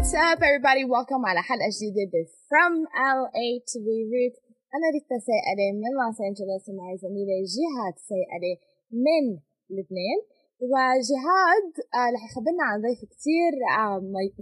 What's 0.00 0.16
up 0.16 0.40
everybody? 0.50 0.82
Welcome 0.96 1.22
على 1.30 1.42
حلقة 1.48 1.70
جديدة 1.76 2.24
From 2.50 2.72
LA 3.20 3.48
to 3.70 3.76
Beirut 3.86 4.34
أنا 4.74 4.86
ريتا 4.94 5.18
سائلة 5.28 5.66
من 5.80 5.90
لوس 5.98 6.18
أنجلوس 6.28 6.64
ومعي 6.68 6.96
زميلة 7.04 7.36
جهاد 7.54 7.94
سائلة 8.10 8.52
من 9.04 9.24
لبنان. 9.76 10.18
وجهاد 10.72 11.70
آه 11.98 12.08
رح 12.14 12.22
يخبرنا 12.28 12.64
عن 12.70 12.76
ضيف 12.84 13.00
كتير 13.12 13.52
آه 13.80 13.98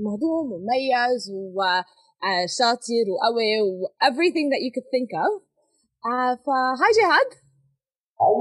مهضوم 0.06 0.46
ومميز 0.52 1.22
وشاطر 1.56 3.06
وقوي 3.12 3.52
و 3.66 3.70
everything 4.10 4.46
that 4.52 4.62
you 4.64 4.70
could 4.76 4.88
think 4.94 5.10
of. 5.26 5.32
آه 6.12 6.34
فهاي 6.44 6.90
جهاد. 6.98 7.30
هاي 8.22 8.38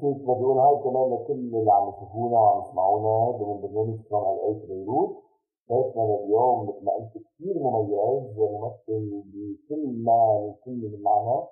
كيف 0.00 0.18
بدي 0.28 0.42
أقول 0.44 0.58
هاي 0.64 0.76
كمان 0.84 1.06
لكل 1.14 1.40
اللي 1.58 1.72
عم 1.76 1.84
يشوفونا 1.92 2.36
وعم 2.44 2.58
يسمعونا 2.62 3.12
ضمن 3.38 3.56
برنامج 3.62 3.98
From 4.10 4.26
LA 4.32 4.54
بيروت 4.68 5.29
لليوم 5.74 6.68
مثل 6.68 6.84
ما 6.84 6.92
قلت 6.92 7.12
كثير 7.12 7.58
مميز 7.58 8.38
ممثل 8.38 9.22
بكل 9.32 10.02
ما 10.04 10.44
يمكن 10.46 10.72
من 10.90 11.02
معنى 11.02 11.42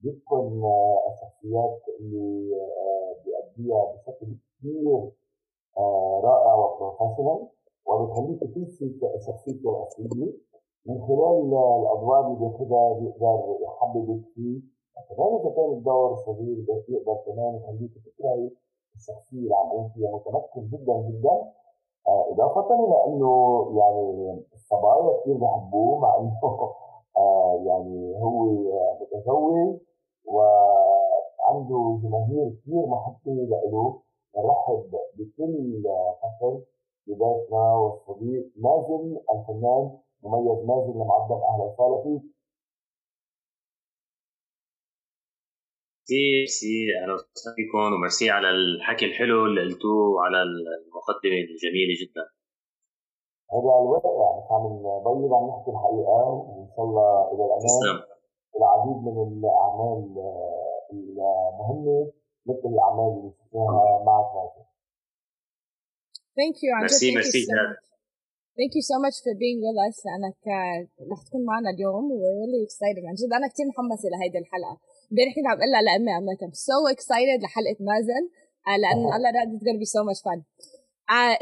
بيتقن 0.00 0.62
الشخصيات 1.12 1.80
اللي 2.00 2.50
بيأديها 3.24 3.84
بشكل 3.92 4.26
كثير 4.58 5.10
رائع 6.24 6.54
و 6.54 6.61
professional 6.61 7.48
وبتخليك 7.86 8.40
تنسي 8.54 8.98
شخصيته 9.26 9.70
الأصلية. 9.70 10.32
من 10.86 11.06
خلال 11.06 11.38
الأدوار 11.82 12.26
اللي 12.26 12.38
بياخذها 12.38 12.92
بيقدر 12.92 13.58
يحببك 13.62 14.24
فيه 14.34 14.60
كمان 15.08 15.34
إذا 15.40 15.50
كان 15.56 15.72
الدور 15.72 16.14
صغير 16.16 16.56
بيقدر 16.88 17.14
كمان 17.26 17.56
يخليك 17.56 17.90
تكرهي 18.06 18.50
الشخصية 18.94 19.38
اللي 19.38 19.54
عم 19.54 19.88
فيها. 19.88 20.10
متمكن 20.10 20.68
جدا 20.72 20.96
جدا. 21.08 21.52
إضافة 22.06 22.74
إلى 22.74 23.04
إنه 23.06 23.64
يعني 23.76 24.42
الصبايا 24.52 25.20
كثير 25.20 25.36
بحبوه 25.36 25.98
مع 25.98 26.16
إنه 26.18 26.72
يعني 27.68 28.22
هو 28.22 28.44
متزوج 29.00 29.78
وعنده 30.26 31.98
جماهير 32.02 32.50
كثير 32.62 32.86
محبة 32.86 33.32
له 33.72 34.00
نرحب 34.36 34.90
بكل 35.18 35.82
فصل 36.22 36.62
بضيفنا 37.06 37.74
والصديق 37.74 38.52
مازن 38.56 39.16
الفنان 39.34 39.90
مميز 40.22 40.64
مازن 40.64 41.02
المعظم 41.02 41.40
أهلا 41.42 41.64
وسهلا 41.64 42.02
فيك 42.02 42.22
ميرسي 46.10 46.76
أهلا 47.02 47.14
وسهلا 47.14 47.54
فيكم 47.56 47.78
وميرسي 47.94 48.30
على 48.30 48.50
الحكي 48.50 49.04
الحلو 49.04 49.46
اللي 49.46 49.60
قلتوه 49.60 50.10
وعلى 50.14 50.42
المقدمة 50.42 51.38
الجميلة 51.54 51.94
جدا. 52.02 52.24
هذا 53.52 53.72
الواقع 53.82 54.38
مش 54.38 54.48
عم 54.50 54.64
نبين 54.66 55.32
عم 55.34 55.44
نحكي 55.50 55.70
الحقيقة. 55.74 56.20
وان 56.32 56.68
شاء 56.76 56.84
الله 56.84 57.08
إلى 57.32 57.42
الامام 57.44 58.12
العديد 58.58 58.98
من 59.06 59.16
الأعمال 59.28 59.98
المهمة 60.92 62.12
مثل 62.46 62.68
الأعمال 62.74 63.10
اللي 63.18 63.32
شفناها 63.38 64.04
معك 64.06 64.30
هذه 64.36 64.62
Thank 66.40 66.56
you. 66.62 66.80
ميرسي 66.80 67.14
ميرسي. 67.14 67.46
Thank 68.58 68.72
you 68.76 68.84
so 68.90 68.96
much 69.04 69.16
for 69.24 69.32
being 69.42 69.58
with 69.64 69.78
us. 69.86 69.96
لأنك 70.06 70.40
رح 71.12 71.20
تكون 71.26 71.42
معنا 71.44 71.70
اليوم. 71.70 72.04
و 72.12 72.14
we're 72.20 72.36
really 72.42 72.62
excited. 72.68 73.02
عن 73.08 73.14
جد 73.20 73.32
أنا 73.38 73.48
كثير 73.52 73.66
محمسة 73.72 74.06
لهيدي 74.12 74.38
الحلقة. 74.38 74.74
امبارح 75.10 75.32
كنت 75.36 75.46
عم 75.50 75.56
أقول 75.58 75.70
لها 75.72 75.82
لأمي 75.86 76.10
I'm 76.46 76.56
so 76.68 76.78
excited 76.94 77.38
لحلقة 77.44 77.78
مازن. 77.90 78.24
لأن 78.82 79.02
الله 79.16 79.30
راد 79.36 79.48
it's 79.56 79.64
gonna 79.66 79.82
be 79.84 79.90
so 79.96 80.02
much 80.08 80.20
fun. 80.26 80.38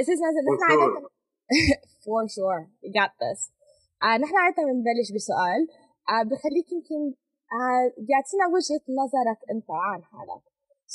أستاذ 0.00 0.18
مازن؟ 0.24 0.42
نحن 0.50 0.62
عادة 0.70 1.08
for 2.04 2.22
sure. 2.36 2.62
You 2.84 2.90
got 3.00 3.12
this. 3.22 3.40
نحن 4.22 4.36
عادة 4.44 4.62
بنبلش 4.68 5.08
بسؤال. 5.16 5.60
بخليك 6.30 6.68
يمكن 6.74 7.00
بيعطينا 8.06 8.44
وجهة 8.54 8.84
نظرك 9.02 9.40
أنت 9.52 9.68
عن 9.70 10.02
حالك. 10.10 10.42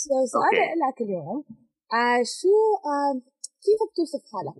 So 0.01 0.13
سؤالي 0.33 0.65
لك 0.83 0.97
اليوم. 1.01 1.43
شو 2.39 2.53
كيف 3.65 3.79
بتوصف 3.91 4.23
حالك 4.33 4.57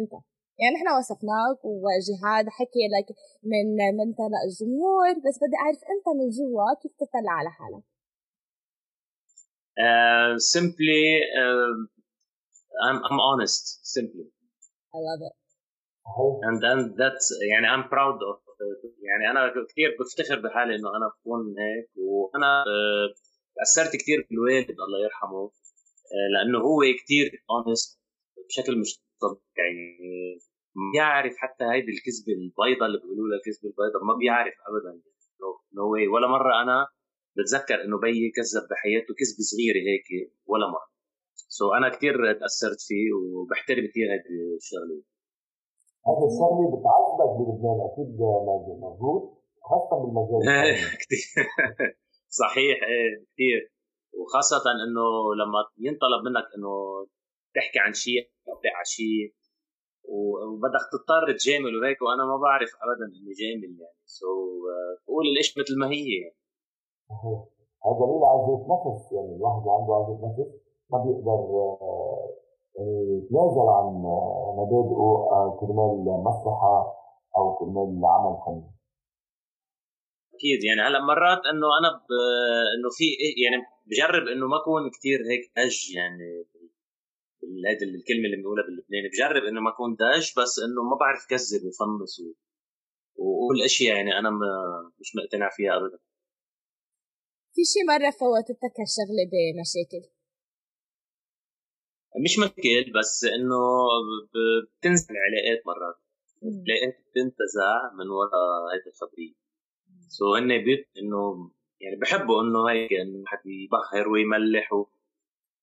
أنت؟ 0.00 0.31
يعني 0.58 0.74
نحن 0.76 0.88
وصفناك 0.98 1.58
وجهاد 1.64 2.46
حكي 2.48 2.84
لك 2.94 3.08
من 3.50 3.66
منطلق 4.00 4.40
الجمهور 4.48 5.12
بس 5.24 5.36
بدي 5.42 5.56
أعرف 5.64 5.80
أنت 5.92 6.06
من 6.18 6.28
جوا 6.36 6.74
كيف 6.82 6.92
تطلع 7.02 7.32
على 7.40 7.50
حالك؟ 7.50 7.84
uh, 9.78 10.38
simply 10.38 11.20
uh, 11.40 11.74
I'm, 12.86 13.00
I'm 13.08 13.20
honest 13.20 13.80
simply. 13.82 14.26
I 14.94 14.98
love 14.98 15.20
it. 15.22 15.32
And 16.42 16.60
then 16.62 16.94
that's 16.98 17.32
يعني 17.50 17.66
I'm 17.68 17.88
proud 17.88 18.18
of 18.30 18.42
يعني 19.02 19.30
أنا 19.30 19.52
كثير 19.70 19.96
بفتخر 20.00 20.40
بحالي 20.40 20.74
إنه 20.74 20.96
أنا 20.96 21.08
بكون 21.08 21.54
هيك 21.58 21.90
وأنا 21.96 22.64
uh, 22.64 23.18
تأثرت 23.56 23.96
كثير 23.96 24.26
بالوالد 24.30 24.70
الله 24.70 25.04
يرحمه 25.04 25.50
لأنه 26.34 26.58
هو 26.58 26.80
كثير 27.04 27.44
honest 27.52 27.98
بشكل 28.48 28.80
مش 28.80 29.00
يعني 29.58 29.86
بيعرف 30.92 31.34
حتى 31.36 31.64
هيدي 31.64 31.92
الكذبة 31.96 32.32
البيضاء 32.38 32.86
اللي 32.88 32.98
بيقولوا 33.02 33.28
لها 33.28 33.38
الكذبة 33.40 33.66
البيضاء 33.70 34.04
ما 34.04 34.14
بيعرف 34.20 34.54
ابدا. 34.68 34.92
no 35.76 35.92
way 35.92 36.06
ولا 36.06 36.26
مرة 36.36 36.62
أنا 36.62 36.86
بتذكر 37.36 37.78
إنه 37.84 37.98
بيي 37.98 38.30
كذب 38.36 38.64
بحياته 38.70 39.12
كذبة 39.18 39.42
صغيرة 39.50 39.80
هيك 39.88 40.08
ولا 40.50 40.66
مرة. 40.74 40.88
so 41.56 41.76
أنا 41.76 41.88
كثير 41.94 42.14
تأثرت 42.40 42.80
فيه 42.88 43.06
وبحترم 43.18 43.84
كثير 43.90 44.06
هيدي 44.12 44.36
الشغلة. 44.60 44.96
هذه 46.08 46.24
الشغلة 46.30 46.64
بتعذبك 46.74 47.30
بلبنان 47.38 47.78
أكيد 47.88 48.10
مضبوط 48.84 49.22
خاصة 49.68 49.94
بالمجال 50.00 50.42
كثير 51.02 51.24
صحيح. 52.42 52.76
إيه 52.92 53.26
كثير 53.32 53.60
وخاصة 54.20 54.64
إنه 54.84 55.06
لما 55.40 55.60
ينطلب 55.86 56.20
منك 56.26 56.46
إنه 56.56 56.72
تحكي 57.54 57.78
عن 57.78 57.92
شيء 57.92 58.22
أو 58.48 58.54
على 58.76 58.84
شيء. 58.84 59.34
وبدك 60.04 60.84
تضطر 60.92 61.24
تجامل 61.38 61.72
وهيك 61.76 62.02
وأنا 62.02 62.24
ما 62.30 62.36
بعرف 62.36 62.70
ابدا 62.84 63.06
إني 63.18 63.32
جامل 63.40 63.72
يعني. 63.80 64.00
سو 64.04 64.26
so, 64.26 65.06
بقول 65.06 65.24
الاشي 65.32 65.60
مثل 65.60 65.74
ما 65.80 65.86
هي 65.94 66.06
يعني. 66.20 66.36
هذا 67.84 67.94
دليل 68.00 68.24
عزة 68.32 68.62
نفس 68.72 69.12
يعني 69.12 69.36
الواحد 69.36 69.60
اللي 69.60 69.72
عنده 69.78 69.92
عزة 69.98 70.14
نفس. 70.26 70.52
ما 70.90 70.98
بيقدر 71.04 71.40
يعني 72.76 73.18
يتنازل 73.18 73.66
عن 73.76 73.86
مبادئه 74.58 75.56
كرمال 75.60 76.04
مصلحة 76.28 76.76
أو 77.36 77.54
كرمال 77.58 77.90
عمل 78.04 78.36
فني. 78.46 78.70
أكيد 80.34 80.64
يعني. 80.64 80.80
هلا 80.88 81.00
مرات 81.00 81.42
إنه 81.52 81.66
أنا 81.78 81.90
ب... 81.98 82.08
إنه 82.74 82.88
في 82.98 83.04
يعني 83.44 83.58
بجرب 83.86 84.24
إنه 84.32 84.46
ما 84.46 84.56
أكون 84.56 84.90
كثير 84.90 85.18
هيك 85.30 85.44
أج 85.58 85.76
يعني. 85.96 86.44
هيدي 87.68 87.84
الكلمة 87.84 88.24
اللي 88.26 88.36
بنقولها 88.36 88.64
باللبناني. 88.66 89.08
بجرب 89.08 89.44
إنه 89.44 89.60
ما 89.60 89.70
أكون 89.70 89.94
داج 89.94 90.32
بس 90.38 90.58
إنه 90.64 90.82
ما 90.90 90.96
بعرف 91.00 91.26
كذب 91.30 91.62
وفنص 91.66 92.20
و... 92.20 92.26
واقول 93.16 93.62
اشياء 93.64 93.96
يعني 93.96 94.18
أنا 94.18 94.30
ما 94.30 94.46
مش 95.00 95.08
مقتنع 95.16 95.48
فيها 95.56 95.76
ابدا. 95.76 95.98
في 97.54 97.62
شي 97.72 97.80
مرة 97.88 98.10
فوتتك 98.10 98.74
هالشغلة 98.80 99.24
بمشاكل 99.32 100.04
مش 102.24 102.38
مشكل 102.38 102.92
بس 102.98 103.24
إنه 103.24 103.60
بتنزل 104.78 105.14
علاقات 105.26 105.66
مرات. 105.66 105.96
علاقات 106.42 106.94
بتنتزع 107.06 107.92
من 107.98 108.08
وراء 108.08 108.74
هيدي 108.74 108.90
الخبرية. 108.90 109.34
سو 110.08 110.34
هن 110.34 110.64
بيت 110.64 110.88
إنه 110.98 111.50
يعني 111.80 111.96
بحبوا 111.96 112.42
إنه 112.42 112.70
هيك 112.70 112.92
إنه 112.92 113.22
حد 113.26 113.46
يبخر 113.46 114.08
ويملح 114.08 114.72
و... 114.72 114.86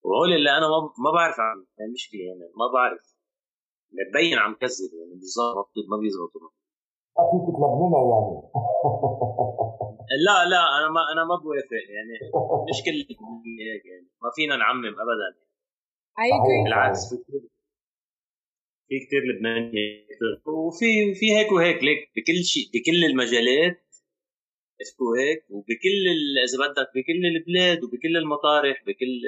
وهول 0.04 0.34
اللي 0.34 0.58
أنا 0.58 0.68
ما 1.06 1.12
بعرف 1.12 1.40
عن 1.40 1.66
المشكلة 1.88 2.22
يعني 2.22 2.52
ما 2.62 2.68
بعرف. 2.74 3.20
بتبين 3.96 4.38
عم 4.38 4.54
كذب 4.56 4.92
يعني 5.00 5.14
بالظبط 5.20 5.74
ما 5.92 5.98
بيزبطوا 5.98 6.50
فيك 7.32 7.46
تلبننا 7.56 8.00
يعني؟ 8.12 8.36
لا 10.28 10.38
لا 10.52 10.62
أنا 10.78 10.88
ما 10.96 11.02
أنا 11.14 11.24
ما 11.30 11.36
بوافق 11.44 11.84
يعني 11.96 12.14
مش 12.70 12.80
كل 12.86 12.98
هيك 13.70 13.86
يعني 13.86 14.08
ما 14.24 14.30
فينا 14.36 14.56
نعمم 14.56 14.96
ابدا. 15.04 15.30
agree 16.20 16.64
بالعكس 16.64 17.10
في 17.10 17.24
كثير 17.24 17.42
في 18.88 18.96
كثير 19.06 19.22
لبناني 19.30 20.08
وفي 20.46 21.14
في 21.20 21.36
هيك 21.36 21.52
وهيك 21.52 21.84
ليك 21.84 22.12
بكل 22.16 22.44
شيء 22.44 22.64
بكل 22.74 23.06
المجالات 23.06 23.86
وهيك 25.00 25.46
وبكل 25.50 26.04
إذا 26.46 26.58
بدك 26.68 26.90
بكل 26.96 27.26
البلاد 27.36 27.84
وبكل 27.84 28.18
المطارح 28.18 28.84
بكل 28.88 29.22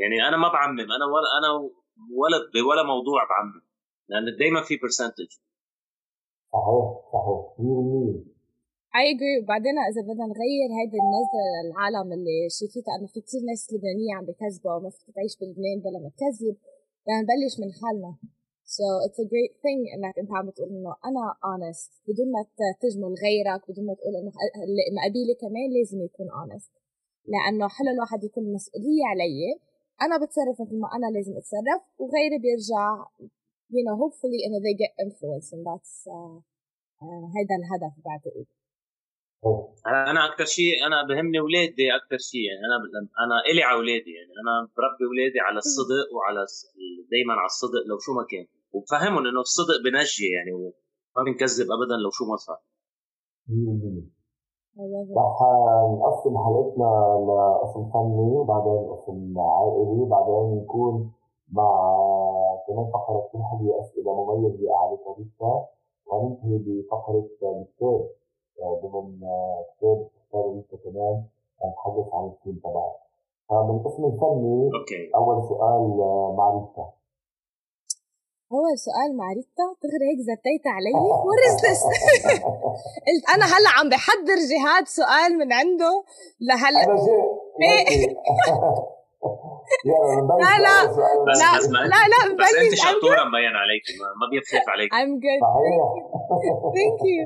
يعني 0.00 0.28
أنا 0.28 0.36
ما 0.36 0.48
بعمم 0.48 0.80
أنا 0.80 1.06
ولا 1.14 1.28
أنا 1.38 1.48
ولا 2.20 2.38
ولا 2.68 2.82
موضوع 2.92 3.20
بعمم 3.30 3.60
لأن 4.08 4.36
دائما 4.38 4.62
في 4.62 4.76
برسنتج 4.82 5.30
صحيح 6.52 6.86
صحيح 7.12 7.40
100% 8.26 8.40
I 9.00 9.04
agree. 9.14 9.38
وبعدين 9.42 9.76
إذا 9.90 10.02
بدنا 10.08 10.26
نغير 10.32 10.68
هيدي 10.78 10.98
النظرة 11.04 11.44
للعالم 11.64 12.08
اللي 12.16 12.38
شايفتها 12.58 12.92
انه 12.96 13.06
في 13.12 13.20
كثير 13.26 13.42
ناس 13.50 13.62
لبنانية 13.72 14.12
عم 14.16 14.24
بكذبوا 14.28 14.72
وما 14.76 14.90
فيك 14.90 15.14
تعيش 15.16 15.34
بلبنان 15.40 15.78
بلا 15.84 15.98
ما 16.04 16.10
تكذب 16.16 16.56
بدنا 17.02 17.18
نبلش 17.22 17.54
من 17.62 17.70
حالنا. 17.80 18.12
So 18.76 18.84
it's 19.06 19.20
a 19.24 19.26
great 19.32 19.54
thing 19.64 19.80
إنك 19.94 20.14
أنت 20.22 20.30
عم 20.36 20.46
بتقول 20.48 20.68
إنه 20.76 20.92
أنا 21.08 21.24
honest. 21.50 21.90
بدون 22.08 22.28
ما 22.34 22.40
تجمل 22.82 23.12
غيرك 23.24 23.60
بدون 23.70 23.86
ما 23.88 23.94
تقول 23.98 24.14
إنه 24.20 24.32
اللي 24.64 24.82
مقابلي 24.96 25.34
كمان 25.42 25.68
لازم 25.76 25.98
يكون 26.08 26.28
honest. 26.38 26.72
لأنه 27.32 27.68
حلو 27.68 27.90
الواحد 27.96 28.24
يكون 28.24 28.44
مسؤولية 28.56 29.04
علي 29.12 29.38
أنا 30.02 30.16
بتصرف 30.22 30.60
مثل 30.60 30.76
ما 30.82 30.88
أنا 30.96 31.06
لازم 31.16 31.32
أتصرف 31.40 31.82
وغيري 31.98 32.38
بيرجع 32.44 33.04
you 33.74 33.82
know 33.86 33.96
hopefully 34.02 34.38
إنه 34.46 34.58
they 34.66 34.74
get 34.82 34.92
influence 35.04 35.48
and 35.54 35.62
that's 35.68 35.94
uh, 36.16 36.36
uh, 37.02 37.24
هيدا 37.36 37.54
الهدف 37.60 37.94
بعتقد 38.04 38.46
أنا 39.86 40.20
أكثر 40.28 40.44
شيء 40.44 40.86
أنا 40.86 41.06
بهمني 41.08 41.38
أولادي 41.38 41.86
أكثر 41.96 42.18
شيء 42.30 42.40
يعني 42.48 42.62
أنا 42.68 42.76
أنا 43.24 43.36
إلي 43.50 43.62
على 43.62 43.76
أولادي 43.78 44.12
يعني 44.18 44.32
أنا 44.42 44.54
بربي 44.76 45.04
أولادي 45.10 45.40
على 45.46 45.58
الصدق 45.58 46.06
وعلى 46.14 46.40
دائما 47.12 47.34
على 47.40 47.50
الصدق 47.54 47.82
لو 47.90 47.98
شو 48.04 48.12
ما 48.18 48.24
كان. 48.30 48.46
وبفهمهم 48.72 49.26
إنه 49.26 49.40
الصدق 49.40 49.78
بنجي 49.84 50.26
يعني 50.36 50.52
وما 50.52 51.24
بنكذب 51.26 51.66
ابدا 51.76 51.96
لو 52.04 52.10
شو 52.10 52.24
ما 52.30 52.36
صار. 52.36 52.60
رح 55.16 55.42
نقسم 55.98 56.38
حلقتنا 56.38 56.90
لقسم 57.28 57.84
فني 57.90 58.36
وبعدين 58.38 58.90
قسم 58.90 59.38
عائلي 59.38 60.02
وبعدين 60.02 60.56
نكون 60.62 61.12
مع 61.52 61.96
كمان 62.66 62.90
فقرة 62.90 63.28
تنحل 63.32 63.72
أسئلة 63.80 64.24
مميزة 64.24 64.76
على 64.76 64.96
طريقتها 64.96 65.68
وننتهي 66.06 66.58
بفقرة 66.58 67.28
الكتاب. 67.42 68.08
ضمن 68.82 69.20
كتاب 69.76 70.08
تختار 70.14 70.50
انت 70.50 70.82
كمان 70.84 71.24
نتحدث 71.66 72.14
عن 72.14 72.26
التيم 72.26 72.60
تبعك 72.64 72.96
فمن 73.48 73.70
القسم 73.76 74.04
الفني 74.04 74.64
أوكي. 74.64 75.10
أول 75.16 75.48
سؤال 75.48 75.96
معرفتها 76.36 76.92
أول 78.52 78.78
سؤال 78.78 79.16
معرفتها 79.16 79.70
دغري 79.82 80.04
هيك 80.10 80.20
زتيت 80.30 80.64
علي 80.66 80.92
ذس 81.64 81.82
قلت 83.06 83.24
أنا 83.34 83.44
هلأ 83.44 83.70
عم 83.78 83.88
بحضر 83.88 84.38
جهاد 84.52 84.86
سؤال 84.88 85.38
من 85.38 85.52
عنده 85.52 86.04
لهلأ. 86.40 86.84
أنا 86.84 86.96
جاي 86.96 88.06
لا 90.42 90.58
لا. 90.64 90.76
لا 91.26 91.86
لا 91.92 92.02
لا 92.12 92.20
بس 92.38 92.54
أنت 92.62 92.74
شطورة 92.74 93.24
مبين 93.24 93.56
عليك. 93.62 93.84
ما, 94.20 94.26
بيخاف 94.30 94.68
عليك. 94.68 94.90
I'm 94.94 95.12
good. 95.24 95.40
صحيح. 95.46 95.78
Thank 96.78 97.00
you. 97.10 97.22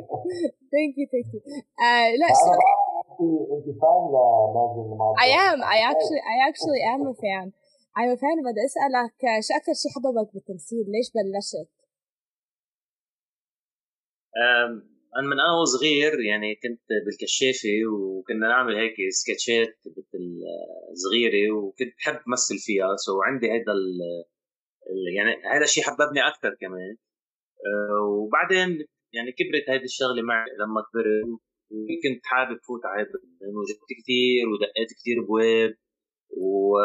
Thank 0.75 0.95
you. 0.99 1.07
Thank 1.15 1.29
you 1.35 1.41
آه 1.85 2.07
لا 2.21 2.27
أنا 2.27 2.35
شو 2.35 2.51
بعرف 2.51 3.21
انت 3.57 3.67
فان 3.81 4.03
لمازن 4.13 4.93
المعبر 4.93 5.17
I 5.27 5.29
am. 5.49 5.59
I 5.77 5.79
actually 5.91 6.23
I 6.35 6.37
actually 6.49 6.83
am 6.95 7.01
a 7.13 7.15
fan. 7.23 7.47
A 7.97 8.03
fan 8.23 8.39
بدي 8.47 8.61
آه، 8.61 9.41
شو 9.47 9.55
أكثر 9.59 9.75
شيء 9.83 9.91
حببك 9.95 10.35
بالتمثيل 10.35 10.85
ليش 10.95 11.09
بلشت؟ 11.15 11.71
أنا 15.17 15.27
من 15.31 15.41
أنا 15.41 15.55
وصغير 15.61 16.21
يعني 16.21 16.55
كنت 16.63 16.87
بالكشافة 17.05 17.77
وكنا 17.93 18.49
نعمل 18.49 18.75
هيك 18.77 18.97
سكتشات 19.11 19.75
مثل 19.87 20.25
صغيرة 21.03 21.53
وكنت 21.57 21.93
بحب 21.99 22.21
مثل 22.33 22.55
فيها 22.59 22.97
سو 22.97 23.23
عندي 23.23 23.47
هذا 23.55 23.75
يعني 25.17 25.33
هذا 25.55 25.65
الشيء 25.65 25.85
حببني 25.85 26.21
أكثر 26.29 26.53
كمان 26.61 26.97
أه، 27.67 28.01
وبعدين 28.09 28.71
يعني 29.13 29.31
كبرت 29.39 29.67
هذه 29.71 29.85
الشغلة 29.85 30.23
معي 30.23 30.51
لما 30.61 30.81
كبرت 30.87 31.41
وكنت 31.71 32.23
حابب 32.25 32.59
فوت 32.67 32.81
على 32.87 33.03
هذا 33.03 33.19
وجبت 33.59 33.91
كثير 34.01 34.49
ودقيت 34.49 34.91
كثير 34.99 35.17
بواب 35.29 35.75
و 36.37 36.79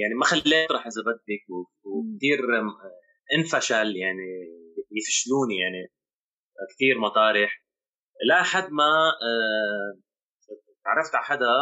يعني 0.00 0.14
ما 0.14 0.24
خليت 0.24 0.72
راح 0.72 0.86
إذا 0.86 1.02
بدك 1.06 1.44
وكثير 1.84 2.38
انفشل 3.38 3.96
يعني 3.96 4.30
يفشلوني 4.92 5.56
يعني 5.58 5.92
كثير 6.74 6.98
مطارح. 6.98 7.62
لحد 8.28 8.70
ما 8.70 8.90
تعرفت 10.84 11.14
على 11.14 11.24
حدا 11.24 11.54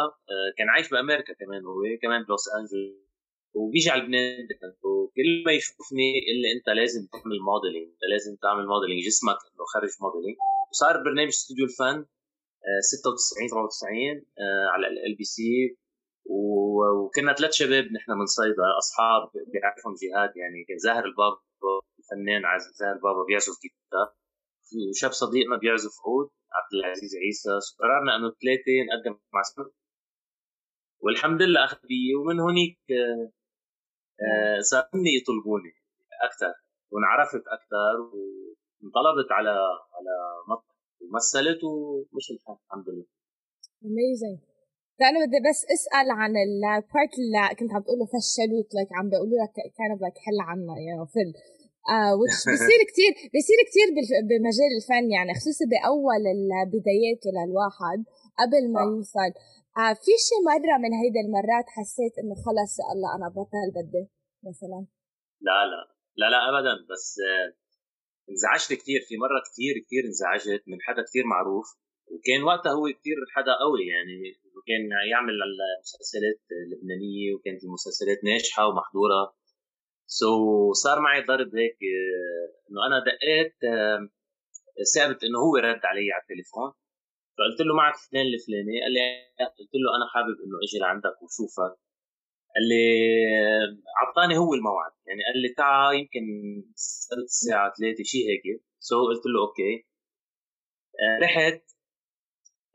كان 0.57 0.69
عايش 0.69 0.89
بأمريكا 0.89 1.33
كمان 1.33 1.65
هو 1.65 1.81
كمان 2.01 2.23
بلوس 2.23 2.45
أنجلوس 2.57 3.01
وبيجي 3.53 3.89
على 3.89 4.01
لبنان. 4.01 4.47
وكل 4.83 5.43
ما 5.45 5.51
يشوفني 5.51 6.09
يقول 6.23 6.37
لي 6.41 6.49
أنت 6.57 6.69
لازم 6.79 7.01
تعمل 7.13 7.37
modeling 7.49 7.87
أنت 7.93 8.05
لازم 8.11 8.35
تعمل 8.41 8.65
modeling 8.73 9.01
جسمك 9.07 9.39
إنه 9.47 9.63
خرج 9.73 9.93
modeling 10.01 10.37
وصار 10.69 11.03
برنامج 11.03 11.27
استوديو 11.27 11.65
الفن 11.65 11.97
آه، 12.67 12.81
96 12.81 13.47
97 13.47 14.25
آه، 14.39 14.67
على 14.73 14.87
LBC 14.87 15.77
وكنا 16.31 17.33
ثلاث 17.33 17.51
شباب 17.51 17.83
نحن 17.83 18.11
من 18.11 18.25
صيدا 18.25 18.77
أصحاب 18.77 19.31
بيعرفهم 19.51 19.93
جهاد 20.01 20.31
يعني 20.37 20.65
زاهر 20.85 21.05
البابا 21.05 21.39
الفنان 21.99 22.45
عازف 22.45 22.71
زاهر 22.79 22.95
البابا 22.95 23.23
بيعزف 23.27 23.53
جيتار 23.61 24.15
وشاب 24.89 25.11
صديقنا 25.11 25.57
بيعزف 25.57 25.91
عود 26.05 26.29
عبد 26.57 26.73
العزيز 26.73 27.15
عيسى 27.15 27.49
قررنا 27.79 28.15
إنه 28.15 28.27
الثلاثه 28.27 28.75
نقدم 28.87 29.19
مع 29.33 29.41
سنة 29.41 29.71
والحمد 31.03 31.41
لله 31.41 31.65
أخذ 31.65 31.77
بي 31.87 32.15
ومن 32.15 32.39
هونيك 32.39 32.79
آه، 32.91 33.31
آه، 34.23 34.59
صار 34.59 34.83
مني 34.93 35.11
يطلبوني 35.17 35.73
أكثر 36.27 36.53
وانعرفت 36.91 37.43
أكثر 37.47 37.95
وانطلبت 38.01 39.31
على 39.31 39.49
على 39.95 40.13
مسرح 40.47 40.71
ومثلت 41.01 41.63
ومشي 41.63 42.33
الحال 42.33 42.57
الحمد 42.65 42.89
لله. 42.89 43.05
Amazing. 43.83 44.50
فأنا 45.01 45.17
بدي 45.25 45.39
بس 45.49 45.59
أسأل 45.75 46.07
عن 46.21 46.33
البارت 46.47 47.13
اللي 47.21 47.43
كنت 47.59 47.71
عم 47.75 47.81
تقوله 47.85 48.05
فشلوك 48.13 48.67
like 48.77 48.91
عم 48.97 49.05
بيقولوا 49.11 49.37
لك 49.43 49.53
of 49.93 49.99
like 50.05 50.17
حل 50.25 50.39
عنا 50.49 50.73
know 50.87 51.03
فل. 51.13 51.29
آه 51.95 52.11
بصير 52.53 52.81
كتير 52.89 53.11
بصير 53.35 53.59
بال- 53.95 54.23
بمجال 54.29 54.71
الفن 54.77 55.05
يعني 55.15 55.31
خصوصا 55.39 55.65
بأول 55.73 56.23
البدايات 56.35 57.21
للواحد 57.35 57.99
قبل 58.41 58.63
ما 58.73 58.81
يوصل. 58.89 59.31
آه 59.81 59.93
في 60.03 60.11
شي 60.25 60.35
مرة 60.51 60.75
من 60.83 60.91
هيدي 61.01 61.19
المرات 61.25 61.67
حسيت 61.77 62.13
إنه 62.21 62.35
خلص 62.45 62.71
يا 62.81 62.85
الله 62.93 63.09
أنا 63.17 63.27
بطل 63.37 63.67
بدي 63.77 64.03
مثلا؟ 64.49 64.79
لا 65.47 65.59
لا. 65.71 65.81
لا 66.19 66.27
لا 66.33 66.39
ابدا. 66.49 66.73
بس 66.91 67.05
آه، 67.29 67.47
انزعجت 68.31 68.69
كثير 68.81 68.99
في 69.07 69.13
مرة 69.23 69.39
كثير 69.47 69.73
كثير 69.85 70.03
انزعجت 70.09 70.63
من 70.71 70.77
حدا 70.87 71.01
كثير 71.07 71.25
معروف 71.33 71.67
وكان 72.11 72.41
وقتها 72.49 72.71
هو 72.77 72.85
كثير 72.99 73.17
حدا 73.35 73.53
قوي 73.63 73.83
يعني. 73.93 74.17
وكان 74.61 74.89
يعمل 75.11 75.33
المسلسلات 75.77 76.41
اللبنانية 76.65 77.33
وكانت 77.35 77.63
المسلسلات 77.63 78.19
ناجحة 78.23 78.67
ومحضورة. 78.67 79.35
so, 80.07 80.73
صار 80.83 80.99
معي 81.01 81.21
ضرب 81.21 81.55
هيك 81.55 81.77
آه، 81.95 82.47
إنه 82.69 82.79
أنا 82.87 82.97
دقيت 83.09 83.55
آه، 83.63 84.09
ثابت 84.95 85.23
إنه 85.23 85.39
هو 85.45 85.55
رد 85.55 85.85
علي 85.85 86.11
على 86.13 86.21
التليفون. 86.21 86.71
فقلت 87.37 87.59
له 87.67 87.75
معك 87.75 87.95
فلان 87.95 88.25
الفلاني 88.33 88.81
قال 88.83 88.93
لي 88.93 89.05
قلت 89.59 89.73
له 89.81 89.89
أنا 89.97 90.05
حابب 90.13 90.37
إنه 90.43 90.57
إجي 90.65 90.77
لعندك 90.79 91.17
وشوفك. 91.23 91.73
قال 92.55 92.63
لي 92.71 92.85
اعطاني 94.01 94.37
هو 94.37 94.53
الموعد. 94.53 94.91
يعني 95.07 95.21
قال 95.27 95.41
لي 95.41 95.49
تعا 95.57 95.91
يمكن 95.93 96.25
الساعة 97.23 97.73
3 97.79 98.03
شيء 98.03 98.25
هيك. 98.29 98.63
so 98.79 99.07
قلت 99.09 99.25
له 99.25 99.39
okay. 99.41 99.73
آه، 101.01 101.19
رحت 101.23 101.61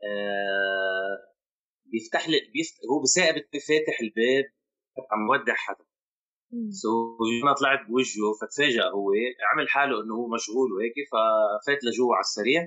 آه، 0.03 1.36
بيفتح 1.91 2.29
لي 2.29 2.39
بيفت... 2.53 2.75
هو 2.91 3.01
بثاقب 3.03 3.43
فاتح 3.67 3.99
الباب 4.01 4.45
عم 5.11 5.29
ودع 5.29 5.53
حدا. 5.55 5.85
so, 6.69 7.43
أنا 7.43 7.53
طلعت 7.53 7.87
بوجهه 7.87 8.33
فتفاجئ 8.41 8.83
هو 8.83 9.11
عمل 9.51 9.69
حاله 9.69 10.03
إنه 10.03 10.13
هو 10.15 10.27
مشغول 10.27 10.71
وهيك 10.71 10.93
ففات 11.11 11.83
لجوا 11.83 12.15
على 12.15 12.21
السريع. 12.29 12.61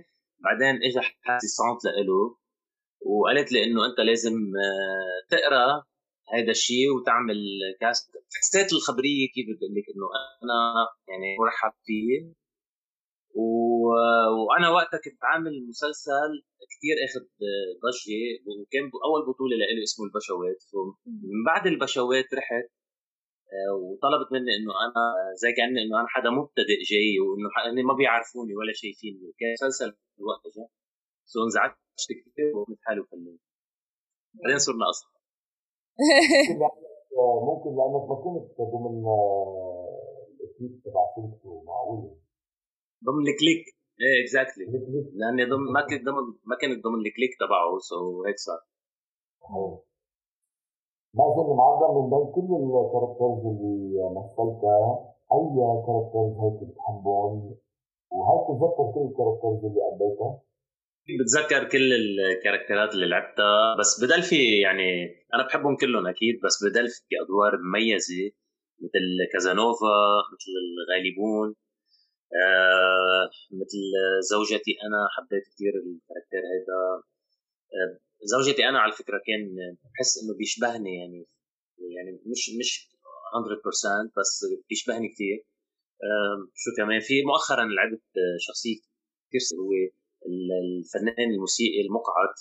بعدين 0.44 0.74
اجى 0.82 1.00
assistant 1.26 1.84
لإله 1.84 2.36
وقالت 3.06 3.52
لي 3.52 3.64
إنه 3.64 3.86
أنت 3.86 4.00
لازم 4.00 4.32
آه، 4.32 5.18
تقرأ 5.30 5.84
هذا 6.34 6.50
الشيء 6.50 6.88
وتعمل 6.96 7.40
cast. 7.80 8.10
حسيت 8.40 8.72
الخبرية 8.72 9.28
كيف 9.34 9.46
بقول 9.46 9.74
لك 9.76 9.86
إنه 9.94 10.06
أنا 10.42 10.58
يعني 11.08 11.36
مرحب 11.40 11.72
فيه. 11.84 12.32
و... 13.34 13.44
وأنا 14.42 14.68
وقتها 14.76 15.00
كنت 15.04 15.20
عامل 15.30 15.54
مسلسل 15.68 16.30
كثير 16.72 16.96
اخذ 17.06 17.24
ضجه 17.84 18.20
وكان 18.46 18.84
أول 19.08 19.22
بطولة 19.28 19.54
لإلي 19.60 19.82
اسمه 19.82 20.06
البشوات. 20.06 20.60
فمن 20.70 21.40
بعد 21.46 21.66
البشوات 21.66 22.28
رحت 22.38 22.68
آه، 23.56 23.74
وطلبت 23.82 24.28
مني 24.32 24.52
إنه 24.56 24.72
أنا 24.86 25.04
زي 25.42 25.52
كاني 25.52 25.82
إنه 25.82 26.00
أنا 26.00 26.08
حدا 26.14 26.30
مبتدئ 26.30 26.78
جاي 26.90 27.10
وإنه 27.20 27.82
ما 27.88 27.94
بيعرفوني 27.94 28.54
ولا 28.58 28.72
شايفيني 28.80 29.32
كان 29.40 29.52
مسلسل 29.52 29.90
اجى 30.46 30.64
سو 31.24 31.44
انزعجت 31.44 31.76
كثير 32.26 32.56
وقمت 32.56 32.78
حالي 32.86 33.00
وفليت 33.00 33.40
بعدين 34.34 34.58
صرنا 34.58 34.86
اصحاب 34.90 35.20
ممكن 37.48 37.70
لانك 37.78 38.04
ما 38.10 38.16
كنت 38.24 38.56
ضمن 38.72 39.04
آه، 39.04 40.30
الاكيد 40.40 40.82
تبع 40.84 41.02
شركته 41.16 41.62
معقوله 41.66 42.16
ضمن 43.04 43.28
ال 43.28 43.33
clique 43.33 43.64
إيه 44.02 44.22
exactly 44.22 44.64
لاني 45.20 45.44
ضمن 45.44 45.72
ما 45.72 45.80
كنت 45.80 46.02
ضمن 46.08 46.24
ما 46.44 46.56
كنت 46.60 46.84
ضمن 46.84 47.00
ال 47.06 47.10
clique 47.10 47.32
تبعه 47.40 47.78
so 47.78 48.24
هيك 48.26 48.38
صار. 48.38 48.60
مازن 51.14 51.50
المعظم 51.52 51.90
من 51.98 52.10
بين 52.10 52.32
كل 52.34 52.48
ال 52.60 52.68
characters 52.68 53.42
اللي 53.52 54.02
مثلتها 54.18 55.14
أي 55.34 55.46
characters 55.86 56.32
هيك 56.42 56.58
بتحبهم 56.68 57.56
وهيك 58.12 58.46
بتذكر 58.50 58.86
كل 58.94 59.02
ال 59.10 59.15
characters 59.15 59.64
اللي 59.64 59.80
قضيتها. 59.90 60.40
بتذكر 61.20 61.68
كل 61.68 61.92
ال 61.92 62.01
character 62.01 62.85
ات 62.85 62.94
اللي 62.94 63.06
لعبتها 63.08 63.76
بس 63.78 64.04
بدل 64.04 64.22
في 64.22 64.60
يعني 64.60 64.88
أنا 65.34 65.46
بحبهم 65.46 65.76
كلهم 65.76 66.06
أكيد 66.06 66.34
بس 66.44 66.64
بدل 66.70 66.88
في 66.88 67.14
أدوار 67.24 67.52
مميزة 67.58 68.30
مثل 68.82 69.04
كازانوفا 69.32 69.96
مثل 70.32 70.52
الغالبون 70.64 71.54
آه 72.44 73.29
مثل 73.60 73.80
زوجتي 74.30 74.72
أنا 74.86 75.00
حبيت 75.16 75.44
كثير 75.54 75.72
الكاركتر 75.76 76.42
هذا 76.52 76.78
آه 77.76 77.98
زوجتي 78.22 78.68
أنا 78.68 78.78
على 78.78 78.92
فكرة 78.92 79.20
كان 79.26 79.42
بحس 79.94 80.12
إنه 80.22 80.34
بيشبهني 80.38 80.94
يعني 81.00 81.26
يعني 81.94 82.10
مش 82.26 82.50
مش 82.58 82.90
100% 83.34 84.12
بس 84.18 84.46
بيشبهني 84.68 85.08
كثير 85.08 85.46
شو 86.54 86.70
كمان 86.76 87.00
في 87.00 87.22
مؤخرا 87.24 87.64
لعبت 87.64 88.02
شخصية 88.38 88.80
كثير 89.28 89.58
هو 89.60 89.70
الفنان 90.28 91.30
الموسيقي 91.34 91.80
المقعد 91.86 92.34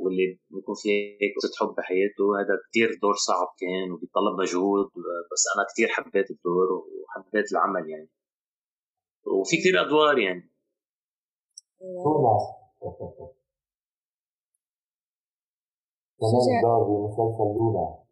واللي 0.00 0.38
بيكون 0.50 0.74
في 0.82 0.88
هيك 1.20 1.32
قصة 1.36 1.52
حب 1.60 1.74
بحياته. 1.78 2.24
هذا 2.40 2.54
كثير 2.70 2.88
دور 3.02 3.14
صعب 3.14 3.48
كان 3.60 3.92
وبيتطلب 3.92 4.34
مجهود 4.40 4.86
بس 5.32 5.44
أنا 5.54 5.66
كثير 5.72 5.88
حبيت 5.88 6.30
الدور 6.30 6.68
وحبيت 6.72 7.52
العمل 7.52 7.90
يعني. 7.90 8.08
وفي 9.26 9.56
كثير 9.56 9.80
أدوار 9.80 10.18
يعني. 10.18 10.50
لونا 11.80 12.38
كمان 16.20 16.62
دور 16.62 16.82
بمسلسل 16.84 17.48
لونا. 17.58 18.04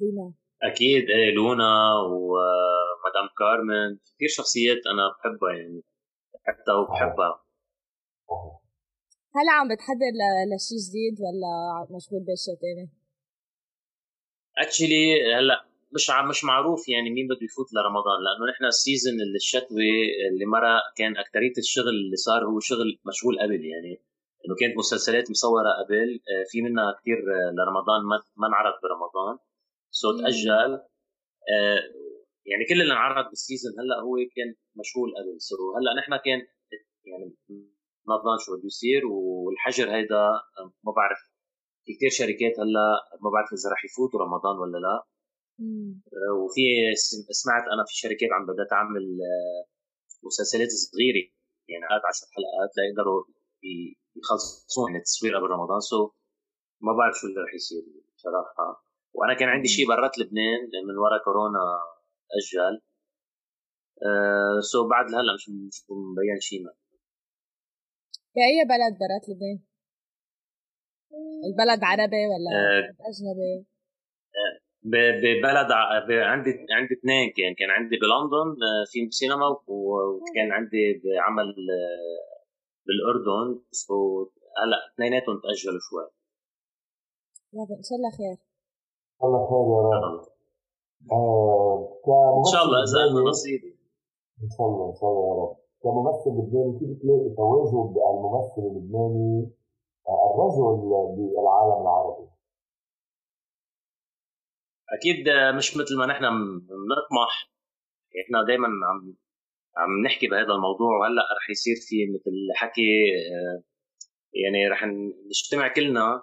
لونا. 0.00 0.34
أكيد 0.62 1.04
إيه 1.10 1.34
لونا 1.34 1.72
ومدام 2.02 3.28
كارمن. 3.38 3.96
كثير 3.96 4.28
شخصيات 4.28 4.76
أنا 4.92 5.02
بحبها 5.18 5.52
يعني 5.58 5.82
بحبها. 6.46 6.78
وبحبها 6.78 7.48
هلا 9.36 9.52
عم 9.52 9.68
بتحضر 9.74 10.10
لشيء 10.54 10.78
جديد 10.88 11.16
ولا 11.24 11.52
مشغول 11.96 12.20
باشياء 12.24 12.56
ثانية؟ 12.56 12.88
actually 14.58 15.34
هلا 15.38 15.68
مش 15.94 16.10
مش 16.30 16.44
معروف 16.44 16.88
يعني 16.88 17.10
مين 17.10 17.26
بده 17.26 17.44
يفوت 17.48 17.68
لرمضان 17.74 18.18
لأنه 18.24 18.44
نحن 18.52 18.64
ال 18.64 18.71
season 18.71 19.14
الشتوي 19.36 19.92
اللي 20.28 20.46
مرة 20.46 20.74
كان 20.98 21.16
اكثريه 21.16 21.56
الشغل 21.58 21.94
اللي 22.04 22.16
صار 22.16 22.40
هو 22.50 22.60
شغل 22.60 22.88
مشغول 23.08 23.38
قبل 23.42 23.64
يعني 23.72 23.92
إنه 24.44 24.54
كانت 24.60 24.74
مسلسلات 24.78 25.30
مصورة 25.30 25.70
قبل 25.80 26.08
آه، 26.30 26.44
في 26.50 26.62
منها 26.62 26.96
كثير 27.00 27.18
آه، 27.18 27.50
لرمضان 27.56 28.00
ما 28.40 28.46
انعرض 28.46 28.74
برمضان 28.82 29.38
so 29.90 30.18
تأجل 30.18 30.72
آه، 31.54 31.80
يعني 32.50 32.64
كل 32.68 32.82
اللي 32.82 32.92
انعرض 32.92 33.28
بال 33.28 33.39
season 33.39 33.72
هلأ 33.80 33.96
هو 34.04 34.16
كان 34.36 34.54
مشغول 34.80 35.08
قبل 35.18 35.40
so 35.40 35.56
هلأ 35.76 36.00
نحن 36.00 36.12
كان 36.26 36.40
يعني 37.08 37.26
رمضان 38.08 38.38
شو 38.44 38.56
بده 38.56 38.66
يصير 38.66 39.06
والحجر 39.06 39.86
هيدا 39.96 40.22
ما 40.84 40.92
بعرف 40.96 41.20
في 41.84 41.92
كثير 41.96 42.10
شركات 42.10 42.54
هلأ 42.60 42.86
ما 43.22 43.30
بعرف 43.30 43.50
إذا 43.52 43.70
رح 43.72 43.84
يفوتوا 43.84 44.20
رمضان 44.20 44.56
ولا 44.62 44.78
لا. 44.78 45.17
آه، 45.60 46.32
وفي 46.42 46.62
سمعت 47.42 47.64
أنا 47.74 47.84
في 47.88 47.94
شركات 48.02 48.30
عم 48.32 48.46
بدها 48.46 48.66
تعمل 48.70 49.04
آه، 49.30 49.62
مسلسلات 50.22 50.70
صغيرة. 50.70 51.24
يعني 51.68 51.84
10 51.84 52.26
حلقات 52.34 52.70
ليقدروا 52.76 53.24
يخلصوا 54.16 54.88
من 54.90 54.96
التصوير 54.96 55.36
قبل 55.36 55.46
رمضان. 55.46 55.80
so 55.80 56.10
ما 56.80 56.92
بعرف 56.98 57.16
شو 57.20 57.26
اللي 57.26 57.40
رح 57.40 57.54
يصير 57.54 57.82
بصراحة. 58.16 58.84
وأنا 59.14 59.34
كان 59.34 59.48
عندي 59.48 59.68
شيء 59.68 59.88
برات 59.88 60.18
لبنان 60.18 60.60
من 60.88 60.96
وراء 60.96 61.24
كورونا 61.24 61.58
أجل. 62.38 62.80
أه 64.06 64.60
سو 64.60 64.88
بعد 64.88 65.10
لهلأ 65.10 65.34
مش 65.34 65.50
مبين 65.90 66.40
شيء 66.40 66.62
ما. 66.64 66.72
بأي 68.34 68.58
بلد 68.72 68.94
برات 69.00 69.24
لبنان؟ 69.28 69.58
البلد 71.48 71.84
عربي 71.84 72.26
ولا 72.26 72.50
أه. 72.54 72.94
أجنبي؟ 73.08 73.77
ببلد 74.90 75.70
عندي 76.32 76.52
عندي 76.78 76.94
اثنين 76.98 77.26
كان 77.36 77.52
كان 77.58 77.70
عندي 77.70 77.96
بلندن 78.02 78.48
آه، 78.68 78.84
في 78.90 78.98
سينما 79.10 79.46
وكان 79.66 80.52
عندي 80.52 80.84
بعمل 81.04 81.48
آه، 81.48 82.38
بالأردن 82.86 83.60
هلا 84.60 84.78
اثنيناتهم 84.92 85.36
تأجلوا 85.42 85.80
شوي. 85.88 86.06
إن 87.54 87.82
شاء 87.88 87.98
الله 87.98 88.10
خير. 88.18 88.36
الله 89.24 89.40
خير 89.50 89.66
يا 89.76 90.00
رب. 90.06 90.22
آه 91.12 92.38
إن 92.40 92.46
شاء 92.52 92.62
الله 92.64 92.78
إذا 92.86 93.00
لنا 93.10 93.30
نصيبي. 93.30 93.72
إن 94.44 94.50
شاء 94.56 94.66
الله 94.66 94.90
إن 94.90 94.96
شاء 95.00 95.10
الله 95.10 95.28
يا 95.28 95.34
رب. 95.42 95.56
كممثل 95.82 96.30
لبناني 96.38 96.78
كيف 96.78 97.02
تلاقي 97.02 97.28
تواجد 97.36 97.94
الممثل 98.10 98.62
اللبناني 98.70 99.50
الرجل 100.08 100.64
بالعالم 101.16 101.82
العربي؟ 101.82 102.17
أكيد 104.92 105.28
مش 105.56 105.76
مثل 105.76 105.96
ما 105.98 106.06
نحن 106.06 106.22
بنطمح. 106.58 107.50
إحنا 108.24 108.44
دائما 108.46 108.66
عم 108.66 109.14
عم 109.76 110.02
نحكي 110.04 110.26
بهذا 110.26 110.52
الموضوع 110.52 110.98
وهلأ 110.98 111.22
رح 111.36 111.50
يصير 111.50 111.76
في 111.88 111.96
مثل 112.14 112.32
حكي 112.54 112.90
آه، 113.32 113.62
يعني 114.34 114.68
رح 114.68 114.84
نجتمع 115.28 115.68
كلنا 115.68 116.22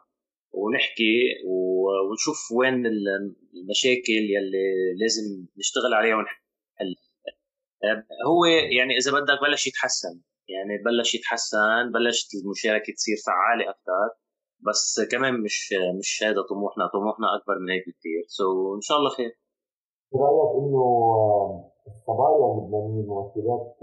ونحكي 0.52 1.14
ونشوف 1.46 2.52
وين 2.52 2.86
المشاكل 2.86 4.24
يلي 4.36 4.66
لازم 5.02 5.48
نشتغل 5.58 5.94
عليها 5.94 6.16
ونحل. 6.16 6.96
هو 8.28 8.46
يعني 8.46 8.98
إذا 8.98 9.12
بدك 9.12 9.42
بلش 9.42 9.68
يتحسن. 9.68 10.22
يعني 10.50 10.84
بلش 10.86 11.16
يتحسن 11.16 11.92
بلشت 11.94 12.30
المشاركة 12.36 12.94
تصير 12.94 13.16
فعالة 13.26 13.70
أكثر 13.70 14.25
بس 14.68 15.08
كمان 15.12 15.34
مش 15.42 15.74
مش 16.00 16.24
هذا 16.24 16.42
طموحنا 16.50 16.84
طموحنا 16.94 17.28
أكبر 17.38 17.56
من 17.62 17.70
هيك 17.70 17.84
بكثير 17.88 18.24
سو 18.28 18.44
so, 18.44 18.76
إن 18.76 18.82
شاء 18.82 18.98
الله 18.98 19.10
خير. 19.10 19.32
رايك 20.16 20.52
إنه 20.60 20.86
الصبايا 21.88 22.46
اللبنانيين 22.52 23.04
الممثلات 23.04 23.78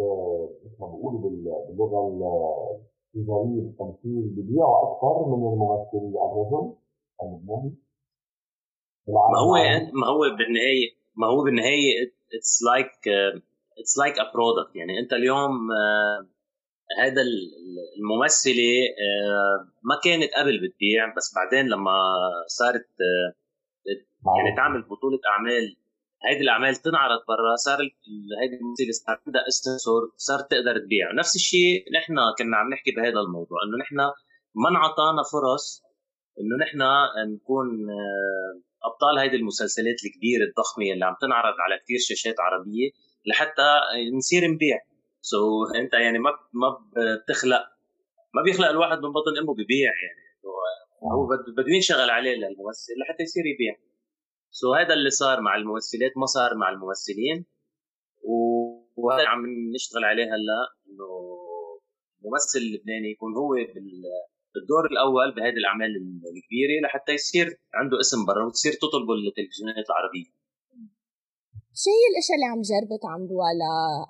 مثل 0.65 0.77
ما 0.81 0.87
بيقولوا 0.87 1.21
باللغة 1.21 2.01
التجارية 3.15 3.63
بالتمثيل 3.63 4.23
ببيعوا 4.37 4.77
أكثر 4.87 5.15
من 5.27 5.43
الممثل 5.53 6.05
الرجل 6.27 6.75
اللبناني؟ 7.23 7.75
ما 9.09 9.39
هو 9.45 9.53
ما 10.01 10.07
هو 10.07 10.21
بالنهاية 10.39 10.89
ما 11.17 11.27
هو 11.27 11.45
بالنهاية 11.45 11.91
it's 12.37 12.63
like 12.63 12.93
it's 13.79 13.99
like 13.99 14.15
a 14.19 14.33
product 14.35 14.77
يعني 14.77 14.99
أنت 14.99 15.13
اليوم 15.13 15.51
uh, 15.51 16.27
هذا 16.99 17.23
الممثلة 17.99 18.73
uh, 19.05 19.59
ما 19.83 19.97
كانت 20.05 20.31
قبل 20.35 20.61
بتبيع 20.63 21.15
بس 21.17 21.35
بعدين 21.37 21.69
لما 21.69 21.99
صارت 22.47 22.87
uh, 22.87 23.43
يعني 24.37 24.57
تعمل 24.57 24.83
بطولة 24.83 25.21
أعمال 25.33 25.77
هيدي 26.25 26.41
الأعمال 26.41 26.75
تنعرض 26.77 27.21
برا 27.29 27.57
صار 27.57 27.79
هيدي 28.43 28.57
الممثلة 28.57 28.91
صار 28.91 29.21
عندها 29.27 29.49
استنسور 29.49 30.03
صارت 30.17 30.51
تقدر 30.51 30.79
تبيع. 30.79 31.13
نفس 31.13 31.37
الشيء 31.37 31.85
نحن 31.99 32.15
كنا 32.39 32.57
عم 32.57 32.69
نحكي 32.73 32.91
بهذا 32.91 33.21
الموضوع 33.21 33.59
إنه 33.65 33.77
نحن 33.83 33.97
ما 34.63 34.69
انعطانا 34.71 35.23
فرص 35.33 35.83
إنه 36.41 36.55
نحن 36.65 36.81
نكون 37.35 37.67
أبطال 38.89 39.19
هيدي 39.19 39.37
المسلسلات 39.37 39.99
الكبيرة 40.05 40.45
الضخمة 40.49 40.93
اللي 40.93 41.05
عم 41.05 41.17
تنعرض 41.21 41.55
على 41.65 41.79
كثير 41.83 41.99
شاشات 42.09 42.35
عربية 42.41 42.91
لحتى 43.27 43.69
نصير 44.19 44.51
نبيع. 44.51 44.79
سو 45.31 45.37
so, 45.37 45.77
انت 45.77 45.95
يعني 45.95 46.19
ما 46.19 46.31
ما 46.53 46.69
بتخلق 47.25 47.63
ما 48.35 48.43
بيخلق 48.43 48.69
الواحد 48.69 48.99
من 48.99 49.13
بطن 49.13 49.39
أمه 49.43 49.55
ببيع 49.55 49.93
يعني. 50.03 50.23
هو 51.15 51.27
بده 51.57 51.75
ينشغل 51.75 52.11
عليه 52.11 52.35
للممثل 52.35 52.93
لحتى 53.01 53.23
يصير 53.23 53.47
يبيع. 53.47 53.75
سو 54.51 54.75
so, 54.75 54.79
هذا 54.79 54.95
اللي 54.95 55.11
صار 55.11 55.41
مع 55.41 55.57
الممثلات 55.57 56.13
ما 56.17 56.27
صار 56.27 56.57
مع 56.57 56.69
الممثلين. 56.71 57.47
وهذا 58.97 59.27
عم 59.29 59.47
نشتغل 59.75 60.05
عليه 60.05 60.25
هلأ 60.25 60.61
إنه 60.87 61.09
الممثل 62.25 62.59
اللبناني 62.59 63.11
يكون 63.11 63.35
هو 63.35 63.49
بالدور 64.55 64.87
الأول 64.93 65.35
بهذه 65.35 65.59
الأعمال 65.63 65.91
الكبيرة 66.37 66.75
لحتى 66.85 67.13
يصير 67.13 67.47
عنده 67.75 68.01
اسم 68.01 68.27
برا 68.27 68.47
وتصير 68.47 68.73
تطلبه 68.73 69.15
التلفزيونات 69.15 69.87
العربية. 69.91 70.42
هي 71.73 72.05
الأشياء 72.13 72.37
اللي 72.37 72.49
عم 72.53 72.63
جربوا 72.71 72.99
تعملوها 73.07 73.53
ل... 73.61 73.63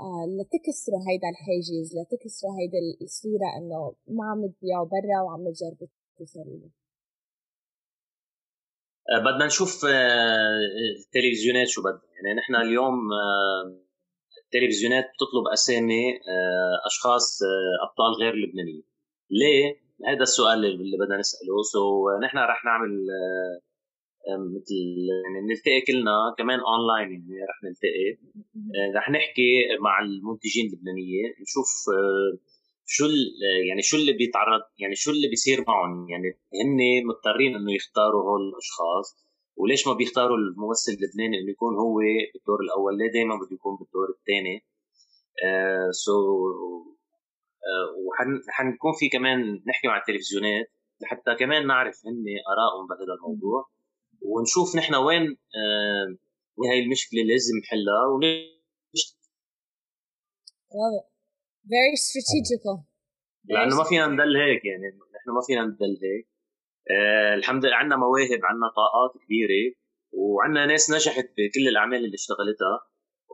آه، 0.06 0.24
لتكسروا 0.36 1.02
هيدا 1.08 1.28
الحاجز 1.32 1.88
لتكسروا 1.96 2.52
هيدا 2.58 2.78
الصورة 3.02 3.48
إنه 3.58 3.94
ما 4.16 4.24
عم 4.30 4.40
تبيعوا 4.52 4.86
برا 4.92 5.18
وعم 5.24 5.42
تجربوا 5.52 5.86
توصلوا 6.18 6.70
آه، 9.12 9.20
بدنا 9.26 9.46
نشوف 9.46 9.84
آه، 9.84 10.58
التلفزيونات 10.98 11.68
شو 11.68 11.82
بدها. 11.82 12.02
يعني 12.14 12.38
نحن 12.40 12.54
اليوم 12.54 12.96
التلفزيونات 14.44 15.04
بتطلب 15.04 15.44
أسامي 15.52 16.04
أشخاص 16.86 17.38
أبطال 17.86 18.12
غير 18.22 18.34
لبنانيين. 18.34 18.84
ليه؟ 19.30 19.66
هذا 20.08 20.22
السؤال 20.22 20.58
اللي 20.64 20.96
بدنا 21.00 21.18
نسأله. 21.18 21.62
so 21.72 22.10
نحن 22.24 22.38
رح 22.38 22.64
نعمل 22.64 23.06
مثل 24.56 24.78
يعني 25.24 25.46
نلتقي 25.48 25.80
كلنا 25.86 26.34
كمان 26.38 26.60
اونلاين 26.60 27.10
يعني 27.10 27.44
رح 27.50 27.58
نلتقي. 27.64 28.08
رح 28.96 29.10
نحكي 29.10 29.50
مع 29.80 30.00
المنتجين 30.02 30.66
اللبنانية 30.66 31.24
نشوف 31.42 31.68
شو 32.86 33.04
يعني 33.68 33.82
شو 33.82 33.96
اللي 33.96 34.12
بيتعرض 34.12 34.62
يعني 34.78 34.94
شو 34.94 35.10
اللي 35.10 35.28
بيصير 35.28 35.64
معهم. 35.68 36.08
يعني 36.10 36.28
هن 36.60 37.06
مضطرين 37.08 37.56
إنه 37.56 37.72
يختاروا 37.74 38.22
هول 38.22 38.42
الأشخاص. 38.48 39.22
وليش 39.56 39.86
ما 39.86 39.92
بيختاروا 39.92 40.36
الممثل 40.36 40.92
اللبناني 40.92 41.36
إنه 41.40 41.50
يكون 41.50 41.74
هو 41.74 41.96
بالدور 42.34 42.60
الأول؟ 42.66 42.98
ليه 42.98 43.12
دائما 43.12 43.34
بده 43.36 43.54
يكون 43.58 43.76
بالدور 43.76 44.08
الثاني؟ 44.18 44.64
سو 45.90 46.12
uh, 46.12 46.92
uh, 47.68 47.88
وحنكون 48.06 48.92
في 48.98 49.08
كمان 49.08 49.62
نحكي 49.68 49.88
مع 49.88 49.96
التلفزيونات 49.96 50.66
لحتى 51.02 51.34
كمان 51.34 51.66
نعرف 51.66 51.96
هن 52.06 52.24
آرائهم 52.52 52.86
بهذا 52.88 53.14
الموضوع. 53.18 53.71
ونشوف 54.24 54.76
نحن 54.76 54.94
وين 54.94 55.22
وين 56.56 56.70
هي 56.72 56.78
المشكلة 56.84 57.20
اللي 57.20 57.32
لازم 57.32 57.58
نحلها 57.58 58.04
ونشتغل 58.06 58.52
very 61.72 61.96
strategical. 62.08 62.78
لأنه 63.44 63.76
ما 63.76 63.84
فينا 63.84 64.06
نضل 64.06 64.36
هيك 64.36 64.64
يعني 64.64 64.86
نحن 65.16 65.30
ما 65.30 65.40
فينا 65.46 65.62
نضل 65.62 65.98
هيك. 66.02 66.28
آه 66.90 67.34
الحمد 67.34 67.64
لله 67.64 67.76
عندنا 67.76 67.96
مواهب 67.96 68.40
عندنا 68.44 68.68
طاقات 68.68 69.12
كبيرة 69.24 69.74
وعندنا 70.12 70.66
ناس 70.66 70.90
نجحت 70.90 71.24
بكل 71.24 71.68
الأعمال 71.68 72.04
اللي 72.04 72.14
اشتغلتها. 72.14 72.76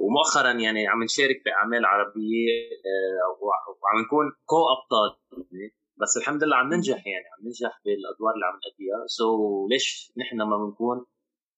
ومؤخرا 0.00 0.52
يعني 0.52 0.88
عم 0.88 1.02
نشارك 1.02 1.44
بأعمال 1.44 1.84
عربية 1.84 2.52
آه 2.90 3.44
وعم 3.82 4.04
نكون 4.04 4.26
كو 4.44 4.56
ابطال 4.74 5.10
يعني 5.52 5.74
بس 6.02 6.16
الحمد 6.16 6.44
لله 6.44 6.56
عم 6.56 6.74
ننجح 6.74 7.06
يعني 7.06 7.26
عم 7.32 7.44
ننجح 7.44 7.80
بالأدوار 7.84 8.34
اللي 8.34 8.46
عم 8.46 8.58
نأديها. 8.64 9.06
سو 9.06 9.24
so 9.24 9.70
ليش 9.70 10.12
نحن 10.16 10.36
ما 10.36 10.56
بنكون 10.56 11.06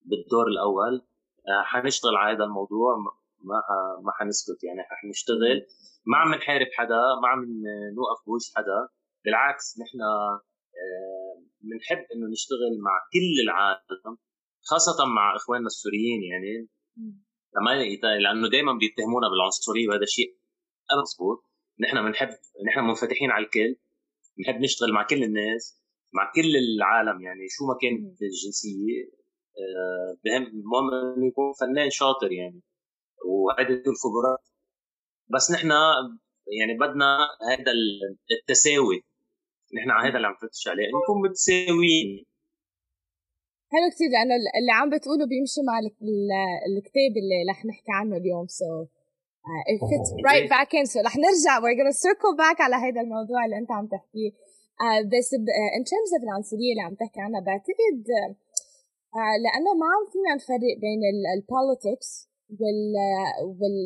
بالدور 0.09 0.47
الأول؟ 0.47 0.95
آه 1.49 1.63
حنشتغل 1.65 2.17
على 2.17 2.37
هذا 2.37 2.45
الموضوع 2.45 2.97
ما 3.49 3.59
ما 4.05 4.13
حنسكت 4.19 4.65
يعني 4.65 4.81
رح 4.81 5.05
نشتغل 5.05 5.67
ما 6.07 6.17
عم 6.17 6.35
نحارب 6.35 6.67
حدا 6.79 7.03
ما 7.23 7.29
عم 7.29 7.41
نوقف 7.97 8.21
بوجه 8.27 8.51
حدا. 8.57 8.89
بالعكس 9.25 9.67
نحن 9.83 9.99
بنحب 11.61 11.99
آه، 11.99 12.09
إنه 12.15 12.27
نشتغل 12.35 12.73
مع 12.87 12.95
كل 13.15 13.37
العالم 13.47 14.17
خاصة 14.71 15.07
مع 15.07 15.37
إخواننا 15.37 15.67
السوريين 15.67 16.23
يعني. 16.31 16.69
لأنه 18.25 18.49
دائما 18.51 18.73
بيتهمونا 18.73 19.29
بالعنصرية 19.29 19.89
وهذا 19.89 20.07
شيء 20.17 20.31
مضبوط. 21.03 21.45
نحن 21.81 22.03
بنحب 22.03 22.29
نحن 22.69 22.81
منفتحين 22.89 23.31
على 23.31 23.45
الكل. 23.45 23.77
بنحب 24.41 24.61
نشتغل 24.61 24.93
مع 24.93 25.07
كل 25.11 25.23
الناس 25.23 25.81
مع 26.15 26.33
كل 26.35 26.57
العالم 26.57 27.23
يعني 27.23 27.49
شو 27.49 27.67
ما 27.67 27.75
كانت 27.83 28.23
الجنسية 28.23 29.21
آه، 29.61 30.17
بهم 30.25 30.43
المهم 30.43 31.15
إنه 31.17 31.27
يكون 31.27 31.53
فنان 31.61 31.91
شاطر 31.91 32.33
يعني 32.33 32.61
وعدة 33.27 33.83
الخبرات 33.93 34.49
بس 35.35 35.51
نحن 35.51 35.71
يعني 36.59 36.79
بدنا 36.81 37.19
هذا 37.51 37.73
التساوي 38.41 39.05
نحن 39.77 39.91
على 39.91 40.09
هذا 40.09 40.17
اللي 40.17 40.27
عم 40.27 40.35
نفتش 40.43 40.69
عليه 40.69 40.87
نكون 41.03 41.31
متساويين. 41.31 42.27
حلو 43.73 43.91
كثير 43.95 44.09
لأنه 44.15 44.35
اللي 44.35 44.73
عم 44.73 44.91
بتقوله 44.91 45.27
بيمشي 45.27 45.61
مع 45.69 45.79
الكتاب 46.69 47.13
اللي 47.21 47.39
رح 47.51 47.65
نحكي 47.65 47.93
عنه 47.99 48.17
اليوم 48.17 48.47
سو 48.47 48.85
so, 48.85 49.00
it 49.73 49.81
fits 49.91 50.11
right 50.29 50.49
back 50.49 50.71
in. 50.79 50.85
So 50.87 51.01
رح 51.07 51.17
نرجع. 51.17 51.61
We're 51.61 51.79
gonna 51.81 52.01
circle 52.09 52.35
back 52.37 52.61
على 52.61 52.77
هذا 52.77 53.01
الموضوع 53.01 53.45
اللي 53.45 53.59
أنت 53.59 53.73
عم 53.73 53.87
تحكيه. 53.87 54.31
Uh, 54.85 55.03
بس 55.13 55.29
uh, 55.35 55.71
in 55.79 55.83
terms 55.93 56.11
of 56.17 56.21
العنصرية 56.27 56.71
اللي 56.73 56.85
عم 56.89 56.95
تحكي 56.95 57.21
عنها 57.21 57.41
بعتقد 57.41 58.01
uh, 59.17 59.35
لأنه 59.45 59.71
ما 59.81 59.87
عم 59.95 60.05
فينا 60.13 60.33
نفرق 60.39 60.75
بين 60.85 61.01
ال 61.37 61.45
politics 61.45 62.11
وال 62.61 62.81
وال 63.61 63.77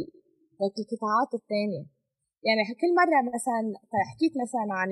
القطاعات 0.80 1.30
الثانية. 1.40 1.84
يعني 2.46 2.60
كل 2.82 2.92
مرة 3.00 3.18
مثلا 3.36 3.62
حكيت 4.10 4.32
مثلا 4.44 4.66
عن 4.80 4.90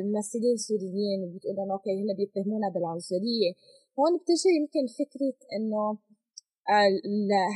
الممثلين 0.00 0.54
السوريين 0.60 1.18
وبتقول 1.24 1.56
انه 1.62 1.74
okay 1.76 1.94
هن 2.00 2.10
بيتهمونا 2.18 2.68
بالعنصرية. 2.74 3.50
هون 3.98 4.12
بتجي 4.18 4.50
يمكن 4.58 4.84
فكرة 5.00 5.36
إنه 5.56 5.82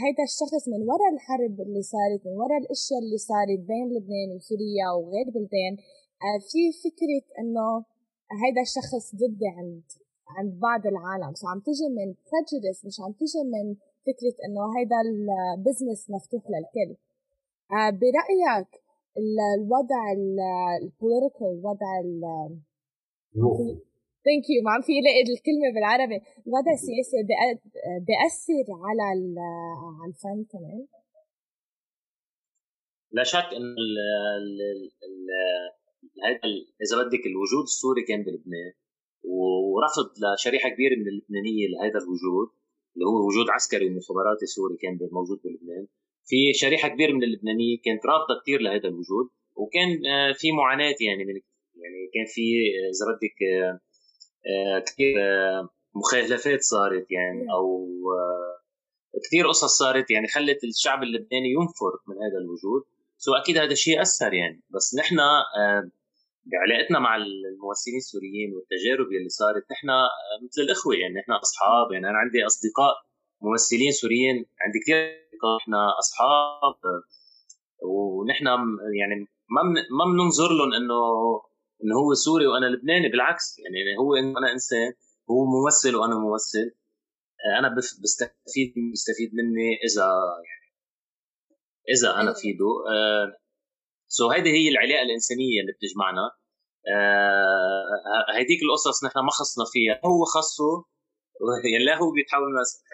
هيدا 0.03 0.23
الشخص 0.31 0.69
من 0.69 0.81
وراء 0.89 1.11
الحرب 1.15 1.61
اللي 1.61 1.83
صارت 1.83 2.27
من 2.27 2.33
وراء 2.41 2.59
الأشياء 2.65 3.01
اللي 3.05 3.19
صارت 3.19 3.61
بين 3.71 3.87
لبنان 3.95 4.29
وسوريا 4.37 4.89
وغير 4.97 5.27
بلدان. 5.35 5.75
آه، 6.25 6.39
في 6.51 6.63
فكرة 6.85 7.25
إنه 7.41 7.85
هيدا 8.43 8.63
الشخص 8.69 9.05
ضدي 9.21 9.49
عند 9.59 9.83
عند 10.37 10.61
بعض 10.61 10.87
العالم. 10.87 11.35
so 11.35 11.49
عم 11.49 11.61
تجي 11.61 11.89
من 11.99 12.09
prejudice 12.29 12.81
مش 12.87 12.97
عم 13.01 13.13
تجي 13.13 13.43
من 13.55 13.67
فكرة 14.07 14.37
إنه 14.47 14.63
هيدا 14.77 14.99
ال 15.07 15.18
business 15.18 16.11
مفتوح 16.11 16.43
للكل. 16.53 16.91
آه، 17.73 17.91
برأيك 17.91 18.71
الوضع 19.19 20.03
ال 20.83 20.89
political 20.89 21.49
الوضع 21.53 21.91
thank 24.25 24.45
you 24.51 24.61
ما 24.65 24.71
عم 24.75 24.83
في 24.89 24.93
لاقي 25.07 25.23
الكلمة 25.37 25.69
بالعربي. 25.75 26.19
الوضع 26.47 26.73
السياسي 26.79 27.19
بيأثر 28.07 28.67
على 28.87 29.05
على 30.01 30.11
الفن 30.13 30.39
كمان؟ 30.53 30.87
لا 33.13 33.25
شك 33.33 33.49
انه 33.59 33.75
هذا 36.25 36.39
إذا 36.85 36.95
بدك 37.03 37.25
الوجود 37.27 37.65
السوري 37.73 38.03
كان 38.09 38.21
بلبنان 38.23 38.73
ورفض 39.25 40.09
لشريحة 40.23 40.69
كبيرة 40.69 40.95
من 41.01 41.09
اللبنانية 41.09 41.67
لهذا 41.69 41.99
الوجود 42.05 42.49
اللي 42.95 43.07
هو 43.11 43.27
وجود 43.29 43.47
عسكري 43.51 43.87
ومخابراتي 43.87 44.47
سوري 44.47 44.77
كان 44.83 44.99
موجود 45.13 45.39
بلبنان. 45.45 45.87
في 46.29 46.53
شريحة 46.53 46.89
كبيرة 46.89 47.13
من 47.13 47.23
اللبنانيه 47.23 47.79
كانت 47.85 48.07
رافضة 48.07 48.35
كثير 48.43 48.61
لهذا 48.61 48.89
الوجود 48.89 49.27
وكان 49.57 49.91
آه، 50.07 50.33
في 50.33 50.53
معاناة 50.53 50.95
يعني 51.09 51.25
من 51.25 51.37
يعني 51.83 52.01
كان 52.15 52.27
في 52.35 52.47
آه، 52.79 52.91
إذا 52.95 53.05
بدك 53.13 53.39
آه، 53.53 53.81
كثير 54.87 55.15
مخالفات 55.95 56.61
صارت 56.61 57.07
يعني 57.11 57.53
أو 57.53 57.89
كثير 59.27 59.49
قصص 59.49 59.79
صارت 59.79 60.11
يعني 60.11 60.29
خلت 60.29 60.65
الشعب 60.65 61.03
اللبناني 61.03 61.49
ينفر 61.57 61.93
من 62.09 62.15
هذا 62.15 62.39
الوجود. 62.45 62.83
so 63.17 63.35
أكيد 63.35 63.59
هذا 63.59 63.73
الشيء 63.73 64.03
أثر 64.03 64.33
يعني. 64.35 64.63
بس 64.75 64.97
نحن 65.01 65.17
بعلاقتنا 66.51 66.99
مع 66.99 67.17
الممثلين 67.17 67.97
السوريين 67.97 68.51
والتجارب 68.55 69.07
اللي 69.19 69.29
صارت 69.29 69.65
نحن 69.73 69.89
مثل 70.45 70.63
الإخوة 70.63 70.95
يعني 70.95 71.15
نحن 71.15 71.33
أصحاب 71.33 71.93
يعني. 71.93 72.07
أنا 72.11 72.19
عندي 72.19 72.47
أصدقاء 72.47 72.95
ممثلين 73.43 73.93
سوريين 73.93 74.37
عندي 74.65 74.79
كثير 74.83 75.29
إحنا 75.63 75.99
أصحاب 75.99 76.79
ونحن 77.83 78.47
يعني 79.01 79.15
ما 79.55 79.63
ما 79.99 80.05
بننظر 80.13 80.51
لهم 80.59 80.73
إنه 80.73 81.01
إنه 81.85 81.95
هو 81.97 82.15
سوري 82.15 82.47
وأنا 82.47 82.67
لبناني 82.67 83.09
بالعكس. 83.09 83.59
يعني 83.59 83.99
هو 84.01 84.15
أنا 84.15 84.53
إنسان 84.53 84.93
هو 85.31 85.45
ممثل 85.45 85.97
وأنا 85.97 86.15
ممثل. 86.15 86.77
أنا 87.59 87.69
بستفيد 88.03 88.75
بستفيد 88.93 89.31
مني 89.35 89.71
إذا 89.87 90.07
يعني 90.49 90.69
إذا 91.95 92.21
أنا. 92.21 92.33
فيده 92.35 92.71
so 94.09 94.31
هيدي 94.31 94.51
هي 94.51 94.69
العلاقة 94.69 95.03
الإنسانية 95.03 95.61
اللي 95.61 95.73
بتجمعنا. 95.73 96.31
هيديك 98.37 98.61
القصص 98.63 99.05
نحن 99.05 99.19
ما 99.19 99.31
خصنا 99.31 99.65
فيها. 99.73 100.01
هو 100.05 100.25
خصه 100.25 100.85
يعني 101.73 101.85
لا 101.85 101.95
هو 102.03 102.11
بيتحمل 102.11 102.53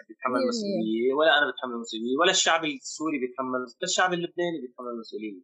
بيتحمل 0.09 0.41
مسؤولية 0.51 1.13
ولا 1.17 1.37
أنا 1.37 1.51
بتحمل 1.51 1.77
مسؤولية 1.83 2.17
ولا 2.19 2.31
الشعب 2.31 2.65
السوري 2.65 3.19
بيتحمل 3.19 3.59
ولا 3.59 3.83
الشعب 3.83 4.13
اللبناني 4.13 4.61
بيتحمل 4.61 4.99
مسؤولية. 4.99 5.41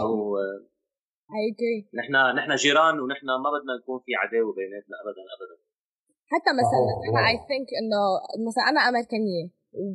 so 0.00 0.36
اي 1.36 1.48
نحن 2.00 2.14
نحن 2.38 2.52
جيران 2.64 2.94
ونحن 3.00 3.26
ما 3.44 3.50
بدنا 3.54 3.72
نكون 3.80 3.98
في 4.04 4.12
عداوة 4.22 4.52
بيناتنا 4.58 4.96
ابدا 5.02 5.22
ابدا. 5.34 5.56
حتى 6.32 6.50
مثلا 6.60 6.82
أنا 7.08 7.20
I 7.28 7.36
think 7.48 7.68
إنه 7.80 8.00
مثلا 8.46 8.64
أنا 8.70 8.80
أمريكانية 8.88 9.44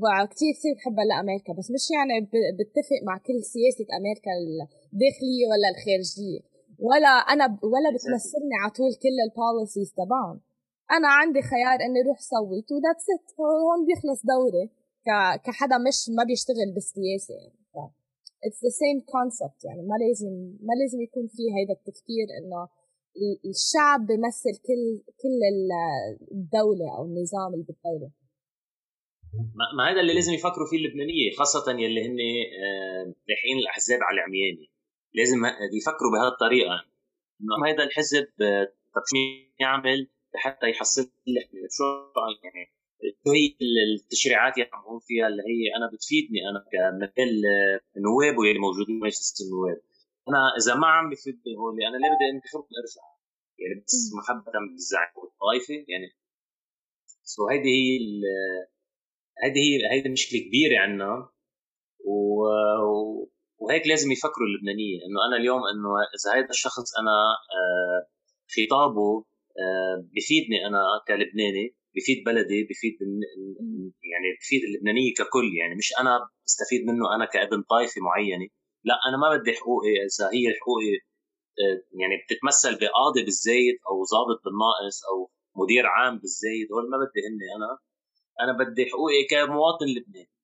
وكثير 0.04 0.52
كثير 0.58 0.74
بحب 0.78 0.98
لامريكا 1.10 1.52
بس 1.58 1.68
مش 1.76 1.86
يعني 1.96 2.16
بتفق 2.60 3.00
مع 3.08 3.16
كل 3.28 3.38
سياسة 3.54 3.88
أمريكا 3.98 4.32
الداخلية 4.94 5.46
ولا 5.52 5.68
الخارجية. 5.74 6.42
ولا 6.88 7.14
أنا 7.34 7.46
ولا 7.74 7.90
بتمثلني 7.96 8.56
على 8.62 8.72
طول 8.78 8.92
كل 9.04 9.18
ال 9.28 9.35
policies 9.35 9.90
تبعهم. 10.00 10.38
أنا 10.96 11.08
عندي 11.20 11.42
خيار 11.52 11.78
إني 11.86 12.00
أروح 12.04 12.20
صوت 12.34 12.68
و 12.74 12.79
that's 12.79 13.08
it 13.16 13.28
هون 13.40 13.80
بيخلص 13.88 14.22
دوري. 14.34 14.66
كحدا 15.46 15.78
مش 15.78 16.00
ما 16.18 16.24
بيشتغل 16.30 16.70
بالسياسة 16.76 17.34
يعني. 17.42 17.94
it's 18.46 18.64
the 18.64 18.70
same 18.82 18.98
concept 19.14 19.60
يعني 19.68 19.82
ما 19.82 19.96
لازم 20.04 20.34
ما 20.68 20.74
لازم 20.82 21.02
يكون 21.02 21.28
في 21.28 21.44
هيدا 21.56 21.74
التفكير 21.80 22.28
إنه 22.40 22.68
الشعب 23.50 24.08
بيمثل 24.08 24.54
كل 24.68 24.84
كل 25.22 25.40
الدولة 26.32 26.98
أو 26.98 27.06
النظام 27.06 27.54
اللي 27.54 27.66
بالدولة. 27.70 28.12
ما 29.78 29.92
هذا 29.92 30.02
اللي 30.02 30.14
لازم 30.14 30.34
يفكروا 30.34 30.68
فيه 30.70 30.78
اللبنانية 30.78 31.32
خاصة 31.40 31.72
يلي 31.72 32.02
هن 32.08 32.20
رايحين 33.30 33.58
الاحزاب 33.64 34.00
على 34.04 34.16
العمياني 34.18 34.70
لازم 35.14 35.38
يفكروا 35.80 36.12
بهذه 36.14 36.32
الطريقة. 36.34 36.78
إنه 37.42 37.68
هذا 37.68 37.84
الحزب 37.84 38.28
آه، 38.42 38.74
يعمل 39.60 40.08
لحتى 40.36 40.70
يحصل 40.70 41.02
لك 41.02 41.50
شو 41.70 41.84
يعني 42.44 42.72
شو 42.74 42.85
هي 43.28 43.56
التشريعات 43.96 44.54
بقوم 44.60 45.00
فيها 45.00 45.28
اللي 45.28 45.44
هي 45.44 45.76
أنا 45.78 45.88
بتفيدني 45.94 46.40
أنا 46.50 46.60
كمثل 46.72 47.32
النواب 47.98 48.38
واللي 48.38 48.60
موجودين 48.60 49.00
بمجلس 49.00 49.42
النواب 49.42 49.82
أنا 50.30 50.42
إذا 50.60 50.76
ما 50.76 50.88
عم 50.88 51.10
بفيدني 51.10 51.58
هو 51.60 51.70
اللي 51.70 51.88
أنا 51.88 51.98
ليه 51.98 52.12
بدي 52.16 52.28
انتخب 52.36 52.66
ارجع 52.80 53.06
يعني 53.60 53.84
بس 53.84 54.12
محبة 54.20 54.52
بالزعيم 54.72 55.14
والطائفة 55.16 55.74
يعني. 55.74 56.10
سو 57.24 57.48
هيدي 57.50 57.70
هي 57.70 58.00
هيدي 59.44 59.60
هي 59.60 59.92
هيدي 59.92 60.10
مشكلة 60.10 60.40
كبيرة 60.40 60.80
عندنا 60.80 61.30
و... 62.06 62.46
وهيك 63.58 63.88
لازم 63.88 64.12
يفكروا 64.12 64.48
اللبنانية 64.48 64.98
إنه 65.06 65.20
أنا 65.28 65.38
اليوم 65.42 65.62
إنه 65.74 65.90
إذا 66.16 66.40
هذا 66.40 66.50
الشخص 66.50 66.98
أنا 67.00 67.16
آه، 67.58 68.08
خطابه 68.56 69.26
آه، 69.60 69.96
بفيدني 70.14 70.68
أنا 70.68 70.82
كلبناني 71.08 71.76
بفيد 71.96 72.24
بلدي 72.26 72.64
بفيد 72.64 72.94
يعني 74.12 74.28
بفيد 74.42 74.62
اللبنانية 74.64 75.14
ككل 75.14 75.48
يعني 75.60 75.76
مش 75.76 75.94
أنا 76.02 76.30
بستفيد 76.46 76.82
منه 76.88 77.16
أنا 77.16 77.26
كابن 77.26 77.62
طائفة 77.70 78.02
معينة 78.02 78.48
لا 78.84 78.96
أنا 79.10 79.18
ما 79.18 79.38
بدي 79.38 79.54
حقوقي 79.54 79.94
إذا 80.08 80.26
هي 80.34 80.46
حقوقي 80.62 80.94
آه، 81.62 81.78
يعني 82.02 82.16
بتتمثل 82.24 82.74
بقاضي 82.82 83.24
بالزايد 83.24 83.76
أو 83.90 83.96
ضابط 84.14 84.40
بالناقص 84.46 84.98
أو 85.10 85.32
مدير 85.64 85.86
عام 85.86 86.20
بالزايد 86.20 86.68
هول 86.74 86.90
ما 86.92 86.98
بدي 86.98 87.20
هني 87.28 87.48
أنا 87.58 87.70
أنا 88.44 88.54
بدي 88.60 88.86
حقوقي 88.86 89.24
كمواطن 89.30 89.86
لبناني. 89.96 90.35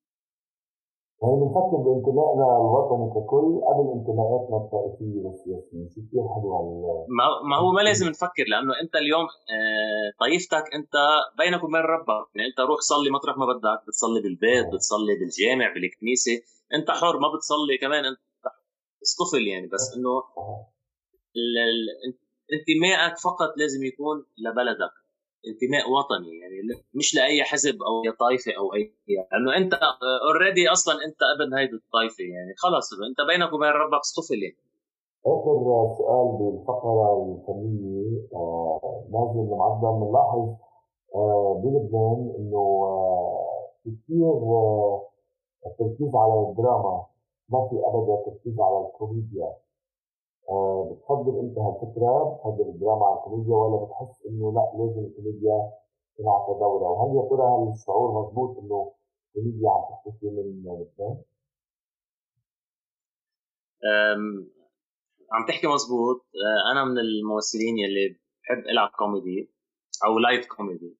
يعني 1.24 1.36
بنفكر 1.42 1.78
بانتمائنا 1.86 2.48
الوطني 2.62 3.06
ككل 3.16 3.48
قبل 3.68 3.86
انتماءاتنا 3.98 4.58
الطائفيه 4.58 5.18
والسياسيه، 5.26 5.90
شو 5.94 6.02
كثير 6.08 6.24
حلو 6.34 7.06
ما 7.50 7.56
هو 7.58 7.72
ما 7.72 7.82
لازم 7.82 8.08
نفكر 8.10 8.46
لأنه 8.52 8.74
أنت 8.84 8.96
اليوم 8.96 9.26
آه، 9.56 10.08
طائفتك 10.20 10.66
أنت 10.78 10.94
بينك 11.38 11.64
وبين 11.64 11.86
ربك، 11.96 12.28
يعني 12.36 12.48
أنت 12.50 12.60
روح 12.70 12.80
صلي 12.80 13.10
مطرح 13.10 13.38
ما 13.38 13.46
بدك، 13.46 13.80
بتصلي 13.88 14.22
بالبيت، 14.22 14.68
بتصلي 14.74 15.16
بالجامع، 15.20 15.74
بالكنيسة، 15.74 16.36
أنت 16.74 16.92
حر 16.92 17.16
ما 17.20 17.30
بتصلي 17.36 17.78
كمان 17.82 18.06
أنت 18.06 18.20
اصطفل 19.06 19.48
يعني. 19.48 19.68
بس 19.68 19.94
إنه 19.96 20.14
انتمائك 22.56 23.18
فقط 23.18 23.52
لازم 23.58 23.84
يكون 23.86 24.18
لبلدك. 24.46 25.01
انتماء 25.50 25.84
وطني 25.94 26.34
يعني 26.42 26.58
مش 26.94 27.16
لأي 27.16 27.44
حزب 27.44 27.78
أو 27.88 27.94
أي 28.06 28.12
طائفة 28.12 28.52
أو 28.60 28.74
اي 28.76 28.94
لأنه 29.08 29.58
أنت 29.58 29.74
اوريدي 30.28 30.70
أصلا 30.72 30.94
أنت 31.08 31.20
ابن 31.36 31.54
هيدي 31.58 31.76
الطائفة 31.76 32.24
يعني 32.34 32.54
خلص 32.58 32.88
أنت 33.10 33.20
بينك 33.30 33.54
وبين 33.54 33.74
ربك 33.84 34.00
اصطفل 34.00 34.40
يعني 34.44 34.62
آخر 35.26 35.56
سؤال 35.98 36.28
بالفقرة 36.38 37.08
الفنية 37.24 38.28
آه 38.36 39.04
نازل 39.14 39.40
المعظم 39.40 40.00
بنلاحظ 40.00 40.46
آه 41.16 41.62
بلبنان 41.64 42.36
إنه 42.38 42.64
آه 42.84 43.68
كثير 43.86 44.34
التركيز 45.68 46.16
على 46.16 46.34
الدراما 46.50 47.06
ما 47.50 47.70
في 47.70 47.76
ابدا 47.76 48.16
تركيز 48.26 48.60
على 48.60 48.86
الكوميديا. 48.88 49.54
بتفضل 50.92 51.40
انت 51.40 51.58
هالفكرة 51.58 52.34
بتفضل 52.34 52.70
الدراما 52.70 53.06
على 53.06 53.18
الكوميديا 53.20 53.56
ولا 53.56 53.86
بتحس 53.86 54.26
إنه 54.26 54.54
لا 54.54 54.72
لازم 54.78 55.06
الكوميديا 55.06 55.72
تلعب 56.18 56.60
دورة؟ 56.60 56.90
وهل 56.90 57.16
يا 57.18 57.30
ترى 57.30 57.48
هالشعور 57.72 58.12
مضبوط 58.12 58.58
إنه 58.58 58.92
الكوميديا 59.28 59.70
عم 59.70 59.82
تختفي 59.92 60.26
من 60.26 60.64
لبنان؟ 60.64 61.18
عم 65.32 65.46
تحكي 65.48 65.68
مزبوط 65.68 66.18
آه، 66.18 66.72
أنا 66.72 66.86
من 66.86 66.98
الممثلين 67.00 67.78
يلي 67.78 68.20
بحب 68.44 68.64
ألعب 68.72 68.90
كوميدي 68.90 69.52
أو 70.06 70.20
light 70.20 70.46
comedy 70.46 70.98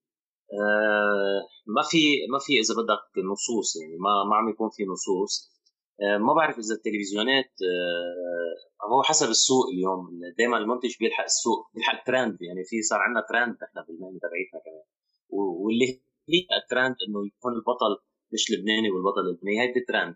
آه، 0.54 1.42
ما 1.68 1.82
في 1.90 1.98
ما 2.32 2.40
في 2.40 2.54
إذا 2.54 2.74
بدك 2.82 3.26
نصوص 3.32 3.76
يعني 3.82 3.98
ما 3.98 4.24
ما 4.30 4.36
عم 4.36 4.50
يكون 4.50 4.70
في 4.70 4.84
نصوص. 4.86 5.51
ما 6.20 6.34
بعرف 6.34 6.60
إذا 6.60 6.76
التلفزيونات 6.76 7.52
هو 8.92 9.04
حسب 9.04 9.30
السوق 9.30 9.66
اليوم. 9.74 10.20
دائما 10.38 10.58
المنتج 10.58 10.94
بيلحق 11.00 11.24
السوق 11.24 11.60
بيلحق 11.74 12.00
الترند 12.00 12.42
يعني 12.42 12.64
في 12.64 12.82
صار 12.82 13.00
عندنا 13.00 13.24
ترند 13.30 13.58
إحنا 13.64 13.86
بالمهنة 13.88 14.20
تبعيتنا 14.20 14.60
كمان. 14.66 14.86
واللي 15.30 16.02
هي 16.30 16.42
الترند 16.64 16.96
إنه 17.08 17.20
يكون 17.28 17.54
البطل 17.54 17.94
مش 18.34 18.52
لبناني 18.52 18.92
والبطلة 18.92 19.22
لبنانية. 19.30 19.62
هيدي 19.62 19.82
ترند 19.88 20.16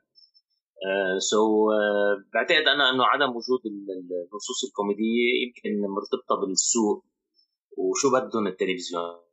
so 1.19 1.37
uh, 1.37 1.69
so, 1.69 1.73
uh, 1.77 2.33
بعتقد 2.33 2.67
أنا 2.73 2.89
إنه 2.89 3.03
عدم 3.05 3.29
وجود 3.29 3.61
النصوص 3.65 4.59
الكوميدية 4.67 5.29
يمكن 5.43 5.71
مرتبطة 5.95 6.35
بالسوق. 6.39 7.05
وشو 7.77 8.07
بدهم 8.11 8.47
التلفزيون؟ 8.47 9.03
آه 9.03 9.24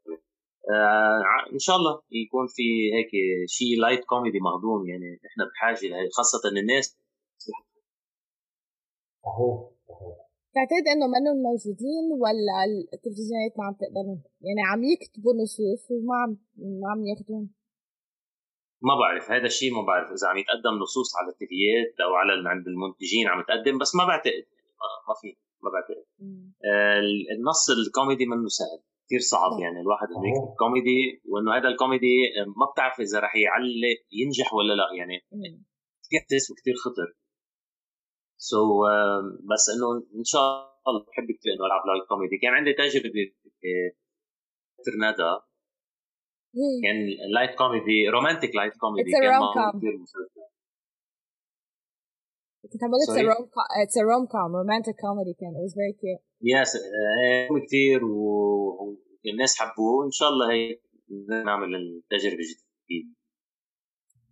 إن 1.52 1.58
شاء 1.58 1.76
الله 1.76 2.02
يكون 2.10 2.46
في 2.46 2.62
هيك 2.94 3.10
شيء 3.46 3.80
light 3.80 4.04
comedy 4.04 4.40
مهضوم 4.40 4.88
يعني 4.88 5.20
إحنا 5.26 5.44
بحاجة 5.50 5.86
لهي 5.88 6.08
خاصة 6.16 6.42
الناس. 6.60 6.98
صحيح 7.38 7.72
تعتقد 10.54 10.86
إنه 10.92 11.06
منهم 11.16 11.38
موجودين 11.48 12.04
ولا 12.22 12.56
التلفزيونات 12.94 13.52
ما 13.58 13.64
عم 13.64 13.74
تقبلهم؟ 13.82 14.22
يعني 14.46 14.62
عم 14.70 14.80
يكتبوا 14.84 15.34
نصوص 15.42 15.90
وما 15.90 16.16
عم 16.22 16.30
ما 16.80 16.90
عم 16.92 17.00
ياخذون 17.06 17.50
ما 18.88 18.94
بعرف 19.00 19.30
هذا 19.30 19.46
الشيء 19.46 19.70
ما 19.74 19.82
بعرف 19.82 20.08
إذا 20.16 20.26
عم 20.30 20.38
يتقدم 20.42 20.74
نصوص 20.82 21.10
على 21.18 21.28
ال 21.32 21.46
TV 21.46 21.73
يات 21.73 22.00
أو 22.04 22.14
على 22.14 22.32
عند 22.52 22.66
المنتجين 22.66 23.28
عم 23.28 23.40
يتقدم 23.40 23.78
بس 23.78 23.94
ما 23.94 24.04
بعتقد. 24.04 24.44
ما 25.08 25.14
في 25.20 25.28
ما 25.64 25.70
بعتقد. 25.74 26.06
آه 26.68 27.00
النص 27.36 27.64
الكوميدي 27.70 28.26
منه 28.26 28.48
سهل. 28.48 28.80
كثير 29.06 29.20
صعب 29.32 29.52
يعني 29.60 29.80
الواحد 29.80 30.08
إنه 30.14 30.28
يكتب 30.30 30.54
كوميدي 30.58 31.00
وإنه 31.30 31.50
هذا 31.56 31.68
الكوميدي 31.68 32.14
ما 32.58 32.66
بتعرف 32.72 33.00
إذا 33.00 33.18
رح 33.20 33.36
يعلق 33.36 34.00
ينجح 34.20 34.54
ولا 34.54 34.72
لا 34.80 34.88
يعني. 34.98 35.16
كثير 36.04 36.20
تيس 36.28 36.50
وكثير 36.50 36.74
خطر. 36.84 37.08
so 38.36 38.56
so, 38.56 38.88
uh, 38.90 39.22
بس 39.50 39.64
إنه 39.74 39.88
إن 40.20 40.24
شاء 40.24 40.42
الله 40.88 41.00
بحب 41.08 41.28
كثير 41.38 41.52
إنه 41.54 41.66
ألعب 41.66 41.82
light 41.86 42.08
comedy. 42.08 42.38
كان 42.42 42.52
عندي 42.58 42.72
تجربة 42.72 43.32
ترنادا 44.84 45.32
كان 46.84 46.96
light 47.34 47.58
comedy 47.58 48.08
romantic 48.08 48.54
light 48.54 48.76
comedy. 48.76 49.10
كان 49.12 49.78
كثير 49.78 49.98
مسلسل. 49.98 50.41
كنت 52.70 52.82
عم 52.84 52.90
it's 53.82 53.96
a 53.96 54.04
rom 54.10 54.24
com 54.34 54.50
romantic 54.60 54.96
comedy 55.04 55.34
كان. 55.40 55.52
It 55.58 55.62
was 55.66 55.74
very 55.74 55.94
cute. 56.00 56.22
yes 56.42 56.72
uh, 56.76 56.80
كثير 57.66 58.04
والناس 58.04 59.52
حبوه. 59.58 59.92
وان 59.98 60.10
شاء 60.10 60.28
الله 60.28 60.52
هي 60.52 60.80
نعمل 61.44 61.70
التجربة 61.74 62.42
جديدة. 62.50 63.12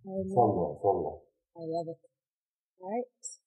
إن 0.07 0.31
شاء 0.35 0.45
الله 0.45 0.67
إن 0.71 0.79
شاء 0.83 0.93
الله. 0.93 1.15
I 1.57 1.65
love 1.75 1.89
it. 1.95 2.01
Right 2.81 3.41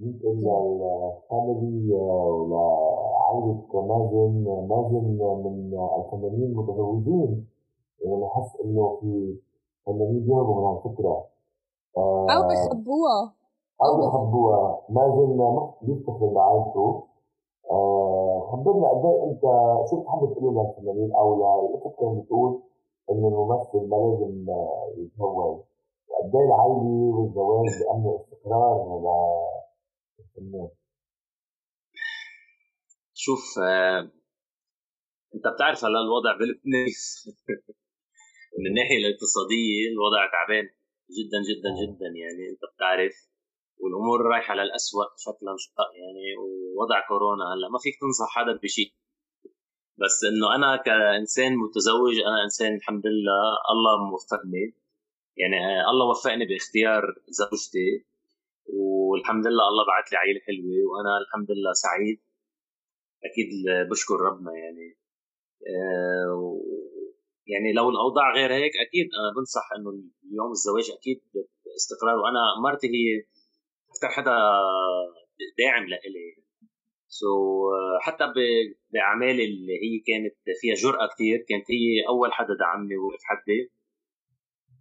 يمكن 0.00 0.28
ال 0.28 0.51
family 0.51 1.92
ولعائلة 1.92 3.58
مازن 3.90 4.34
مازن 4.70 5.04
من 5.44 5.56
الفنانين 5.98 6.48
المتزوجين 6.50 7.30
يعني 8.00 8.20
بحس 8.22 8.50
إنه 8.64 8.84
في 9.00 9.12
فنانين 9.86 10.20
بيهربوا 10.26 10.56
من 10.60 10.64
هالفكرة. 10.66 11.16
أو 11.96 12.40
بخبوها 12.48 13.20
بخبوها 13.98 14.86
مازن 14.88 15.36
ما 15.36 15.74
بيفتخر 15.82 16.26
بعائلته. 16.26 17.12
خبرنا 18.52 18.88
قد 18.88 19.04
إيه 19.04 19.30
أنت 19.30 19.42
شو 19.90 20.00
بتحب 20.00 20.34
تقول 20.34 20.54
للفنانين 20.56 21.14
أو 21.14 21.26
للفكره 21.34 22.10
اللي 22.10 22.22
بتقول 22.22 22.62
انه 23.10 23.28
الممثل 23.28 23.88
ما 23.90 23.96
لازم 23.96 24.46
يتزوج 24.98 25.60
قد 26.18 26.32
إيه 26.36 26.46
العائله 26.46 27.16
والزواج 27.16 27.66
بامن 27.80 28.14
استقرار 28.20 28.76
للفنان 30.18 30.68
شوف 33.14 33.58
آه، 33.68 34.00
أنت 35.34 35.44
بتعرف 35.54 35.84
هلا 35.84 36.00
الوضع 36.00 36.32
بلبنان 36.32 36.92
من 38.58 38.66
الناحية 38.70 38.98
الاقتصادية 39.02 39.88
الوضع 39.92 40.20
تعبان 40.34 40.66
جدا 41.16 41.38
جدا 41.50 41.70
جدا. 41.82 42.06
يعني 42.22 42.42
أنت 42.52 42.62
بتعرف 42.74 43.31
والأمور 43.82 44.20
رايحة 44.32 44.54
للأسوأ 44.54 45.04
شكلا 45.24 45.52
يعني 46.00 46.26
ووضع 46.40 47.08
كورونا. 47.08 47.44
هلأ 47.54 47.68
ما 47.68 47.78
فيك 47.78 47.94
تنصح 48.00 48.28
حدا 48.36 48.54
بشيء 48.62 48.90
بس 50.00 50.16
إنه 50.30 50.54
أنا 50.56 50.76
كإنسان 50.86 51.56
متزوج 51.56 52.14
أنا 52.28 52.44
إنسان 52.44 52.74
الحمد 52.74 53.06
لله 53.06 53.42
الله 53.72 54.10
موفقني 54.10 54.64
يعني 55.36 55.56
الله 55.90 56.06
وفقني 56.10 56.46
باختيار 56.46 57.02
زوجتي 57.28 58.06
والحمد 58.66 59.46
لله 59.46 59.68
الله 59.70 59.84
بعث 59.90 60.12
لي 60.12 60.18
عيلة 60.18 60.40
حلوة 60.46 60.76
وأنا 60.90 61.12
الحمد 61.22 61.50
لله 61.50 61.72
سعيد. 61.72 62.18
أكيد 63.28 63.48
بشكر 63.90 64.14
ربنا 64.28 64.52
يعني. 64.62 64.98
آه، 65.68 66.60
يعني 67.46 67.72
لو 67.72 67.90
الأوضاع 67.90 68.34
غير 68.34 68.52
هيك 68.52 68.72
أكيد 68.86 69.06
أنا 69.20 69.28
بنصح 69.36 69.66
إنه 69.76 69.90
اليوم 70.30 70.50
الزواج 70.50 70.90
أكيد 70.98 71.20
استقرار 71.76 72.16
وأنا 72.18 72.40
مرتي 72.64 72.86
هي 72.86 73.08
أكثر 74.02 74.14
حدا 74.14 74.36
داعم 75.58 75.84
لإلي. 75.86 76.42
سو 77.08 77.26
so, 77.26 78.04
حتى 78.06 78.24
باعمال 78.92 79.40
اللي 79.40 79.72
هي 79.72 79.98
كانت 80.06 80.34
فيها 80.60 80.74
جرأة 80.74 81.06
كثير 81.14 81.36
كانت 81.48 81.70
هي 81.70 82.08
أول 82.08 82.32
حدا 82.32 82.54
دعمني 82.60 82.96
ووقف 82.96 83.22
حدي. 83.22 83.70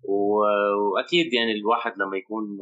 وأكيد 0.04 1.34
يعني 1.34 1.52
الواحد 1.52 1.94
لما 1.98 2.18
يكون 2.18 2.60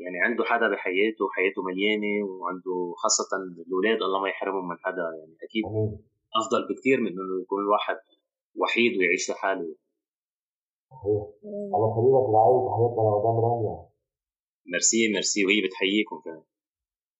يعني 0.00 0.18
عنده 0.24 0.44
حدا 0.44 0.68
بحياته 0.68 1.24
وحياته 1.24 1.62
مليانة 1.62 2.26
وعنده 2.26 2.94
خاصة 2.96 3.36
الأولاد 3.66 4.02
الله 4.02 4.20
ما 4.22 4.28
يحرمهم 4.28 4.68
من 4.68 4.76
حدا 4.78 5.02
يعني 5.18 5.36
أكيد 5.42 5.64
أفضل 6.40 6.68
بكثير 6.68 7.00
من 7.00 7.08
إنه 7.08 7.42
يكون 7.42 7.60
الواحد 7.62 7.96
وحيد 8.56 8.98
ويعيش 8.98 9.30
لحاله. 9.30 9.74
الله 11.74 11.86
يخليك 11.90 12.28
العائله 12.30 12.60
تحياتنا 12.68 13.02
لمدام 13.02 13.36
رانيا 13.44 13.89
ميرسي 14.70 15.12
ميرسي 15.12 15.44
وهي 15.46 15.60
بتحييكم 15.66 16.16
كمان 16.24 16.42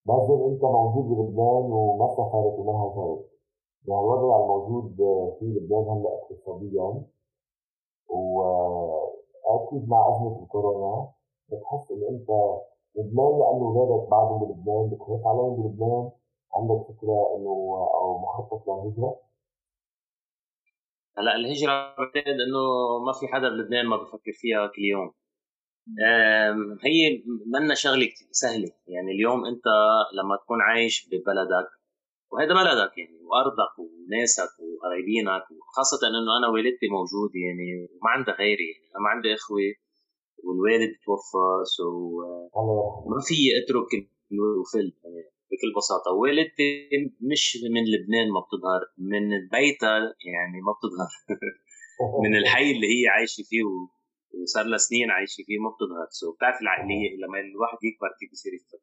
مازن 0.07 0.53
انت 0.53 0.63
موجود 0.65 1.05
بلبنان 1.05 1.73
وما 1.73 2.09
سافرت 2.17 2.59
وما 2.59 2.73
هاجرت 2.83 3.31
يعني 3.89 4.01
الوضع 4.01 4.37
الموجود 4.43 4.97
في 5.39 5.45
لبنان 5.45 5.85
هلا 5.89 6.11
اقتصاديا. 6.19 7.05
وأكيد 8.09 9.89
مع 9.89 10.09
أزمة 10.09 10.43
الكورونا. 10.43 11.09
بتحس 11.49 11.91
إن 11.93 12.03
أنت 12.15 12.29
لبنان 12.97 13.33
لأنه 13.41 13.67
اولادك 13.67 14.09
بعدهم 14.11 14.39
بلبنان 14.45 14.91
بتخاف 14.91 15.27
عليهم 15.27 15.63
بلبنان 15.63 16.11
عندك 16.57 16.87
فكرة 16.89 17.37
إنه 17.37 17.89
أو 17.95 18.19
مخطط 18.19 18.69
للهجرة؟ 18.69 19.17
هلا 21.19 21.35
الهجرة 21.37 21.73
بعتقد 21.99 22.29
إنه 22.29 22.63
ما 23.07 23.13
في 23.21 23.29
حدا 23.29 23.49
بلبنان 23.49 23.87
ما 23.87 23.97
بفكر 23.97 24.33
فيها 24.33 24.67
كل 24.67 24.83
يوم. 24.83 25.13
هي 26.85 27.23
منا 27.47 27.75
شغلة 27.75 28.09
سهلة. 28.31 28.71
يعني 28.89 29.11
اليوم 29.13 29.47
انت 29.47 29.67
لما 30.19 30.37
تكون 30.37 30.61
عايش 30.61 31.09
ببلدك 31.09 31.69
وهذا 32.33 32.55
بلدك 32.55 32.99
يعني 32.99 33.19
وأرضك 33.23 33.75
وناسك 33.79 34.53
وقرايبينك 34.61 35.45
وخاصة 35.59 36.09
إنه 36.09 36.33
أنا 36.39 36.49
والدتي 36.53 36.87
موجودة 36.97 37.39
يعني 37.47 37.69
وما 37.83 38.11
عندها 38.11 38.35
غيري 38.35 38.67
يعني 38.73 38.87
أنا 38.95 39.03
ما 39.05 39.09
عندي 39.09 39.35
إخوة 39.35 39.75
والوالد 40.45 40.93
توفى 41.05 41.47
سو 41.77 41.89
ما 43.11 43.21
في 43.29 43.39
أترك 43.59 43.93
وفل 44.61 44.93
يعني 45.05 45.23
بكل 45.51 45.71
بساطة. 45.77 46.11
والدتي 46.21 46.89
مش 47.31 47.59
من 47.75 47.85
لبنان 47.93 48.27
ما 48.35 48.41
بتظهر 48.41 48.83
من 48.99 49.25
بيتها 49.55 49.99
يعني 50.33 50.59
ما 50.67 50.73
بتظهر. 50.77 51.13
من 52.25 52.37
الحي 52.37 52.71
اللي 52.73 52.87
هي 52.87 53.09
عايشة 53.09 53.43
فيه 53.43 53.63
وصار 54.43 54.65
لها 54.65 54.79
سنين 54.79 55.11
عايشة 55.11 55.43
فيه 55.47 55.59
ما 55.65 55.71
بتظهر 55.71 56.07
so 56.11 56.33
بتعرف 56.33 56.61
العقلية 56.63 57.17
لما 57.23 57.39
الواحد 57.41 57.79
يكبر 57.89 58.11
كيف 58.21 58.31
بصير 58.33 58.53
يفكر 58.55 58.83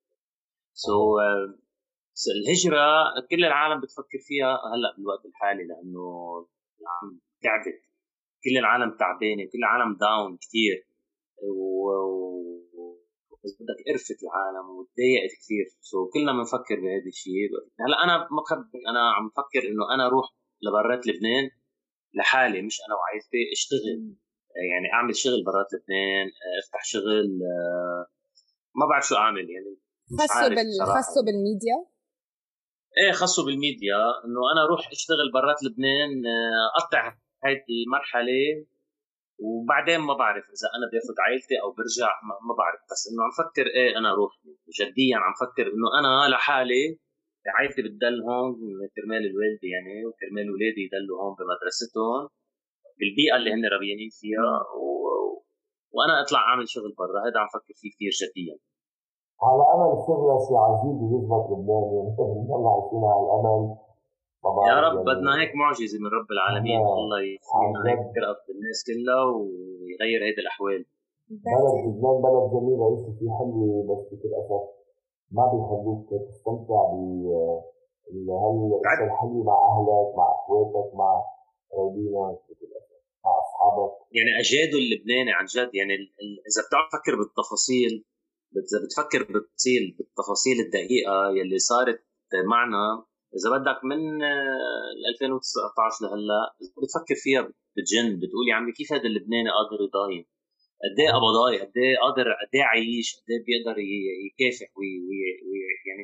so 0.74 1.18
so, 1.20 2.32
الهجرة 2.36 2.86
كل 3.30 3.46
العالم 3.46 3.82
بتفكر 3.82 4.20
فيها 4.28 4.52
هلأ 4.74 4.96
بالوقت 4.98 5.26
الحالي 5.26 5.64
لأنه 5.68 6.06
العالم 6.82 7.20
تعبت. 7.44 7.82
كل 8.44 8.58
العالم 8.58 8.98
تعبانة 8.98 9.44
كل 9.52 9.58
العالم 9.60 9.98
down 9.98 10.38
كثير 10.38 10.88
و... 11.44 11.92
بس 13.44 13.54
بدك 13.60 13.80
قرفت 13.88 14.24
العالم 14.24 14.70
وتضايقت 14.70 15.32
كثير 15.42 15.66
so 15.82 15.98
so, 16.06 16.14
كلنا 16.14 16.32
بنفكر 16.32 16.76
بهذا 16.76 17.08
الشيء. 17.08 17.50
هلأ 17.80 18.04
أنا 18.04 18.18
ما 18.32 18.42
بخبي 18.42 18.80
أنا 18.90 19.14
عم 19.16 19.28
بفكر 19.30 19.70
إنه 19.70 19.94
أنا 19.94 20.06
أروح 20.08 20.28
لبرات 20.62 21.08
لبنان 21.08 21.50
لحالي 22.14 22.62
مش 22.62 22.78
أنا 22.88 22.96
وعائلتي 22.96 23.42
اشتغل. 23.56 24.16
يعني 24.72 24.94
أعمل 24.94 25.16
شغل 25.16 25.44
برات 25.46 25.70
لبنان 25.74 26.28
أفتح 26.64 26.84
شغل 26.86 27.40
ما 28.76 28.86
بعرف 28.90 29.08
شو 29.08 29.16
أعمل 29.16 29.50
يعني 29.50 29.78
خاصة 30.20 30.48
بال 30.48 30.96
خاصة 30.96 31.26
بالميديا؟ 31.26 31.78
إيه 32.98 33.12
خاصة 33.12 33.46
بالميديا 33.46 34.02
إنه 34.26 34.42
أنا 34.54 34.62
أروح 34.66 34.88
أشتغل 34.92 35.32
برات 35.34 35.64
لبنان 35.64 36.24
أقطع 36.80 37.18
هيدي 37.46 37.84
المرحلة 37.86 38.66
وبعدين 39.40 40.00
ما 40.00 40.14
بعرف 40.14 40.44
إذا 40.56 40.68
أنا 40.76 40.86
باخذ 40.92 41.16
عائلتي 41.26 41.56
أو 41.64 41.72
برجع 41.78 42.12
ما 42.48 42.54
بعرف. 42.60 42.80
بس 42.92 43.02
إنه 43.10 43.24
عم 43.26 43.34
فكر 43.42 43.66
إيه 43.78 43.98
أنا 43.98 44.10
أروح 44.14 44.32
جديا 44.80 45.18
عم 45.18 45.34
فكر 45.44 45.66
إنه 45.74 45.88
أنا 46.00 46.36
لحالي 46.36 47.00
عائلتي 47.56 47.82
بتضل 47.82 48.22
هون 48.28 48.54
كرمال 48.96 49.24
الوالدة 49.30 49.68
يعني 49.76 50.06
وكرمال 50.06 50.46
اولادي 50.52 50.82
يضلوا 50.86 51.22
هون 51.22 51.36
بمدرستهم. 51.40 52.24
بالبيئة 53.00 53.36
اللي 53.38 53.50
هن 53.54 53.64
ربيانين 53.76 54.12
فيها 54.20 54.52
و... 54.82 54.86
وأنا 55.96 56.14
أطلع 56.22 56.42
أعمل 56.50 56.66
شغل 56.76 56.92
برا 57.00 57.20
هذا 57.26 57.38
عم 57.42 57.50
فكر 57.56 57.74
فيه 57.80 57.90
كثير 57.94 58.14
جديا. 58.22 58.56
على 59.48 59.64
أمل 59.74 59.92
شغله 60.08 60.36
شيء 60.48 60.58
عجيب 60.68 60.98
يزبط 61.14 61.46
لبنان 61.52 61.86
يعني 61.94 62.10
نضل 62.42 62.64
عايشين 62.74 63.04
على 63.12 63.24
الأمل. 63.26 63.64
يا 64.70 64.78
رب 64.86 64.96
يعني 64.96 65.08
بدنا 65.10 65.32
هيك 65.40 65.52
معجزة 65.62 65.98
من 66.04 66.12
رب 66.20 66.30
العالمين. 66.36 66.80
آه. 66.82 66.98
الله 67.00 67.20
يخلينا 67.28 67.80
هيك 67.90 68.04
ترقف 68.16 68.40
بالناس 68.48 68.80
كلها 68.88 69.24
ويغير 69.36 70.20
هيدي 70.26 70.42
الأحوال. 70.46 70.82
بلد 71.30 71.76
لبنان 71.86 72.18
بلد 72.26 72.44
جميل 72.54 72.80
عيش 72.88 73.04
فيه 73.20 73.32
حلوة 73.38 73.84
بس 73.90 74.02
بكل 74.12 74.32
أسف 74.42 74.64
ما 75.32 75.46
بيخلوك 75.52 76.10
تستمتع 76.30 76.82
ب 76.94 78.30
هالاشياء 78.30 79.06
الحلوة 79.08 79.44
مع 79.44 79.58
أهلك 79.72 80.18
مع 80.18 80.28
أخواتك 80.32 80.96
مع 80.96 81.24
قرايبينك 81.72 82.40
يعني 84.18 84.32
اجاده 84.42 84.78
اللبناني 84.84 85.32
عن 85.38 85.46
جد. 85.46 85.70
يعني 85.80 85.94
إذا 86.50 86.62
بتقعد 86.68 86.88
تفكر 86.92 87.14
بالتفاصيل 87.20 87.94
إذا 88.68 88.78
بتفكر 88.86 89.22
بالتفاصيل 89.34 89.84
بالتفاصيل 89.98 90.58
الدقيقة 90.66 91.16
يلي 91.38 91.60
صارت 91.60 92.00
معنا 92.52 93.06
إذا 93.38 93.50
بدك 93.58 93.80
من 93.92 94.02
2019 95.14 96.06
لهلأ 96.06 96.44
بتفكر 96.82 97.16
فيها 97.24 97.42
بتجن 97.76 98.10
بتقول 98.22 98.46
يا 98.50 98.56
عمي 98.56 98.72
كيف 98.72 98.94
هذا 98.94 99.08
اللبناني 99.12 99.50
قادر 99.58 99.80
يضايق؟ 99.88 100.26
قد 100.84 100.98
إيه 101.02 101.12
قبضاي 101.16 101.56
قد 101.64 101.76
إيه 101.84 101.96
قادر 102.04 102.28
قد 102.42 102.52
إيه 102.56 102.66
عايش؟ 102.72 103.08
قد 103.18 103.28
إيه 103.32 103.42
بيقدر 103.48 103.78
يكافح 104.28 104.70
وي, 104.78 104.92
وي, 105.08 105.20
وي 105.48 105.60
يعني 105.90 106.04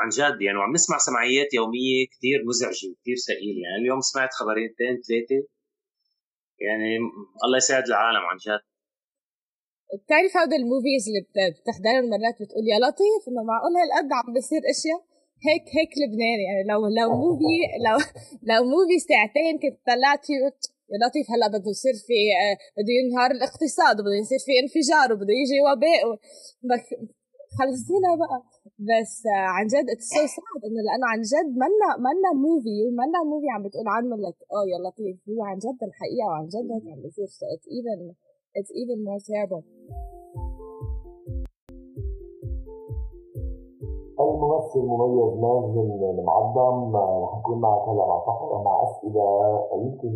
عن 0.00 0.08
جد. 0.18 0.38
يعني 0.42 0.58
وعم 0.58 0.72
نسمع 0.72 0.96
سمعيات 1.08 1.54
يومية 1.54 2.06
كثير 2.12 2.38
مزعجة 2.48 2.86
وكثير 2.90 3.16
ثقيله 3.28 3.60
يعني 3.64 3.78
اليوم 3.82 4.00
سمعت 4.10 4.32
خبريتين 4.40 4.94
ثلاثة 5.08 5.40
يعني 6.66 6.90
الله 7.44 7.56
يساعد 7.56 7.86
العالم 7.92 8.24
عن 8.30 8.36
جد. 8.46 8.62
بتعرف 10.02 10.32
هذا 10.40 10.56
ال 10.60 10.66
movies 10.66 11.02
اللي 11.08 11.22
بتحضرها 11.60 12.00
مرات 12.12 12.36
بتقول 12.42 12.64
يا 12.72 12.78
لطيف 12.84 13.22
إنه 13.28 13.42
معقول 13.50 13.72
هالقد 13.80 14.10
عم 14.18 14.28
بصير 14.36 14.62
إشياء 14.74 15.00
هيك 15.46 15.64
هيك 15.76 15.92
لبنان 16.00 16.38
يعني 16.46 16.62
لو 16.70 16.80
لو 17.00 17.08
movie 17.22 17.56
لو 17.86 17.96
لو 18.50 18.60
movie 18.72 18.98
ساعتين 19.10 19.52
كنت 19.62 19.76
طلعت 19.90 20.24
يا 20.30 20.98
لطيف 21.02 21.26
هلأ 21.32 21.48
بده 21.54 21.70
يصير 21.76 21.96
في 22.06 22.18
آه، 22.42 22.54
بده 22.76 22.92
ينهار 23.00 23.30
الاقتصاد 23.36 23.94
وبده 24.00 24.16
يصير 24.24 24.40
في 24.46 24.52
انفجار 24.62 25.08
وبده 25.12 25.34
يجي 25.42 25.58
وباء 25.66 26.02
خلصونا 27.58 28.10
بقى. 28.22 28.38
بس 28.88 29.12
آه، 29.26 29.48
عن 29.56 29.66
جد 29.72 29.86
it's 29.94 30.08
so 30.14 30.22
sad 30.34 30.62
إنه 30.66 30.80
لأنه 30.86 31.06
عن 31.12 31.20
جد 31.32 31.50
منا 31.62 31.88
منا 32.06 32.30
movie 32.44 32.78
منا 33.00 33.20
movie 33.30 33.48
عم 33.54 33.62
بتقول 33.66 33.88
عنه 33.96 34.16
لك 34.16 34.38
آه 34.56 34.64
يا 34.72 34.78
لطيف 34.84 35.16
هو 35.28 35.42
عن 35.50 35.58
جد 35.64 35.80
الحقيقة 35.88 36.26
وعن 36.28 36.46
جد 36.54 36.66
هيك 36.72 36.86
عم 36.92 37.00
بيصير. 37.02 37.28
So 37.38 37.44
it's 37.54 37.68
even 37.78 37.98
it's 38.58 38.72
even 38.82 38.98
more 39.06 39.20
terrible. 39.30 39.62
الممثل 44.20 44.80
المميز 44.80 45.32
مازن 45.44 45.90
المعظم 46.18 46.76
نكون 47.38 47.60
معك 47.60 47.88
هلا 47.88 48.20
فقره 48.26 48.62
مع 48.62 48.74
اسئله 48.84 49.26
يمكن 49.84 50.12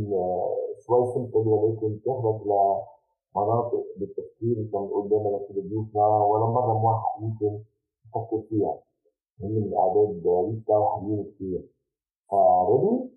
شوي 0.87 1.07
سمبل 1.15 1.49
ولكن 1.49 2.01
تاخذك 2.05 2.41
لمناطق 2.47 3.85
بالتفكير 3.99 4.55
مثل 4.59 4.73
ما 4.73 4.81
بنقول 4.81 5.09
دائما 5.09 5.39
لضيوفنا 5.51 6.07
ولا 6.31 6.47
مرة 6.47 6.75
موحد 6.79 7.23
يمكن 7.23 7.53
تفكر 8.15 8.47
فيها 8.49 8.83
من 9.41 9.63
الاعداد 9.63 10.23
ريتا 10.27 10.77
وحلوين 10.77 11.35
كثير 11.35 11.63
فريدي؟ 12.31 13.11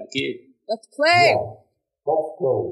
أكيد 0.00 0.48
Let's 0.70 0.86
play. 0.86 1.32
Yeah. 1.32 1.64
Let's 2.04 2.30
play. 2.38 2.62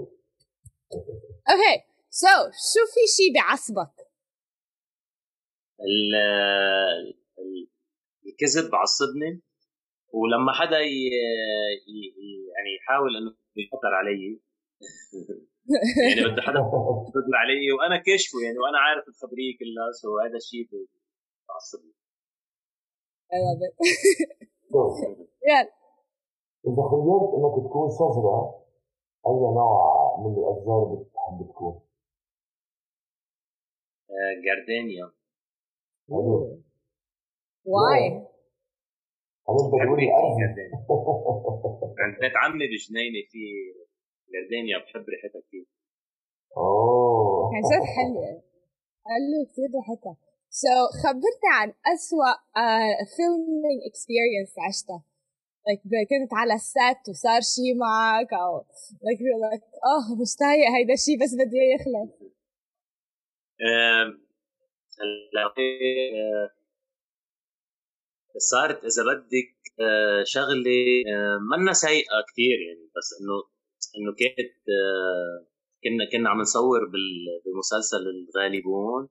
Okay, 1.52 1.76
so 2.10 2.28
شو 2.70 2.82
في 2.94 3.02
شيء 3.16 3.30
بعصبك؟ 3.34 3.96
الكذب 8.26 8.70
بعصبني 8.70 9.42
ولما 10.12 10.52
حدا 10.52 10.78
يعني 12.56 12.70
يحاول 12.76 13.16
إنه 13.16 13.34
يقدر 13.56 13.92
علي 13.94 14.40
يعني 16.16 16.32
بده 16.32 16.42
حدا 16.42 16.58
يقدر 17.08 17.36
علي 17.42 17.72
وأنا 17.72 17.96
كاشفه 18.02 18.38
يعني 18.44 18.58
وأنا 18.58 18.78
عارف 18.78 19.08
الخبرية 19.08 19.52
كلها 19.58 19.92
so 19.92 20.18
هذا 20.18 20.36
الشيء 20.36 20.64
بعصبني 21.48 21.92
يلا. 25.48 25.72
إذا 26.66 26.82
خيرت 26.90 27.28
إنك 27.36 27.66
تكون 27.68 27.90
شجرة 27.90 28.62
أي 29.26 29.32
نوع 29.54 30.16
من 30.20 30.32
الأشجار 30.38 30.84
بتحب 30.94 31.50
تكون؟ 31.52 31.80
جاردينيا. 34.44 35.12
why؟ 37.64 38.06
انت 39.48 39.74
بحب 39.74 39.86
تقولي 39.86 40.06
عند 41.98 42.18
بيت 42.20 42.32
عمي 42.36 42.66
بجنينه 42.66 43.20
في 43.30 43.38
جردانيا 44.32 44.78
بحب 44.78 45.04
ريحتها 45.08 45.40
كثير 45.48 45.66
أوه. 46.56 47.46
عن 47.54 47.60
جد 47.62 47.84
حلوة. 47.96 48.42
حلوة 49.06 49.44
كثير 49.52 49.68
ريحتها. 49.76 50.16
So, 50.62 50.72
خبرني 51.02 51.48
عن 51.58 51.68
أسوأ 51.94 52.32
filming 53.16 53.80
uh, 53.82 53.88
experience 53.88 54.54
عشتها 54.68 55.04
like 55.68 55.82
كنت 56.10 56.32
على 56.32 56.54
ال 56.54 56.68
set 56.68 57.08
وصار 57.08 57.40
شيء 57.40 57.74
معك 57.76 58.32
أو 58.32 58.60
like 59.06 59.20
you're 59.24 59.42
like 59.46 59.64
آه 59.92 60.20
مش 60.20 60.36
طايق 60.40 60.66
هيدا 60.76 60.94
الشيء 60.94 61.16
بس 61.22 61.34
بدي 61.34 61.56
إياه 61.60 61.74
يخلص. 61.74 62.10
آه، 63.60 64.06
صارت 68.38 68.84
إذا 68.84 69.02
بدك 69.10 69.56
آه، 69.80 70.22
شغلة 70.24 70.78
آه، 71.14 71.38
منا 71.50 71.72
سيئة 71.72 72.18
كثير 72.32 72.58
يعني 72.66 72.86
بس 72.96 73.08
إنه 73.20 73.36
إنه 73.96 74.12
كانت 74.20 74.56
كنا 75.84 76.04
كنا 76.12 76.30
عم 76.30 76.40
نصور 76.40 76.80
بمسلسل 77.44 78.02
الغالبون. 78.14 79.08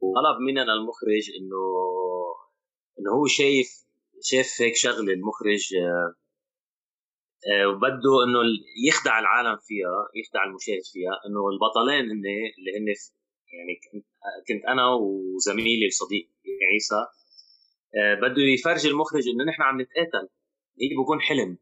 وطلب 0.00 0.40
مننا 0.40 0.72
المخرج 0.74 1.30
انه 1.38 1.62
إنه 2.98 3.10
هو 3.12 3.26
شايف 3.26 3.68
شاف 4.22 4.62
هيك 4.62 4.76
شغلة 4.76 5.12
المخرج 5.12 5.74
وبده 7.68 8.24
إنه 8.24 8.38
يخدع 8.88 9.18
العالم 9.18 9.56
فيها 9.56 10.08
يخدع 10.14 10.44
المشاهد 10.44 10.84
فيها 10.92 11.14
إنه 11.26 11.48
البطلين 11.48 12.04
هن 12.10 12.26
اللي 12.58 12.70
هن 12.78 12.86
يعني 13.52 13.80
كنت 14.48 14.64
أنا 14.64 14.94
وزميلي 14.94 15.86
وصديقي 15.86 16.28
عيسى 16.72 17.06
آه، 17.96 18.14
بده 18.14 18.42
يفرجي 18.42 18.88
المخرج 18.88 19.28
إنه 19.28 19.44
نحن 19.44 19.62
عم 19.62 19.80
نتقاتل. 19.80 20.28
هي 20.80 20.88
بكون 21.02 21.20
حلم. 21.20 21.58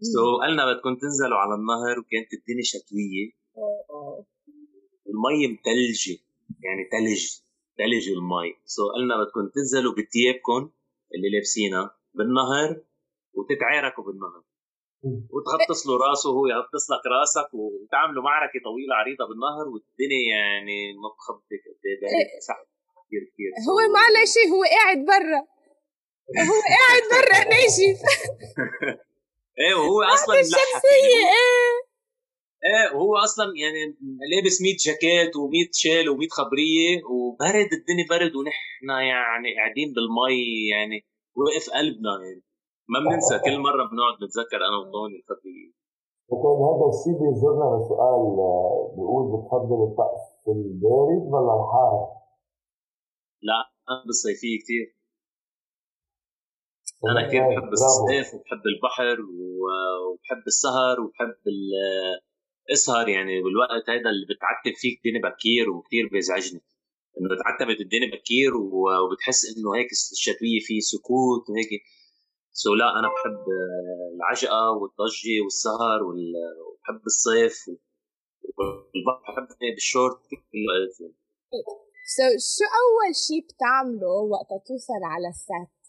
so 0.00 0.40
قالنا 0.40 0.72
بدكم 0.72 0.96
تنزلوا 0.96 1.38
على 1.38 1.54
النهر 1.54 1.98
وكانت 1.98 2.32
الدنيا 2.34 2.62
شتوية. 2.62 3.30
المي 5.06 5.46
متلجة. 5.46 6.18
يعني 6.64 6.82
تلج 6.92 7.22
تلج 7.78 8.08
المي 8.16 8.54
so 8.64 8.82
قالنا 8.92 9.14
بدكم 9.20 9.48
تنزلوا 9.54 9.92
بثيابكم 9.92 10.70
اللي 11.14 11.28
لابسينها 11.34 11.96
بالنهر 12.14 12.84
وتتعاركوا 13.34 14.04
بالنهر. 14.04 14.42
وتغطس 15.34 15.86
له 15.86 15.94
راسه 16.06 16.30
وهو 16.30 16.46
يغطس 16.46 16.84
لك 16.92 17.04
راسك 17.16 17.54
وتعملوا 17.54 18.22
معركة 18.22 18.58
طويلة 18.64 18.94
عريضة 19.00 19.24
بالنهر 19.28 19.64
والدنيا 19.72 20.38
يعني 20.42 20.92
ما 21.02 21.08
بخبرك 21.14 21.62
قد 21.68 21.84
إيه. 21.86 22.00
بارد 22.00 22.26
كثير 23.06 23.22
كثير 23.32 23.50
هو 23.68 23.78
ما 23.94 24.04
له 24.14 24.24
شيء 24.34 24.48
هو 24.54 24.62
قاعد 24.76 24.98
برا. 25.10 25.40
هو 26.50 26.58
قاعد 26.76 27.02
برا 27.12 27.40
ناشف 27.54 27.98
إيه 29.60 29.74
وهو 29.74 30.02
أصلا 30.02 30.40
الشمسية 30.40 31.26
إيه. 31.36 31.89
إيه 32.66 32.96
وهو 32.96 33.16
أصلا 33.16 33.46
يعني 33.62 33.82
لابس 34.32 34.56
100 34.62 34.76
جاكيت 34.86 35.32
و100 35.40 35.70
شال 35.82 36.06
و100 36.12 36.28
خبرية 36.38 36.92
وبرد 37.12 37.70
الدنيا 37.78 38.06
برد 38.10 38.32
ونحن 38.36 38.88
يعني 39.12 39.48
قاعدين 39.58 39.88
بالمي 39.94 40.68
يعني 40.74 40.98
وقف 41.38 41.66
قلبنا 41.76 42.12
يعني. 42.24 42.42
ما 42.92 42.98
بننسى 43.04 43.34
كل 43.44 43.56
مرة 43.66 43.82
بنقعد 43.90 44.16
نتذكر 44.24 44.60
أنا 44.68 44.76
وطوني 44.80 45.16
الخبرية. 45.20 45.72
وكان 46.32 46.58
هذا 46.68 46.86
الشيء 46.92 47.14
بيجرنا 47.20 47.66
لسؤال 47.76 48.22
بيقول 48.96 49.24
بتفضل 49.32 49.80
الطقس 49.88 50.24
البارد 50.48 51.24
ولا 51.32 51.52
الحار؟ 51.60 51.94
لا 53.48 53.60
أنا 53.90 54.02
بالصيفية 54.06 54.58
كثير 54.62 54.86
أنا 57.10 57.28
كثير 57.28 57.42
بحب 57.42 57.72
الصيف 57.72 58.34
وبحب 58.34 58.62
البحر 58.72 59.16
وبحب 59.20 60.44
السهر 60.46 61.00
وبحب 61.00 61.34
اسهر 62.72 63.08
يعني 63.08 63.42
بالوقت 63.42 63.90
هذا 63.90 64.10
اللي 64.10 64.26
بتعتم 64.30 64.74
فيه 64.76 64.96
الدنيا 64.96 65.20
بكير 65.30 65.70
وكثير 65.70 66.08
بيزعجني. 66.12 66.60
إنه 67.20 67.28
تعتمت 67.42 67.80
الدنيا 67.80 68.10
بكير 68.16 68.56
وبتحس 68.56 69.40
إنه 69.50 69.76
هيك 69.76 69.88
الشتوية 69.92 70.60
في 70.66 70.80
سكوت 70.80 71.50
وهيك. 71.50 71.82
so 72.52 72.74
لا 72.74 72.98
أنا 72.98 73.08
بحب 73.08 73.44
العجقه 74.16 74.70
والضجة 74.70 75.40
والسهر 75.44 76.02
وبحب 76.02 77.06
الصيف 77.06 77.56
والبحر 78.58 79.32
بحب 79.32 79.74
بالشورت 79.74 80.20
كل 80.30 80.36
الوقت 80.54 80.92
so 82.16 82.22
so, 82.22 82.26
شو 82.56 82.64
أول 82.82 83.14
شيء 83.26 83.44
بتعمله 83.44 84.08
وقت 84.08 84.66
توصل 84.66 85.02
على 85.04 85.28
ال 85.28 85.38
set؟ 85.38 85.80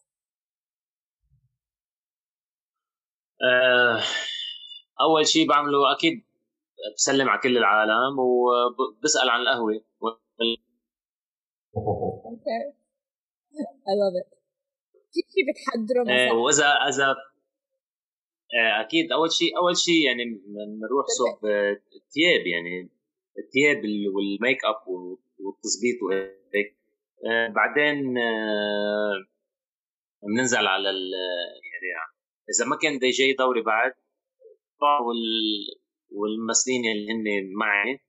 آه، 3.43 4.01
أول 5.01 5.27
شيء 5.27 5.47
بعمله 5.47 5.93
أكيد 5.95 6.30
بسلم 6.95 7.29
على 7.29 7.39
كل 7.41 7.57
العالم 7.57 8.19
وبسأل 8.19 9.29
عن 9.29 9.41
القهوة. 9.41 9.85
okay 12.25 12.73
I 13.91 13.93
love 14.01 14.15
it. 14.21 14.29
كيف 15.13 15.45
بتحضروا 15.49 16.03
مثلا؟ 16.05 16.29
آه، 16.29 16.33
واذا 16.33 16.65
اذا 16.65 17.07
آه، 18.59 18.81
أكيد. 18.81 19.11
أول 19.11 19.31
شيء 19.31 19.57
أول 19.57 19.77
شيء 19.77 20.05
يعني 20.05 20.23
بنروح 20.25 21.05
صب 21.19 21.45
الثياب 21.95 22.47
يعني. 22.47 22.89
الثياب 23.37 23.81
والميك 24.15 24.65
أب 24.65 24.87
والتظبيط 25.39 25.97
وهيك. 26.03 26.77
بعدين 27.55 28.13
بننزل 30.23 30.67
على 30.67 30.89
يعني 31.71 31.89
إذا 32.51 32.65
ما 32.69 32.77
كان 32.81 32.99
جاي 32.99 33.33
دوري 33.33 33.61
بعد 33.61 33.93
وال 35.07 35.21
والممثلين 36.11 36.81
اللي 36.91 37.11
هن 37.11 37.25
معي 37.59 37.99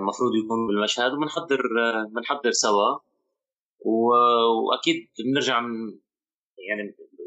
المفروض 0.00 0.30
يكونوا 0.44 0.66
بالمشهد 0.68 1.12
وبنحضر 1.12 1.60
بنحضر 2.14 2.50
سوا. 2.50 2.90
وأكيد 4.66 4.96
بنرجع 5.24 5.60
من 5.60 5.74
يعني 6.68 6.82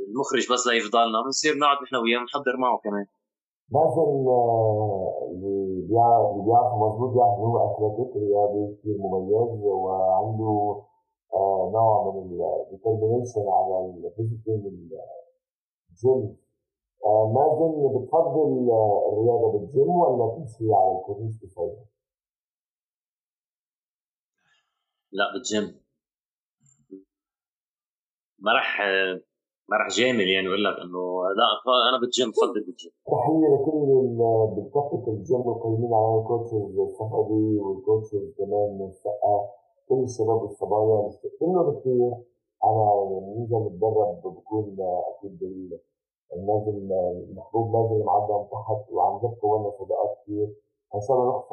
المخرج 0.08 0.54
بس 0.54 0.68
ليفضلنا 0.68 1.22
بنصير 1.26 1.58
نقعد 1.58 1.78
نحن 1.84 1.96
وياه 1.96 2.20
نحضر 2.20 2.58
معه 2.58 2.78
كمان. 2.84 3.06
مازن 3.76 4.02
اللي 4.02 4.40
اللي 5.32 5.88
بيعرف 6.46 6.74
مظبوط 6.84 7.10
بيعرف 7.14 7.38
هو 7.40 7.56
athletic 7.68 8.16
رياضي 8.16 8.76
كثير 8.76 8.98
مميز 9.00 9.64
وعنده 9.64 10.82
آه، 11.34 11.72
نوع 11.74 12.14
من 12.16 12.22
ال 12.22 12.31
determination 12.31 13.46
على 13.58 13.76
ال 13.86 13.94
physical 13.94 14.62
ال 15.92 15.99
gym 15.99 16.22
آه، 16.24 16.51
مازن 17.06 18.04
بتفضل 18.04 18.70
الرياضة 19.10 19.52
بالجيم 19.52 19.90
ولا 19.90 20.36
تمشي 20.36 20.74
على 20.74 20.98
الكورنيش 20.98 21.36
كفايه؟ 21.42 21.86
لا 25.12 25.24
بالجيم. 25.34 25.82
ما 28.40 28.52
راح 28.54 28.80
ما 29.70 29.78
راح 29.78 29.88
جامل 29.88 30.28
يعني 30.30 30.48
أقول 30.48 30.64
لك 30.64 30.76
إنه 30.84 31.24
لا 31.40 31.48
أنا 31.90 32.00
بالجيم 32.02 32.30
بفضل 32.32 32.66
بالجيم. 32.66 32.92
تحية 33.08 33.48
لكل 33.54 33.78
اللي 34.02 34.56
بالكفة 34.56 35.12
الجيم 35.12 35.42
والقايمين 35.48 35.94
على 35.94 36.20
الكوتشز 36.22 36.80
الصفدي 36.80 37.60
والكوتشز 37.60 38.34
كمان 38.38 38.78
من 38.80 38.90
الشقه 38.90 39.50
كل 39.90 40.04
الشباب 40.04 40.42
والصبايا. 40.42 41.02
بيستقبلوا 41.08 41.80
كثير 41.80 42.14
أنا 42.64 42.86
بننزل 43.10 43.58
نتدرب 43.58 44.22
بكون 44.24 44.78
أكيد 44.82 45.40
النازل 46.36 46.92
المحبوب 47.30 47.76
نازل 47.76 48.06
معدل 48.06 48.50
تحت 48.52 48.92
وعن 48.92 49.20
جد 49.20 49.38
كونا 49.42 49.70
صداقات 49.80 50.18
كثير 50.24 50.48
ان 50.96 51.02
شاء 51.08 51.18
الله 51.18 51.44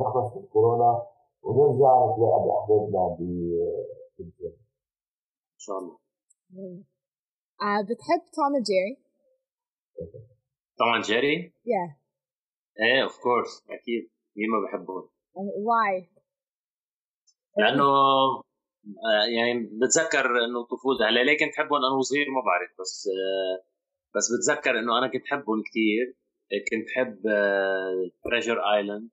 نخلص 0.00 0.36
من 0.36 0.46
كورونا 0.52 1.06
ونرجع 1.42 1.92
نتلاقى 2.06 2.38
بأحبابنا 2.44 3.16
بالجيم 3.18 4.56
إن 5.54 5.58
شاء 5.58 5.78
الله 5.78 5.98
آه 7.62 7.82
بتحب 7.82 8.22
توم 8.36 8.62
جيري؟ 8.68 8.94
توم 10.78 11.00
جيري؟ 11.00 11.52
Yeah. 11.52 12.06
إيه 12.80 13.02
of 13.02 13.18
course 13.22 13.64
أكيد 13.70 14.10
مين 14.36 14.48
ما 14.50 14.58
بحبهم 14.68 15.08
why؟ 15.68 16.08
لأنه 17.58 17.84
آه، 19.06 19.26
يعني 19.36 19.70
بتذكر 19.80 20.26
إنه 20.44 20.64
طفولتي 20.64 21.04
هلأ 21.04 21.22
ليه 21.24 21.38
كنت 21.38 21.54
أحبهم 21.58 21.78
أنا 21.84 21.96
وصغير 21.98 22.26
ما 22.30 22.40
بعرف 22.40 22.70
بس 22.80 23.08
آه، 23.08 23.75
بس 24.14 24.26
بتذكر 24.32 24.78
إنه 24.78 24.98
أنا 24.98 25.06
كنت 25.12 25.22
احبهم 25.22 25.62
كثير 25.70 26.16
كنت 26.70 26.86
احب 26.96 27.22
Treasure 28.24 28.60
آه، 28.60 28.76
Island 28.76 29.10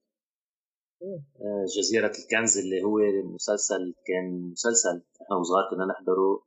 جزيرة 1.77 2.13
الكنز 2.19 2.57
اللي 2.57 2.83
هو 2.83 2.99
مسلسل 3.33 3.93
كان 4.07 4.51
مسلسل 4.51 5.03
إحنا 5.21 5.35
وصغار 5.37 5.69
كنا 5.71 5.85
نحضره. 5.85 6.43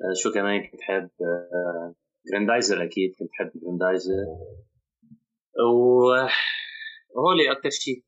آه، 0.00 0.14
شو 0.22 0.32
كمان 0.32 0.70
كنت 0.70 0.80
حاب 0.80 1.10
جراندايزر 2.30 2.84
أكيد 2.84 3.14
كنت 3.18 3.30
حاب 3.32 3.52
جراندايزر 3.54 4.26
وهولي 7.14 7.52
أكثر 7.52 7.70
شيء. 7.70 8.04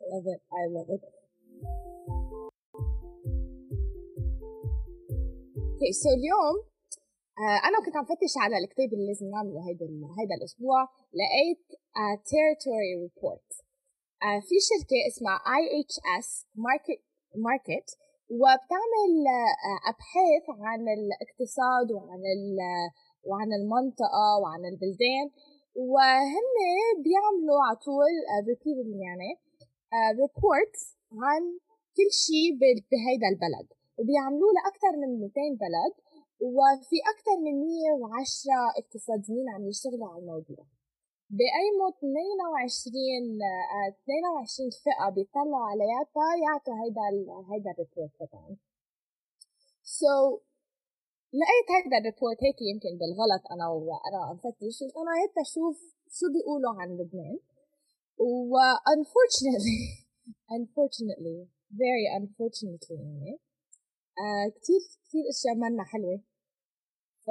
Love 0.00 0.28
it. 0.34 0.40
I 0.58 0.62
love 0.74 0.90
it. 0.96 1.02
okay 5.76 5.92
so 5.92 6.08
اليوم 6.08 6.56
آه 6.62 6.75
أنا 7.38 7.78
كنت 7.84 7.96
عم 7.96 8.04
فتش 8.04 8.34
على 8.36 8.58
الكتاب 8.58 8.92
اللي 8.92 9.06
لازم 9.06 9.26
نعمله 9.30 9.68
هيدا 9.68 9.86
هيدا 10.18 10.34
الأسبوع 10.38 10.80
لقيت 11.18 11.64
uh, 12.00 12.16
country 12.32 12.92
report. 13.04 13.48
uh, 14.24 14.40
في 14.46 14.56
شركة 14.68 14.98
اسمها 15.08 15.38
IHS 15.60 16.28
Markit 16.66 17.00
Markit 17.48 17.86
وبتعمل 18.30 19.12
أبحاث 19.92 20.44
عن 20.60 20.80
الاقتصاد 20.98 21.92
وعن 21.92 22.22
وعن 23.28 23.52
المنطقة 23.58 24.28
وعن 24.42 24.62
البلدان. 24.72 25.26
وهم 25.74 26.46
بيعملوا 27.04 27.60
على 27.66 27.76
طول 27.76 28.12
repeatedly 28.48 28.98
يعني 29.06 29.30
report 30.20 30.76
عن 31.22 31.42
كل 31.96 32.10
شيء 32.26 32.48
بهيدا 32.90 33.28
البلد. 33.34 33.66
وبيعملوه 33.98 34.50
لأكثر 34.56 34.92
من 35.02 35.10
200 35.20 35.40
بلد. 35.64 36.05
وفي 36.40 36.96
أكثر 37.12 37.36
من 37.46 37.54
110 37.60 38.52
اقتصاديين 38.80 39.48
عم 39.54 39.68
يشتغلوا 39.68 40.08
على 40.08 40.20
الموضوع. 40.22 40.66
بقيموا 41.30 41.90
22 41.98 43.38
22 44.06 44.70
فئة 44.84 45.08
بيطلعوا 45.14 45.66
عليها 45.70 46.02
يعطوا 46.44 46.76
هيدا 46.82 47.06
هيدا 47.50 47.70
ال 47.70 47.76
report 47.76 48.12
تبعهم 48.20 48.56
so 49.82 50.06
so, 50.06 50.40
لقيت 51.40 51.68
هيدا 51.74 51.98
ال 51.98 52.04
report 52.04 52.38
هيك 52.44 52.58
يمكن 52.70 52.92
بالغلط 53.00 53.42
أنا 53.54 53.66
وأنا 53.68 54.18
عم 54.28 54.36
فتش 54.36 54.82
أنا 55.00 55.12
هيك 55.20 55.34
أشوف 55.46 55.76
شو 56.16 56.26
بيقولوا 56.34 56.72
عن 56.80 56.88
لبنان. 56.98 57.38
و 58.18 58.54
unfortunately 58.94 59.80
unfortunately 60.56 61.38
very 61.82 62.06
unfortunately 62.18 62.98
يعني 63.00 63.38
آه 64.22 64.48
كتير 64.56 64.80
كتير 65.04 65.22
أشياء 65.32 65.54
منا 65.54 65.84
حلوة. 65.84 66.20
ف 67.26 67.28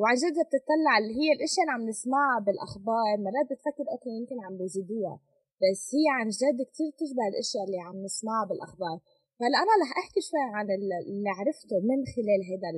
وعن 0.00 0.16
جد 0.22 0.36
بتطلع 0.48 0.94
اللي 1.00 1.14
هي 1.20 1.28
الأشياء 1.36 1.62
اللي 1.64 1.74
عم 1.76 1.88
نسمعها 1.88 2.38
بالأخبار 2.46 3.14
مرات 3.24 3.46
بتفكر 3.50 3.84
okay 3.92 4.10
يمكن 4.18 4.36
عم 4.46 4.56
بيزيدوها. 4.58 5.16
بس 5.62 5.82
هي 5.94 6.06
عن 6.18 6.28
جد 6.40 6.58
كتير 6.70 6.90
تشبه 7.00 7.24
الأشياء 7.32 7.64
اللي 7.66 7.80
عم 7.88 7.96
نسمعها 8.08 8.44
بالأخبار. 8.48 8.98
فهلا 9.38 9.56
أنا 9.64 9.72
رح 9.82 9.90
أحكي 10.02 10.20
شوي 10.28 10.44
عن 10.56 10.66
اللي 11.10 11.30
عرفته 11.38 11.76
من 11.88 11.98
خلال 12.14 12.40
هيدا 12.50 12.70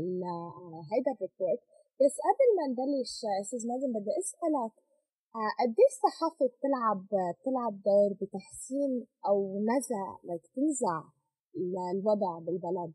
هيدا 0.93 1.11
ال 1.17 1.23
report 1.23 1.63
بس 2.01 2.15
قبل 2.29 2.49
ما 2.59 2.65
نبلش 2.71 3.15
أستاذ 3.43 3.63
مازن 3.71 3.91
بدي 3.97 4.13
أسألك 4.23 4.75
آه، 5.37 5.53
قد 5.61 5.75
إيه 5.81 5.91
الصحافه 5.95 6.47
بتلعب 6.55 7.01
بتلعب 7.37 7.75
دور 7.89 8.11
بتحسين 8.21 8.93
أو 9.29 9.37
نزع 9.71 10.05
like 10.29 10.43
تنزع 10.57 10.99
الوضع 11.57 12.39
بالبلد؟ 12.39 12.93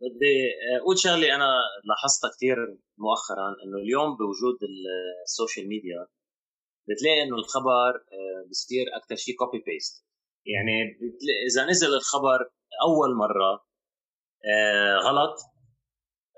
بدي 0.00 0.36
أقول 0.80 0.98
شغله 0.98 1.34
أنا 1.34 1.50
لاحظتها 1.84 2.30
كثير 2.36 2.56
مؤخرا 2.98 3.48
إنه 3.64 3.78
اليوم 3.78 4.16
بوجود 4.16 4.58
ال 5.26 5.32
social 5.32 5.68
media 5.68 6.06
بتلاقي 6.88 7.22
إنه 7.22 7.36
الخبر 7.36 7.92
آه، 8.12 8.48
بصير 8.50 8.86
أكثر 8.96 9.16
شيء 9.16 9.34
copy 9.36 9.62
paste 9.66 10.06
يعني 10.46 10.98
إذا 11.50 11.66
نزل 11.70 11.94
الخبر 11.94 12.50
أول 12.88 13.14
مرة 13.16 13.66
آه 14.44 14.96
غلط 14.96 15.36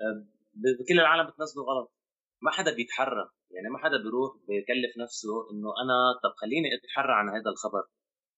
آه 0.01 0.27
بكل 0.53 0.99
العالم 0.99 1.29
بتنزله 1.29 1.63
غلط. 1.63 1.93
ما 2.41 2.51
حدا 2.51 2.73
بيتحرى. 2.75 3.29
يعني 3.51 3.69
ما 3.69 3.77
حدا 3.77 3.97
بيروح 3.97 4.31
بكلف 4.47 4.97
نفسه 5.03 5.51
إنه 5.51 5.69
أنا 5.83 5.97
طب 6.23 6.33
خليني 6.41 6.67
أتحرى 6.75 7.13
عن 7.13 7.29
هذا 7.29 7.49
الخبر 7.51 7.83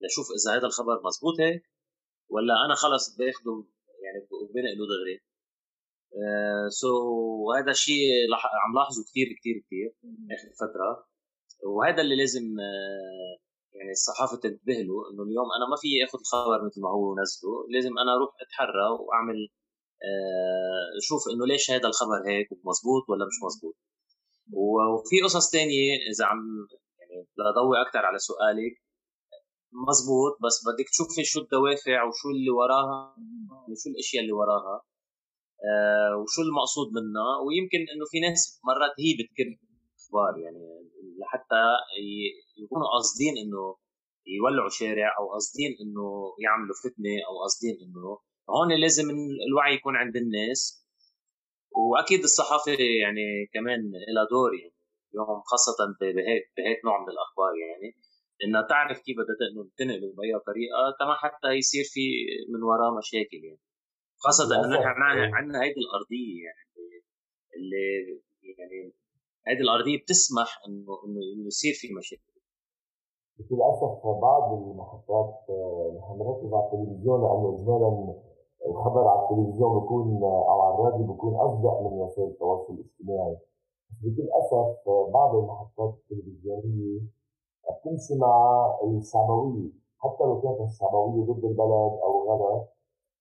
لشوف 0.01 0.27
إذا 0.37 0.57
هذا 0.57 0.67
الخبر 0.67 1.01
مزبوط 1.05 1.39
هيك 1.39 1.63
ولا 2.29 2.53
أنا 2.65 2.75
خلص 2.75 3.17
باخده 3.17 3.63
يعني 4.03 4.27
وبنقله 4.31 4.85
دغري 4.91 5.17
آه 6.23 6.67
سو 6.69 6.87
so 6.87 7.57
هذا 7.57 7.71
الشيء 7.71 8.07
عم 8.63 8.73
لاحظه 8.75 9.03
كثير 9.03 9.27
كثير 9.39 9.55
كثير 9.65 9.89
آخر 10.35 10.49
فترة. 10.61 11.07
وهذا 11.63 12.01
اللي 12.01 12.15
لازم 12.15 12.45
آه 12.59 13.33
يعني 13.77 13.91
الصحافة 13.91 14.37
تنتبه 14.37 14.73
له 14.73 14.97
إنه 15.11 15.23
اليوم 15.23 15.47
أنا 15.57 15.65
ما 15.71 15.75
في 15.81 15.87
آخذ 16.05 16.19
الخبر 16.19 16.65
مثل 16.65 16.81
ما 16.81 16.89
هو 16.89 17.15
نزله 17.21 17.51
لازم 17.73 17.93
أنا 17.99 18.11
أروح 18.15 18.31
أتحرى 18.41 18.87
وأعمل 18.99 19.39
آه 20.07 20.89
شوف 21.07 21.21
إنه 21.31 21.45
ليش 21.45 21.71
هذا 21.71 21.87
الخبر 21.87 22.19
هيك 22.29 22.47
مزبوط 22.69 23.03
ولا 23.09 23.25
مش 23.25 23.37
مزبوط. 23.45 23.75
وفي 24.53 25.21
قصص 25.23 25.49
تانية 25.51 25.93
إذا 26.11 26.25
عم 26.25 26.41
يعني 26.99 27.27
لضوي 27.37 27.81
أكثر 27.81 27.99
على 28.05 28.19
سؤالك. 28.19 28.75
مزبوط 29.87 30.33
بس 30.43 30.55
بدك 30.67 30.87
تشوفي 30.89 31.23
شو 31.23 31.39
الدوافع 31.41 31.97
وشو 32.07 32.29
اللي 32.35 32.51
وراها 32.59 33.15
شو 33.83 33.89
الأشياء 33.89 34.21
اللي 34.23 34.33
وراها 34.33 34.75
آه 35.69 36.13
وشو 36.19 36.41
المقصود 36.41 36.87
منها. 36.97 37.31
ويمكن 37.45 37.81
إنه 37.91 38.05
في 38.11 38.19
ناس 38.19 38.61
مرات 38.67 38.93
هي 39.03 39.11
بتكب 39.19 39.49
أخبار 39.99 40.33
يعني 40.43 40.63
لحتى 41.19 41.63
يكونوا 42.63 42.87
قاصدين 42.95 43.33
إنه 43.43 43.75
يولعوا 44.27 44.69
شارع 44.69 45.09
أو 45.19 45.31
قاصدين 45.33 45.71
إنه 45.81 46.07
يعملوا 46.45 46.75
فتنة 46.83 47.15
أو 47.27 47.33
قاصدين 47.43 47.75
إنه 47.83 48.19
هون 48.49 48.69
لازم 48.81 49.07
الوعي 49.47 49.73
يكون 49.75 49.95
عند 49.95 50.15
الناس. 50.15 50.85
وأكيد 51.75 52.23
الصحافة 52.23 52.71
يعني 53.03 53.25
كمان 53.53 53.79
لها 54.15 54.25
دور 54.31 54.51
يعني 54.59 54.73
اليوم 55.11 55.41
خاصة 55.51 55.77
بهيك 55.99 56.43
بهيك 56.57 56.79
نوع 56.85 57.01
من 57.01 57.09
الأخبار 57.09 57.51
يعني. 57.65 57.89
انها 58.43 58.61
تعرف 58.69 58.97
كيف 59.05 59.15
بدها 59.17 59.65
تنقله 59.77 60.13
بأي 60.17 60.33
طريقة 60.49 60.81
كما 60.99 61.13
حتى 61.23 61.47
يصير 61.61 61.83
في 61.93 62.05
من 62.53 62.63
وراه 62.63 62.97
مشاكل 62.97 63.39
يعني. 63.47 63.61
خاصة 64.17 64.43
إنه 64.65 64.79
نحن 64.79 65.35
عندنا 65.35 65.63
هيدي 65.63 65.81
الأرضية 65.85 66.43
يعني 66.47 66.75
اللي 67.57 67.85
يعني 68.59 68.93
هذه 69.47 69.61
الأرضية 69.67 69.97
بتسمح 70.01 70.49
إنه 70.67 70.93
إنه 71.05 71.47
يصير 71.47 71.73
في 71.73 71.87
مشاكل. 71.93 72.35
للاسف 73.51 74.07
بعض 74.27 74.53
المحطات 74.53 75.33
نحن 75.97 76.13
بنركز 76.19 76.53
على 76.53 76.65
التلفزيون 76.65 77.19
لأنه 77.23 77.47
اجمالا 77.55 77.91
الخبر 78.67 79.07
على 79.07 79.19
التلفزيون 79.23 79.79
بيكون 79.79 80.23
أو 80.23 80.61
على 80.61 80.73
الراديو 80.75 81.13
بيكون 81.13 81.33
أصدق 81.35 81.75
من 81.81 81.93
وسائل 81.99 82.29
التواصل 82.29 82.73
الاجتماعي. 82.73 83.37
بس 83.89 83.97
بكل 84.03 84.27
أسف 84.41 84.89
بعض 85.13 85.35
المحطات 85.35 85.93
التلفزيونية 85.99 87.01
بتمشي 87.71 88.15
مع 88.15 88.35
الشعبويه 88.83 89.69
حتى 89.99 90.23
لو 90.23 90.41
كانت 90.41 90.69
الشعبويه 90.71 91.23
ضد 91.25 91.45
البلد 91.45 91.93
أو 92.03 92.31
غيرها 92.31 92.67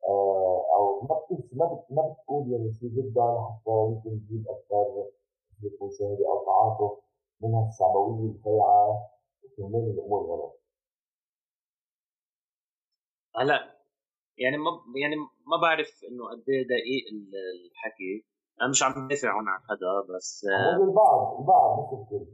آه، 0.09 0.65
أو 0.77 1.01
ما 1.01 1.15
بتمشي 1.19 1.57
ما 1.91 2.03
بتقول 2.13 2.53
يعني 2.53 2.73
شيء 2.81 2.89
جدا 2.89 3.27
حتى 3.47 3.71
يمكن 3.71 4.27
تجيب 4.27 4.45
أكثر 4.49 5.05
المشاهده 5.65 6.29
أو 6.29 6.45
تعاطف 6.45 7.05
منها 7.41 7.69
الشعبويه 7.69 8.31
الفيعه 8.31 9.11
وكمان 9.45 9.91
الأمور 9.91 10.21
غلط. 10.27 10.61
هلا 13.37 13.75
يعني 14.39 14.57
ما 14.57 14.71
يعني 15.03 15.17
ما 15.47 15.57
بعرف 15.63 16.05
إنه 16.11 16.25
قد 16.31 16.45
إيه 16.49 16.63
دقيق 16.65 17.05
الحكي 17.71 18.25
أنا 18.61 18.71
مش 18.71 18.83
عم 18.83 19.07
بدافع 19.07 19.37
هون 19.37 19.49
عن 19.49 19.61
حدا 19.69 20.15
بس 20.17 20.47
هو 20.79 20.85
البعض 20.85 21.41
البعض 21.41 21.79
مش 21.81 22.01
الكل 22.01 22.27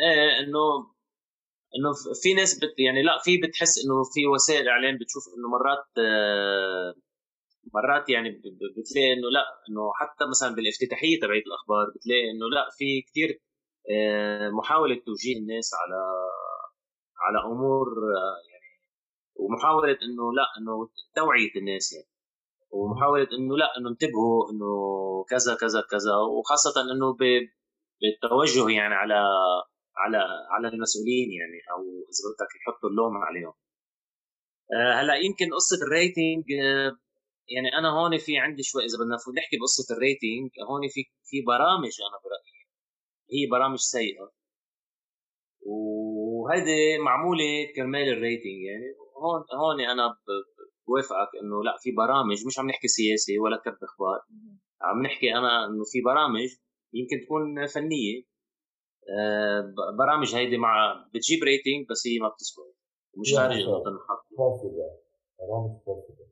إيه 0.00 0.46
إنه 0.46 0.93
إنه 1.76 1.92
في 2.22 2.34
ناس 2.34 2.58
بت 2.58 2.74
يعني 2.78 3.02
لا 3.02 3.18
في 3.24 3.36
بتحس 3.36 3.84
إنه 3.84 4.02
في 4.14 4.26
وسائل 4.26 4.68
إعلام 4.68 4.98
بتشوف 4.98 5.22
إنه 5.36 5.48
مرات 5.48 5.86
آه 5.98 6.94
مرات 7.74 8.08
يعني 8.08 8.30
بتلاقي 8.76 9.12
إنه 9.12 9.28
لا 9.30 9.44
إنه 9.68 9.92
حتى 9.94 10.24
مثلا 10.30 10.54
بالافتتاحية 10.54 11.20
تبعت 11.20 11.42
الأخبار 11.46 11.86
بتلاقي 11.96 12.30
إنه 12.30 12.46
لا 12.54 12.68
في 12.78 13.02
كثير 13.02 13.40
آه، 13.90 14.48
محاولة 14.50 14.94
توجيه 15.06 15.36
الناس 15.38 15.70
على 15.74 16.00
على 17.24 17.52
أمور 17.52 17.86
آه، 17.88 18.38
يعني 18.50 18.70
ومحاولة 19.36 19.98
إنه 20.02 20.32
لا 20.32 20.46
إنه 20.58 20.90
توعية 21.14 21.54
الناس 21.56 21.92
يعني 21.92 22.08
ومحاولة 22.70 23.28
إنه 23.38 23.56
لا 23.56 23.76
إنه 23.78 23.88
انتبهوا 23.90 24.50
إنه 24.50 24.70
كذا 25.30 25.54
كذا 25.54 25.80
كذا 25.90 26.14
وخاصة 26.16 26.82
إنه 26.92 27.16
بالتوجه 27.20 28.70
يعني 28.70 28.94
على 28.94 29.28
على 29.96 30.18
على 30.50 30.68
المسؤولين 30.68 31.28
يعني 31.40 31.58
أو 31.72 31.80
إذا 32.10 32.22
بدك 32.30 32.50
يحطوا 32.60 32.88
اللوم 32.90 33.16
عليهم. 33.16 33.54
آه، 34.76 34.92
هلأ 35.00 35.14
يمكن 35.14 35.46
قصة 35.54 35.86
ال 35.86 35.94
rating 35.94 36.44
يعني 37.54 37.78
أنا 37.78 37.88
هون 37.90 38.18
في 38.18 38.38
عندي 38.38 38.62
شوي 38.62 38.82
إذا 38.84 38.98
بدنا 38.98 39.16
نحكي 39.38 39.56
بقصة 39.56 39.94
ال 39.94 40.02
rating 40.02 40.50
هون 40.68 40.82
في 40.88 41.00
في 41.24 41.42
برامج 41.46 41.94
أنا 42.08 42.18
برأيي. 42.24 42.60
هي 43.32 43.50
برامج 43.50 43.78
سيئة. 43.78 44.32
وهيدي 45.66 46.98
معمولة 46.98 47.72
كرمال 47.76 48.08
ال 48.08 48.15
rating 48.15 48.58
يعني. 48.70 48.88
هون 49.22 49.40
هون 49.60 49.80
أنا 49.80 50.16
بوافقك 50.86 51.30
إنه 51.42 51.64
لأ 51.64 51.76
في 51.82 51.92
برامج 51.92 52.46
مش 52.46 52.58
عم 52.58 52.66
نحكي 52.68 52.88
سياسي 52.88 53.38
ولا 53.38 53.56
كتب 53.56 53.84
أخبار. 53.84 54.20
عم 54.82 55.02
نحكي 55.02 55.34
أنا 55.34 55.66
إنه 55.66 55.84
في 55.92 56.00
برامج 56.00 56.48
يمكن 56.92 57.24
تكون 57.24 57.66
فنية. 57.66 58.22
آه، 58.22 58.33
برامج 59.98 60.34
هيدي 60.34 60.58
مع 60.58 61.04
بتجيب 61.14 61.42
rating 61.44 61.86
بس 61.90 62.06
هي 62.06 62.18
ما 62.18 62.28
بتسوى 62.28 62.64
ومش 63.16 63.34
خارج 63.34 63.56
انه 63.56 63.78
تنحط 63.84 64.24
فاسدة. 64.38 64.86
برامج 65.38 65.70
فاسدة. 65.86 66.24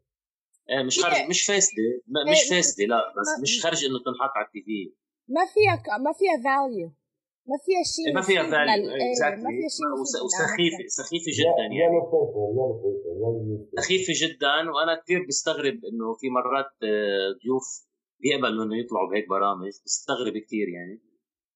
آه، 0.70 0.82
مش 0.82 1.02
خارج 1.02 1.28
مش 1.28 1.46
فاسدة. 1.46 1.82
مش 2.30 2.42
فاسدة 2.50 2.84
لا 2.84 3.00
بس 3.16 3.42
مش 3.42 3.62
خارج 3.62 3.84
إنه 3.84 3.98
تنحط 4.06 4.32
على 4.36 4.46
ال 4.46 4.62
TV. 4.66 4.94
ما 5.28 5.44
فيها 5.54 5.98
ما 5.98 6.12
فيها 6.12 6.36
value 6.44 6.88
ما 7.50 7.56
فيها 7.64 7.82
شيء 7.94 8.14
ما 8.14 8.22
فيها 8.28 8.42
value 8.42 8.90
ما 9.44 9.50
فيها 9.56 9.70
شيء 9.76 9.88
وسخيفه 10.24 10.84
سخيفه 10.86 11.30
جدا 11.40 11.64
يعني. 11.72 11.76
سخيفة 13.78 14.12
جدا 14.22 14.54
وأنا 14.74 15.00
كثير 15.02 15.20
بستغرب 15.28 15.74
إنه 15.88 16.06
في 16.20 16.26
مرات 16.30 16.72
آه، 16.82 17.28
ضيوف 17.42 17.66
بيقبلوا 18.20 18.64
إنه 18.64 18.76
يطلعوا 18.82 19.10
بهيك 19.10 19.28
برامج. 19.28 19.72
بستغرب 19.84 20.32
كثير 20.46 20.68
يعني. 20.68 21.11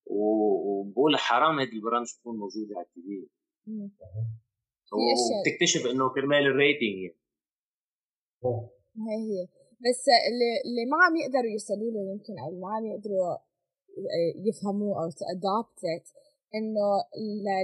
وبقول 0.07 1.17
حرام 1.17 1.59
هذه 1.61 1.73
البرامج 1.73 2.07
تكون 2.21 2.37
موجودة 2.39 2.77
على 2.77 2.87
ال 2.87 3.03
TV. 3.03 3.29
وبتكتشف 4.93 5.87
إنه 5.87 6.09
كرمال 6.15 6.47
ال 6.47 6.54
rating 6.54 6.97
يعني. 7.03 7.19
هي 8.97 9.17
هي. 9.31 9.49
بس 9.85 10.05
اللي, 10.29 10.51
اللي 10.65 10.85
ما 10.91 10.97
عم 11.05 11.17
يقدروا 11.17 11.53
يوصلوا 11.53 11.91
له 11.91 12.13
يمكن 12.13 12.39
أو 12.39 12.61
ما 12.61 12.69
عم 12.75 12.87
يقدروا 12.87 13.33
آه، 13.33 14.33
يفهموه 14.49 15.03
أو 15.03 15.09
adapt 15.09 16.07
إنه 16.55 16.89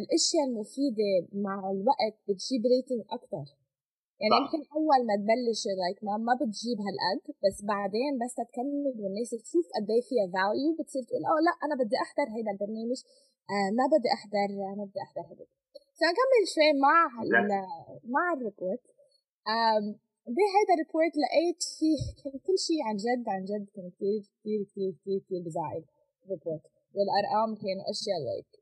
الأشياء 0.02 0.44
المفيدة 0.48 1.28
مع 1.32 1.70
الوقت 1.70 2.16
بتجيب 2.28 2.62
rating 2.66 3.04
أكثر 3.10 3.61
يعني 4.22 4.34
يمكن 4.40 4.60
أول 4.76 5.00
ما 5.08 5.14
تبلش 5.20 5.62
like 5.80 5.98
ما, 6.06 6.14
ما 6.28 6.34
بتجيب 6.40 6.78
هالقد 6.86 7.22
بس 7.44 7.56
بعدين 7.72 8.12
بس 8.22 8.32
تكمل 8.40 8.94
والناس 9.02 9.30
تشوف 9.44 9.66
قد 9.76 9.88
إيه 9.94 10.04
فيها 10.08 10.26
value 10.34 10.70
بتصير 10.78 11.02
تقول 11.08 11.22
آه 11.30 11.40
لا 11.46 11.52
أنا 11.64 11.74
بدي 11.80 11.96
أحضر 12.04 12.26
هيدا 12.34 12.50
البرنامج 12.54 13.00
آه 13.52 13.70
ما 13.78 13.84
بدي 13.92 14.08
أحضر 14.16 14.48
ما 14.78 14.84
بدي 14.88 15.00
أحضر 15.06 15.24
هيدا. 15.30 15.46
فنكمل 15.98 16.42
شوي 16.54 16.72
مع 16.86 16.96
مع 18.14 18.24
ال 18.36 18.43
report 18.43 18.84
بهذا 20.36 20.72
ال 20.74 20.80
report 20.80 21.14
لقيت 21.22 21.62
فيه 21.78 22.00
كان 22.20 22.34
كل 22.46 22.58
شيء 22.66 22.80
عن 22.88 22.96
جد 23.04 23.24
عن 23.34 23.42
جد 23.50 23.66
كان 23.74 23.90
كثير 23.96 24.20
كثير 24.38 24.60
كثير 24.68 24.90
كثير 25.00 25.18
كثير 25.24 25.40
بزعل 25.46 25.82
report 26.30 26.64
والأرقام 26.94 27.50
كانوا 27.62 27.84
أشياء 27.92 28.18
like 28.26 28.52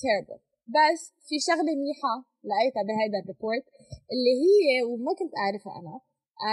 terrible. 0.00 0.40
بس 0.74 1.02
في 1.28 1.36
شغلة 1.48 1.72
منيحة 1.80 2.14
لقيتها 2.48 2.82
بهذا 2.88 3.16
ال 3.22 3.28
report 3.28 3.66
اللي 4.12 4.34
هي 4.44 4.82
وما 4.88 5.12
كنت 5.18 5.32
أعرفها 5.42 5.72
أنا 5.80 5.96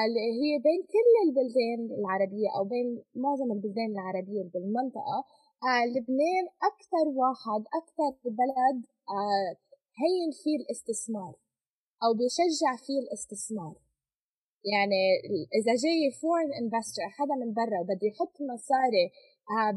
اللي 0.05 0.27
هي 0.41 0.53
بين 0.67 0.81
كل 0.93 1.13
البلدان 1.25 1.99
العربية 1.99 2.49
أو 2.57 2.63
بين 2.73 2.87
معظم 3.15 3.51
البلدان 3.51 3.89
العربية 3.97 4.43
بالمنطقة 4.53 5.17
لبنان 5.93 6.45
أكثر 6.71 7.05
واحد 7.21 7.63
أكثر 7.79 8.11
بلد 8.41 8.85
هين 10.01 10.29
فيه 10.43 10.57
الاستثمار 10.61 11.33
أو 12.03 12.13
بيشجع 12.13 12.75
فيه 12.85 12.99
الاستثمار. 12.99 13.75
يعني 14.73 15.01
إذا 15.59 15.73
جاي 15.83 16.11
foreign 16.21 16.49
investor 16.61 17.01
حدا 17.17 17.35
من 17.35 17.53
برا 17.53 17.79
وبده 17.81 18.07
يحط 18.07 18.35
مصاري 18.53 19.05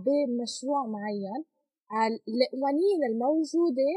بمشروع 0.04 0.86
معين 0.86 1.44
القوانين 2.28 3.00
الموجودة 3.10 3.90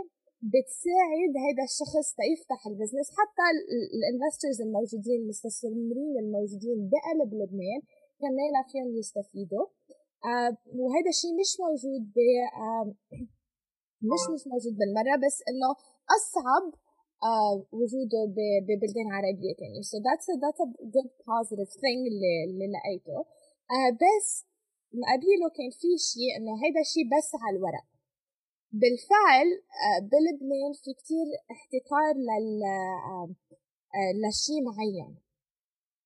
بتساعد 0.51 1.33
هذا 1.45 1.63
الشخص 1.69 2.07
تيفتح 2.21 2.59
ال 2.71 2.75
business. 2.75 3.07
حتى 3.19 3.45
ال 3.97 4.03
investors 4.03 4.57
الموجودين 4.61 5.19
المستثمرين 5.23 6.13
الموجودين 6.23 6.77
بقلب 6.91 7.29
لبنان 7.39 7.81
كمان 8.21 8.53
فيهم 8.71 8.89
يستفيدوا. 9.01 9.65
آه 10.29 10.51
وهذا 10.79 11.09
الشيء 11.13 11.33
مش 11.41 11.51
موجود 11.65 12.03
ب 12.15 12.17
مش 14.11 14.23
مش 14.33 14.43
موجود 14.51 14.73
بالمرة 14.79 15.15
بس 15.25 15.37
إنه 15.49 15.69
أصعب 16.17 16.65
آه 17.31 17.55
وجوده 17.79 18.21
ببلدان 18.67 19.07
عربية 19.17 19.53
تانية. 19.59 19.81
So 19.91 19.97
that's 20.07 20.25
a, 20.33 20.35
that's 20.43 20.61
a 20.65 20.69
good 20.95 21.09
positive 21.31 21.71
thing 21.83 21.99
اللي, 22.09 22.33
اللي 22.47 22.67
لقيته 22.73 23.17
آه 23.75 23.91
بس 24.03 24.27
قبيله 25.11 25.47
كان 25.57 25.71
في 25.81 25.89
شيء 26.11 26.31
إنه 26.37 26.53
هيدا 26.63 26.81
الشيء 26.87 27.05
بس 27.15 27.29
على 27.43 27.57
الورق. 27.57 27.85
بالفعل 28.79 29.49
آه، 29.85 29.99
بلبنان 30.11 30.71
في 30.83 30.91
كتير 30.99 31.27
احتكار 31.53 32.13
لل 32.27 32.63
آه، 32.63 33.29
آه، 33.95 34.11
لشيء 34.21 34.59
معين. 34.69 35.13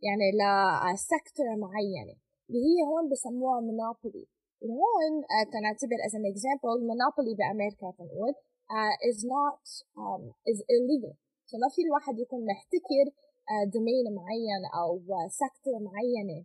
يعني 0.05 0.28
لسكتور 0.39 1.47
معينة. 1.65 2.15
اللي 2.49 2.61
هي 2.68 2.80
هون 2.89 3.05
بسموها 3.11 3.59
مونوبولي 3.68 4.26
وهون 4.61 5.13
تنعتبر 5.53 5.97
as 6.07 6.13
an 6.20 6.26
example 6.34 6.78
monopoly 6.91 7.34
بأمريكا 7.39 7.88
تنقول 7.97 8.34
uh, 8.76 8.95
is 9.09 9.20
not 9.36 9.63
um, 10.03 10.24
is 10.51 10.59
illegal. 10.76 11.13
So 11.49 11.53
ما 11.61 11.70
في 11.76 11.82
الواحد 11.86 12.20
يكون 12.20 12.41
محتكر 12.51 13.05
domain 13.74 14.06
معين 14.20 14.63
أو 14.80 14.89
secteur 15.43 15.76
معينة. 15.88 16.39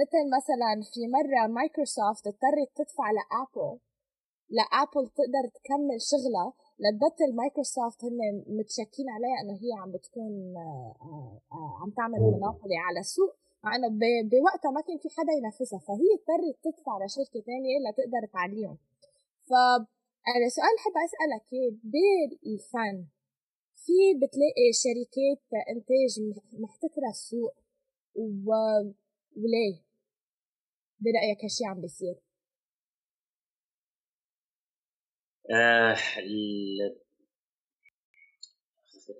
مثل 0.00 0.22
مثلا 0.36 0.72
في 0.92 1.00
مرة 1.16 1.46
مايكروسوفت 1.56 2.26
اضطرت 2.26 2.70
تدفع 2.76 3.06
لأبل 3.18 3.78
لأبل 4.56 5.04
لتقدر 5.18 5.44
تكمل 5.56 5.98
شغلها 6.10 6.52
لتبطل 6.82 7.36
مايكروسوفت 7.36 8.04
هن 8.04 8.18
متشكين 8.46 9.08
عليها 9.10 9.36
إنه 9.42 9.54
هي 9.62 9.72
عم 9.80 9.90
بتكون 9.92 10.56
آه، 10.56 10.94
آه، 11.02 11.40
آه، 11.52 11.78
عم 11.82 11.90
تعمل 11.90 12.20
مناقله 12.20 12.78
على 12.86 13.00
السوق. 13.00 13.34
مع 13.64 13.76
إنه 13.76 13.88
بوقتها 14.32 14.70
ما 14.70 14.80
كان 14.80 14.98
في 14.98 15.08
حدا 15.16 15.32
ينافسها 15.32 15.78
فهي 15.78 16.08
اضطرت 16.16 16.56
تدفع 16.64 17.04
لشركة 17.04 17.40
ثانية 17.40 17.74
لتقدر 17.84 18.22
تعليهم. 18.32 18.78
ف 19.48 19.52
أنا 20.36 20.48
سؤال 20.48 20.74
حابة 20.82 21.00
أسألك 21.08 21.48
بالفن 21.84 23.06
في 23.84 24.14
بتلاقي 24.20 24.66
شركات 24.84 25.42
إنتاج 25.70 26.12
محتكره 26.62 27.08
السوق 27.10 27.54
و... 28.14 28.50
وليه؟ 29.36 29.76
برأيك 31.00 31.44
هالشي 31.44 31.64
عم 31.64 31.80
بيصير؟ 31.80 32.16
آه 35.52 35.96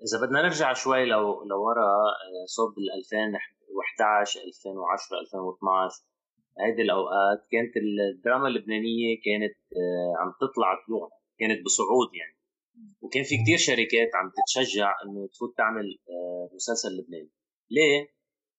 إذا 0.05 0.25
بدنا 0.25 0.41
نرجع 0.41 0.73
شوي 0.73 1.05
لو 1.05 1.43
لورا 1.43 1.83
آه، 1.83 2.45
صوب 2.45 2.77
ال 2.77 2.91
2011 2.99 4.39
2010 4.41 5.19
2012 5.19 6.03
هيدي 6.59 6.81
الأوقات 6.81 7.39
كانت 7.51 7.73
الدراما 7.77 8.47
اللبنانية 8.47 9.15
كانت 9.25 9.57
آه، 9.77 10.13
عم 10.21 10.33
تطلع 10.41 10.83
طلوع 10.87 11.09
كانت 11.39 11.65
بصعود 11.65 12.09
يعني 12.13 12.37
وكان 13.01 13.23
في 13.23 13.35
كتير 13.43 13.57
شركات 13.57 14.15
عم 14.15 14.31
تتشجع 14.37 14.95
إنه 15.05 15.27
تفوت 15.27 15.57
تعمل 15.57 15.99
آه، 16.09 16.49
مسلسل 16.55 16.89
لبناني 16.97 17.31
ليه؟ 17.71 18.13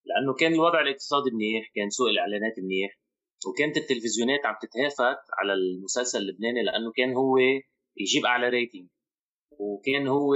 لأنه 0.04 0.34
كان 0.34 0.54
الوضع 0.54 0.80
الاقتصادي 0.80 1.30
منيح 1.30 1.72
كان 1.74 1.90
سوق 1.90 2.08
الإعلانات 2.08 2.54
منيح 2.58 2.98
وكانت 3.46 3.76
التلفزيونات 3.76 4.46
عم 4.46 4.54
تتهافت 4.62 5.22
على 5.38 5.52
المسلسل 5.52 6.18
اللبناني 6.18 6.62
لأنه 6.62 6.92
كان 6.96 7.14
هو 7.14 7.38
يجيب 7.96 8.24
أعلى 8.26 8.48
rating 8.48 8.88
وكان 9.58 10.08
هو 10.08 10.34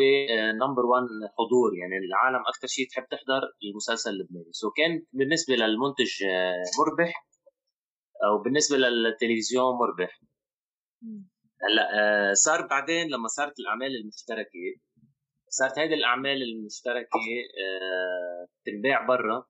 number 0.62 0.82
آه، 0.82 0.86
1 0.86 1.04
حضور. 1.38 1.70
يعني 1.80 1.96
العالم 2.06 2.42
أكثر 2.46 2.66
شيء 2.66 2.88
تحب 2.88 3.06
تحضر 3.10 3.42
المسلسل 3.64 4.10
اللبناني. 4.10 4.52
so 4.52 4.70
كان 4.70 5.02
بالنسبة 5.12 5.54
للمنتج 5.54 6.24
آه، 6.24 6.62
مربح 6.78 7.26
أو 8.24 8.42
بالنسبة 8.42 8.76
للتلفزيون 8.76 9.74
مربح. 9.74 10.20
هلأ 11.62 11.86
آه، 11.94 12.32
صار 12.32 12.66
بعدين 12.66 13.08
لما 13.08 13.28
صارت 13.28 13.60
الأعمال 13.60 13.96
المشتركة 14.00 14.80
صارت 15.48 15.78
هذه 15.78 15.94
الأعمال 15.94 16.42
المشتركة 16.42 17.20
تنباع 18.66 19.06
برا. 19.06 19.46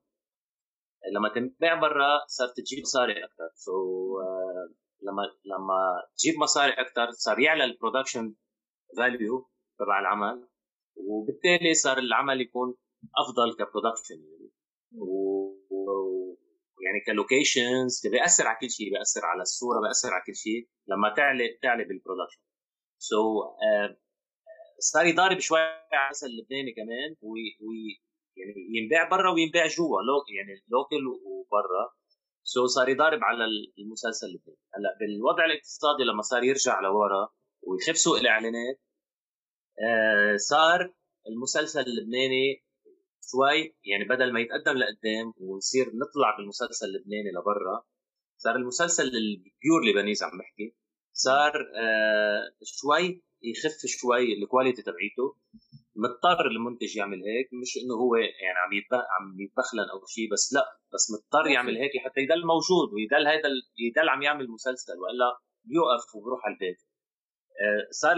لما 1.14 1.28
تنباع 1.34 1.74
برا 1.80 2.26
صارت 2.26 2.56
تجيب 2.56 2.80
مصاري 2.80 3.24
أكثر 3.24 3.50
so 3.54 3.72
uh, 4.20 4.74
لما 5.02 5.22
لما 5.44 6.02
تجيب 6.16 6.34
مصاري 6.38 6.72
أكثر 6.72 7.10
صار 7.10 7.40
يعلى 7.40 7.64
ال 7.64 7.71
production 7.71 8.34
value 8.96 9.50
تبع 9.78 10.00
العمل 10.00 10.48
وبالتالي 10.96 11.74
صار 11.74 11.98
العمل 11.98 12.40
يكون 12.40 12.74
أفضل 13.16 13.54
ك 13.54 13.60
production 13.60 14.14
يعني 14.14 14.50
و... 14.92 15.48
يعني 16.86 17.00
ك 17.06 17.16
locations 17.16 18.06
بيأثر 18.06 18.46
على 18.46 18.58
كل 18.60 18.70
شيء 18.70 18.90
بيأثر 18.90 19.20
على 19.24 19.42
الصورة 19.42 19.80
بيأثر 19.80 20.08
على 20.14 20.22
كل 20.26 20.34
شيء 20.34 20.68
لما 20.88 21.14
تعلي 21.16 21.58
تعلي 21.62 21.84
بال 21.84 21.94
production 21.94 22.40
so 22.98 23.16
so, 23.16 23.46
uh, 23.46 24.08
صار 24.78 25.06
يضارب 25.06 25.38
شوي 25.38 25.60
على 25.60 26.12
اللبناني 26.22 26.72
كمان 26.72 27.16
و... 27.22 27.30
و... 27.64 27.68
يعني 28.38 28.54
ينباع 28.78 29.08
برا 29.08 29.30
وينباع 29.30 29.66
جوا 29.66 30.02
لو 30.02 30.16
يعني 30.36 30.62
local 30.68 31.06
وبرا. 31.06 31.98
so 32.42 32.66
صار 32.66 32.88
يضارب 32.88 33.24
على 33.24 33.44
المسلسل 33.78 34.26
اللبناني 34.26 34.58
هلأ 34.74 34.96
بالوضع 35.00 35.44
الاقتصادي 35.44 36.04
لما 36.04 36.22
صار 36.22 36.44
يرجع 36.44 36.80
لورا 36.80 37.28
ويخف 37.62 37.98
سوق 37.98 38.18
الإعلانات 38.18 38.80
آه 39.88 40.36
صار 40.36 40.94
المسلسل 41.28 41.80
اللبناني 41.80 42.64
شوي 43.30 43.76
يعني 43.84 44.04
بدل 44.04 44.32
ما 44.32 44.40
يتقدم 44.40 44.78
لقدام 44.78 45.32
ونصير 45.36 45.86
نطلع 45.86 46.36
بالمسلسل 46.36 46.86
اللبناني 46.86 47.30
لبرا 47.30 47.84
صار 48.36 48.56
المسلسل 48.56 49.02
ال 49.04 49.20
pure 49.20 49.84
Lebanese 49.88 50.22
عم 50.22 50.38
بحكي 50.38 50.76
صار 51.12 51.52
آه 51.76 52.50
شوي 52.62 53.22
يخف 53.42 53.86
شوي 53.86 54.34
ال 54.34 54.40
quality 54.40 54.82
تبعيته. 54.82 55.36
مضطر 56.02 56.46
المنتج 56.46 56.96
يعمل 56.96 57.20
هيك 57.30 57.48
مش 57.62 57.72
إنه 57.82 57.94
هو 57.94 58.14
يعني 58.16 58.58
عم 58.64 58.72
عم 59.14 59.40
يتبخلن 59.40 59.88
أو 59.92 60.06
شيء 60.06 60.32
بس 60.32 60.52
لا 60.54 60.64
بس 60.94 61.04
مضطر 61.12 61.46
يعمل 61.50 61.76
هيك 61.76 61.92
حتى 62.04 62.20
يضل 62.20 62.46
موجود 62.46 62.88
ويضل 62.94 63.26
هذا 63.26 63.48
يضل 63.78 64.08
عم 64.08 64.22
يعمل 64.22 64.48
مسلسل 64.50 64.98
وإلا 64.98 65.38
بيوقف 65.64 66.14
وبروح 66.14 66.40
على 66.44 66.54
البيت. 66.54 66.80
آه، 67.62 67.90
صار 67.90 68.16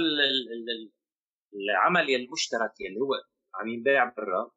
العمل 1.54 2.14
المشترك 2.14 2.74
اللي 2.80 3.00
هو 3.00 3.14
عم 3.54 3.68
ينباع 3.68 4.14
برا 4.16 4.50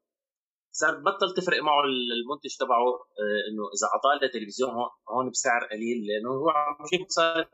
صار 0.72 1.00
بطل 1.00 1.34
تفرق 1.34 1.64
معه 1.64 1.84
المنتج 1.84 2.58
تبعه 2.60 2.88
آه، 2.88 3.42
إنه 3.50 3.64
إذا 3.76 3.88
اعطاه 3.94 4.28
تلفزيون 4.34 4.72
هون 5.10 5.30
بسعر 5.30 5.64
قليل 5.72 5.98
لأنه 6.08 6.30
هو 6.30 6.50
عم 6.50 6.76
يجيب 6.86 7.06
مصاري 7.06 7.46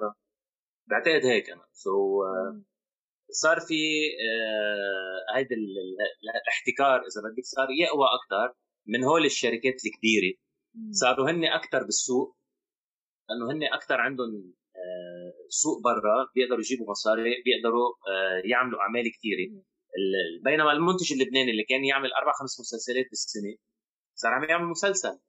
بعتقد 0.87 1.25
هيك 1.25 1.49
أنا. 1.49 1.65
سو 1.73 1.89
so, 1.89 2.68
صار 3.31 3.59
في 3.59 3.79
آه 4.29 5.37
هيدا 5.37 5.55
الاحتكار 6.23 6.99
إذا 6.99 7.21
بدك 7.31 7.43
صار 7.43 7.67
يقوى 7.71 8.07
أكثر 8.17 8.55
من 8.87 9.03
هول 9.03 9.25
الشركات 9.25 9.75
الكبيرة. 9.85 10.33
صاروا 10.91 11.29
هن 11.29 11.45
أكثر 11.45 11.83
بالسوق 11.83 12.37
لأنه 13.29 13.51
هن 13.51 13.73
أكثر 13.73 14.01
عندهم 14.01 14.53
آه 14.75 15.33
سوق 15.49 15.83
برا 15.83 16.27
بيقدروا 16.35 16.59
يجيبوا 16.59 16.89
مصاري 16.89 17.23
بيقدروا 17.45 17.87
آه 18.11 18.41
يعملوا 18.45 18.79
أعمال 18.79 19.11
كثيره 19.11 19.63
بينما 20.43 20.71
المنتج 20.71 21.13
اللبناني 21.13 21.51
اللي 21.51 21.63
كان 21.63 21.85
يعمل 21.85 22.13
أربع 22.13 22.31
خمس 22.31 22.59
مسلسلات 22.59 23.05
بالسنة 23.09 23.55
صار 24.21 24.33
عم 24.33 24.43
يعمل 24.43 24.65
مسلسل. 24.65 25.19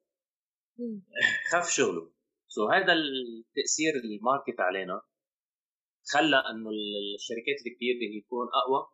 خف 1.52 1.70
شغله. 1.70 2.12
so 2.48 2.72
هذا 2.72 2.92
التأثير 2.92 3.94
ال 4.04 4.12
market 4.12 4.60
علينا. 4.60 5.00
خلى 6.12 6.36
إنه 6.36 6.70
الشركات 7.18 7.58
الكبيرة 7.66 8.16
يكون 8.18 8.46
أقوى 8.62 8.88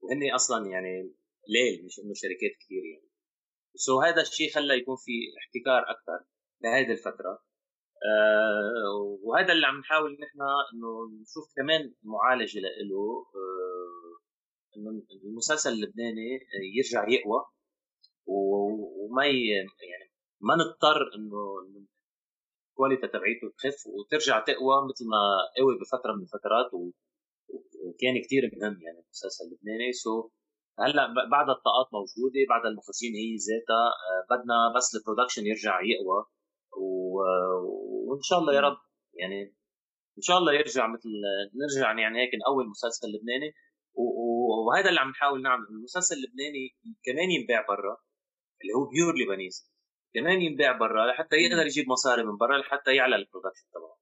وهن 0.00 0.34
أصلا 0.34 0.66
يعني 0.70 1.14
ليل 1.48 1.84
مش 1.84 1.98
إنه 1.98 2.14
شركات 2.14 2.54
كثير 2.60 2.84
يعني. 2.84 3.10
so 3.74 4.00
هذا 4.00 4.22
الشيء 4.22 4.50
خلى 4.50 4.74
يكون 4.78 4.96
في 4.96 5.12
احتكار 5.38 5.82
أكثر 5.90 6.26
لهذه 6.62 6.92
الفترة. 6.92 7.44
آه 8.10 9.18
وهذا 9.22 9.52
اللي 9.52 9.66
عم 9.66 9.78
نحاول 9.78 10.12
نحن 10.12 10.40
إنه 10.74 11.20
نشوف 11.22 11.44
كمان 11.56 11.94
معالجة 12.02 12.60
له 12.60 13.26
آه 13.34 14.18
إنه 14.76 15.02
المسلسل 15.24 15.72
اللبناني 15.72 16.40
يرجع 16.76 17.08
يقوى 17.08 17.44
وما 18.26 19.26
يعني 19.26 20.12
ما 20.40 20.54
نضطر 20.54 21.14
إنه 21.16 21.38
ال 22.82 22.85
quality 22.85 23.08
تبعيته 23.08 23.46
تخف 23.58 23.86
وترجع 23.86 24.40
تقوى 24.40 24.74
مثل 24.88 25.04
ما 25.12 25.22
قوي 25.58 25.78
بفترة 25.80 26.12
من 26.12 26.22
الفترات 26.22 26.70
وكان 26.74 28.14
كثير 28.24 28.42
مهم 28.52 28.82
يعني 28.82 28.98
المسلسل 29.04 29.44
اللبناني. 29.44 29.92
so 29.92 30.30
هلأ 30.78 31.06
بعد 31.30 31.48
الطاقات 31.56 31.88
موجودة 31.92 32.40
بعد 32.48 32.66
المخرجين 32.66 33.12
هي 33.14 33.36
ذاتها 33.48 33.84
آه، 34.08 34.22
بدنا 34.30 34.56
بس 34.76 34.88
ال 34.96 35.01
production 35.01 35.46
يرجع 35.46 35.74
يقوى 35.92 36.20
وإن 38.06 38.22
شاء 38.22 38.38
الله 38.38 38.54
يا 38.54 38.60
رب 38.60 38.78
يعني 39.14 39.42
إن 40.18 40.22
شاء 40.22 40.38
الله 40.38 40.52
يرجع 40.52 40.86
مثل 40.86 41.10
نرجع 41.60 42.00
يعني 42.00 42.18
هيك 42.22 42.30
نقوي 42.42 42.64
المسلسل 42.64 43.06
اللبناني. 43.06 43.50
وهذا 44.66 44.88
اللي 44.88 45.00
عم 45.00 45.10
نحاول 45.10 45.42
نعمل 45.42 45.66
المسلسل 45.70 46.14
اللبناني 46.14 46.64
كمان 47.04 47.30
ينباع 47.30 47.60
برا 47.68 47.96
اللي 48.60 48.72
هو 48.76 48.84
pure 48.92 49.14
Lebanese 49.18 49.71
كمان 50.14 50.40
ينباع 50.42 50.78
برا 50.78 51.06
لحتى 51.06 51.36
يقدر 51.36 51.66
يجيب 51.66 51.88
مصاري 51.88 52.22
من 52.24 52.36
برا 52.36 52.58
لحتى 52.58 52.94
يعلى 52.94 53.16
ال 53.16 53.21
production 53.21 53.66
تبعه. 53.74 53.96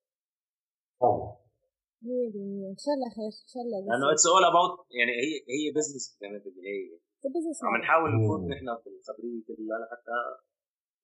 100% 2.02 2.70
إن 2.72 2.78
شاء 2.84 2.94
الله 2.96 3.10
خير 3.16 3.32
إن 3.44 3.50
شاء 3.52 3.62
الله. 3.64 3.78
لأنه 3.88 4.12
it's 4.12 4.26
all 4.32 4.44
about 4.50 4.72
يعني 4.98 5.12
هي 5.22 5.32
هي 5.54 5.66
business 5.76 6.04
كمان 6.20 6.38
بالنهايه 6.44 7.00
عم 7.68 7.76
نحاول 7.82 8.10
نفوت 8.16 8.40
نحن 8.52 8.66
في 8.82 8.88
الخبرية 8.94 9.40
كلها 9.48 9.76
لحتى 9.82 10.18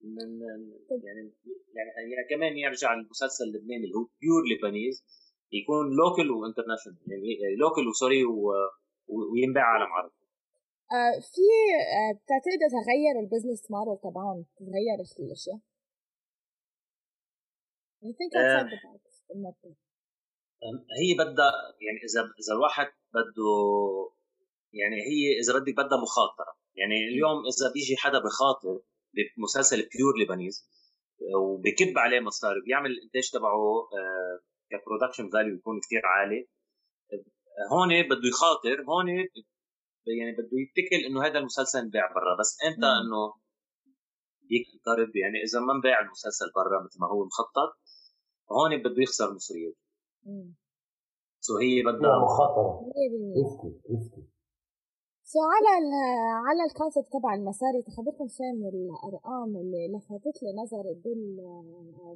من 0.01 0.29
يعني 1.07 1.33
يعني 1.75 2.11
يعني 2.11 2.27
كمان 2.29 2.57
يرجع 2.57 2.93
المسلسل 2.93 3.43
اللبناني 3.43 3.85
اللي 3.85 3.95
هو 3.95 4.05
pure 4.21 4.43
Lebanese 4.51 4.95
يكون 5.51 5.85
local 5.99 6.31
و 6.31 6.36
international 6.36 6.97
يعني 7.41 7.55
local 7.55 7.87
وسوري 7.87 8.23
وينباع 9.33 9.63
عالم 9.63 9.91
عربي. 9.93 10.15
في 11.31 11.45
آه 11.97 12.11
بتعتقد 12.13 12.61
تغير 12.71 13.15
ال 13.23 13.28
business 13.28 13.71
model 13.71 13.97
تبعهم 14.03 14.45
تغير 14.59 14.97
الاشياء؟ 15.19 15.59
I 18.03 18.11
think 18.17 18.31
box 18.33 19.77
هي 20.99 21.13
بدها 21.13 21.51
يعني 21.85 21.99
إذا 22.07 22.21
إذا 22.21 22.53
الواحد 22.55 22.87
بده 23.13 23.51
يعني 24.73 24.95
هي 24.95 25.39
إذا 25.39 25.59
بدك 25.59 25.73
بدها 25.73 26.01
مخاطرة. 26.01 26.57
يعني 26.75 26.95
اليوم 27.07 27.37
إذا 27.45 27.73
بيجي 27.73 27.97
حدا 27.97 28.19
بخاطر 28.19 28.81
بمسلسل 29.37 29.77
pure 29.77 30.13
Lebanese 30.21 30.69
وبكب 31.35 31.97
عليه 31.97 32.19
مصاري 32.19 32.61
بيعمل 32.65 32.91
الإنتاج 32.91 33.29
تبعه 33.33 33.89
ك 34.71 34.76
production 34.76 35.29
value 35.29 35.55
يكون 35.55 35.79
كثير 35.79 36.01
عالي 36.05 36.47
هون 37.71 38.03
بده 38.03 38.27
يخاطر 38.29 38.83
هون 38.89 39.07
يعني 40.19 40.31
بده 40.31 40.57
يتكل 40.63 40.99
إنه 41.07 41.19
هذا 41.25 41.39
المسلسل 41.39 41.79
انباع 41.79 42.05
برا 42.15 42.33
بس 42.39 42.57
إمتى 42.67 42.91
إنه 43.01 43.21
يقترب؟ 44.55 45.15
يعني 45.15 45.37
إذا 45.45 45.59
ما 45.59 45.73
انباع 45.73 45.99
المسلسل 46.05 46.47
برا 46.55 46.83
مثل 46.85 46.97
ما 47.01 47.07
هو 47.07 47.25
مخطط 47.25 47.71
هون 48.51 48.71
بده 48.83 49.01
يخسر 49.05 49.33
مصريات 49.33 49.77
so 51.39 51.57
هي 51.57 51.83
بدها 51.83 52.15
مخاطرة. 52.25 52.91
risky 53.37 53.71
risky. 53.91 54.23
so 55.23 55.39
على 55.53 55.71
ال 55.81 55.87
على 56.47 56.63
ال 56.69 56.74
concept 56.74 57.07
تبع 57.13 57.33
المصاري 57.33 57.81
تخبركم 57.87 58.27
شوي 58.27 58.51
من 58.51 58.67
الأرقام 58.67 59.51
اللي 59.61 59.83
لفتت 59.93 60.43
لي 60.43 60.49
نظري 60.61 60.93
بال 61.03 61.37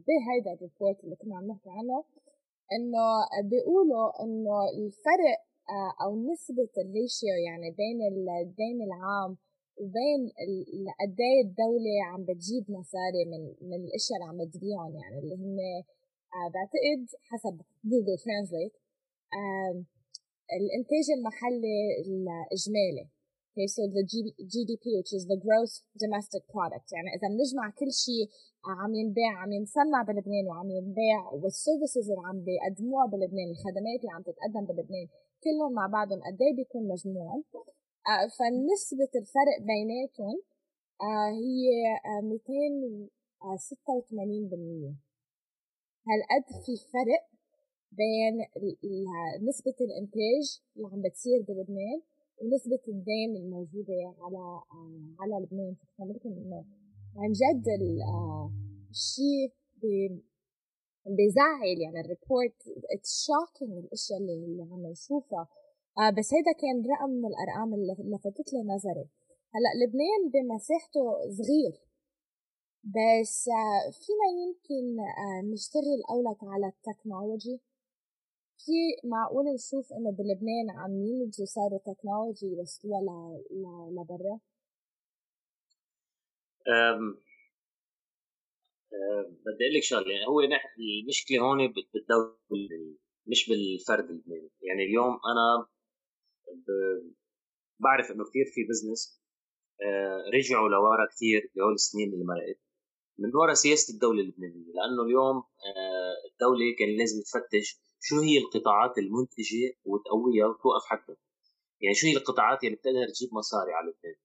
بهيدا 0.07 0.51
ال 0.53 0.60
report 0.60 1.03
اللي 1.03 1.15
كنا 1.15 1.37
عم 1.37 1.47
نحكي 1.51 1.69
عنه؟ 1.69 2.03
إنه 2.75 3.05
بيقولوا 3.49 4.23
إنه 4.23 4.55
الفرق 4.77 5.37
آه، 5.69 6.03
أو 6.03 6.15
نسبة 6.31 6.71
ال 6.83 6.92
ratio 6.92 7.35
يعني 7.47 7.71
بين 7.71 7.97
الدين 8.41 8.77
العام 8.87 9.37
وبين 9.81 10.21
قد 11.01 11.17
إيه 11.27 11.41
الدولة 11.47 11.95
عم 12.11 12.23
بتجيب 12.23 12.63
مصاري 12.77 13.23
من 13.31 13.41
من 13.69 13.79
الأشياء 13.85 14.17
اللي 14.17 14.29
عم 14.29 14.49
تبيعهم 14.49 14.93
يعني 15.01 15.19
اللي 15.19 15.35
هن 15.35 15.59
آه، 16.35 16.49
بعتقد 16.53 17.01
حسب 17.29 17.55
Google 17.85 18.17
Translate 18.25 18.73
الإنتاج 20.57 21.05
المحلي 21.17 21.77
الإجمالي 22.05 23.07
Okay, 23.51 23.67
so 23.67 23.83
the 23.83 24.07
GDP 24.53 24.85
which 24.95 25.11
is 25.11 25.27
the 25.27 25.35
gross 25.35 25.83
domestic 25.99 26.43
product 26.53 26.87
يعني 26.95 27.09
إذا 27.15 27.27
بنجمع 27.27 27.69
كل 27.79 27.91
شيء 28.05 28.25
عم 28.65 28.95
ينباع 28.95 29.31
عم 29.41 29.51
ينصنع 29.51 30.01
بلبنان 30.07 30.45
وعم 30.47 30.69
ينباع 30.71 31.21
وال 31.33 31.48
services 31.48 32.09
اللي 32.11 32.23
عم 32.29 32.37
بيقدموها 32.47 33.05
بلبنان 33.05 33.49
الخدمات 33.51 33.99
اللي 34.01 34.13
عم 34.15 34.21
تتقدم 34.21 34.65
بلبنان 34.69 35.07
كلهم 35.43 35.73
مع 35.73 35.87
بعضهم 35.87 36.19
قد 36.27 36.41
إيه 36.41 36.55
بيكون 36.55 36.87
مجموعا 36.87 37.43
آه 38.11 38.27
فنسبة 38.37 39.11
الفرق 39.21 39.57
بيناتهم 39.71 40.37
آه 41.01 41.29
هي 41.41 41.67
آه 42.09 42.21
286% 42.21 44.95
هالقد 46.07 46.45
في 46.65 46.73
فرق 46.93 47.23
بين 47.91 48.35
نسبة 49.49 49.75
الإنتاج 49.81 50.61
اللي 50.75 50.87
عم 50.87 51.01
بتصير 51.01 51.41
بلبنان 51.47 52.01
ونسبة 52.41 52.79
الدين 52.87 53.35
الموجودة 53.35 54.13
على 54.19 54.37
آه 54.37 54.63
على 55.19 55.45
لبنان؟ 55.45 55.75
فخبركم 55.75 56.29
إنه 56.29 56.65
عن 57.17 57.31
جد 57.31 57.67
الشيء 58.89 59.51
بزعل 61.05 61.81
يعني 61.81 61.99
ال 61.99 62.08
report 62.08 62.59
it's 62.93 63.25
shocking 63.27 63.77
الأشياء 63.85 64.19
اللي, 64.19 64.33
اللي 64.33 64.63
عم 64.71 64.91
نشوفها. 64.91 65.47
آه 65.99 66.09
بس 66.17 66.33
هيدا 66.33 66.51
كان 66.61 66.77
رقم 66.91 67.09
من 67.09 67.25
الأرقام 67.31 67.73
اللي 67.73 67.93
لفتت 68.15 68.53
لي 68.53 68.63
نظري. 68.73 69.05
هلأ 69.55 69.71
لبنان 69.81 70.21
بمساحته 70.33 71.03
صغير. 71.37 71.73
بس 72.83 73.47
آه 73.47 73.91
فينا 73.91 74.27
يمكن 74.41 74.99
آه 74.99 75.41
نشتغل 75.53 75.99
اولك 76.09 76.39
على 76.43 76.67
ال 76.73 76.81
technology. 76.81 77.61
في 78.65 79.07
معقول 79.07 79.45
نشوف 79.53 79.93
إنه 79.93 80.11
بلبنان 80.11 80.69
عم 80.69 80.91
ينتجوا 81.05 81.45
صاروا 81.45 81.79
technology 81.79 82.47
يوصلوها 82.47 83.01
لبرا؟ 83.91 84.39
أه 88.93 89.23
بدي 89.45 89.63
أقول 89.65 89.73
لك 89.77 89.83
شغلة. 89.83 90.11
يعني 90.13 90.27
هو 90.27 90.39
المشكلة 90.39 91.39
هون 91.41 91.67
بالدولة 91.67 92.37
مش 93.27 93.49
بالفرد. 93.49 94.09
اللبناني 94.09 94.49
يعني 94.61 94.83
اليوم 94.83 95.19
أنا 95.31 95.67
بعرف 97.79 98.11
إنه 98.11 98.23
كثير 98.25 98.45
في 98.53 98.63
بزنس 98.69 99.21
أه 99.81 100.23
رجعوا 100.33 100.69
لورا 100.69 101.07
كثير 101.15 101.51
بهول 101.55 101.73
السنين 101.73 102.13
اللي 102.13 102.25
مرقت. 102.25 102.59
من 103.19 103.35
وراء 103.35 103.53
سياسة 103.53 103.93
الدولة 103.93 104.21
اللبنانية 104.21 104.73
لأنه 104.73 105.03
اليوم 105.03 105.37
أه 105.37 106.13
الدولة 106.31 106.75
كان 106.79 106.97
لازم 106.97 107.21
تفتش 107.21 107.81
شو 108.01 108.19
هي 108.19 108.37
القطاعات 108.37 108.97
المنتجة 108.97 109.77
وتقويها 109.85 110.45
وتوقف 110.47 110.85
حدها. 110.85 111.17
يعني 111.81 111.95
شو 111.95 112.07
هي 112.07 112.17
القطاعات 112.17 112.63
اللي 112.63 112.75
بتقدر 112.75 113.07
تجيب 113.13 113.29
مصاري 113.33 113.73
على 113.73 113.87
لبنان؟ 113.87 114.15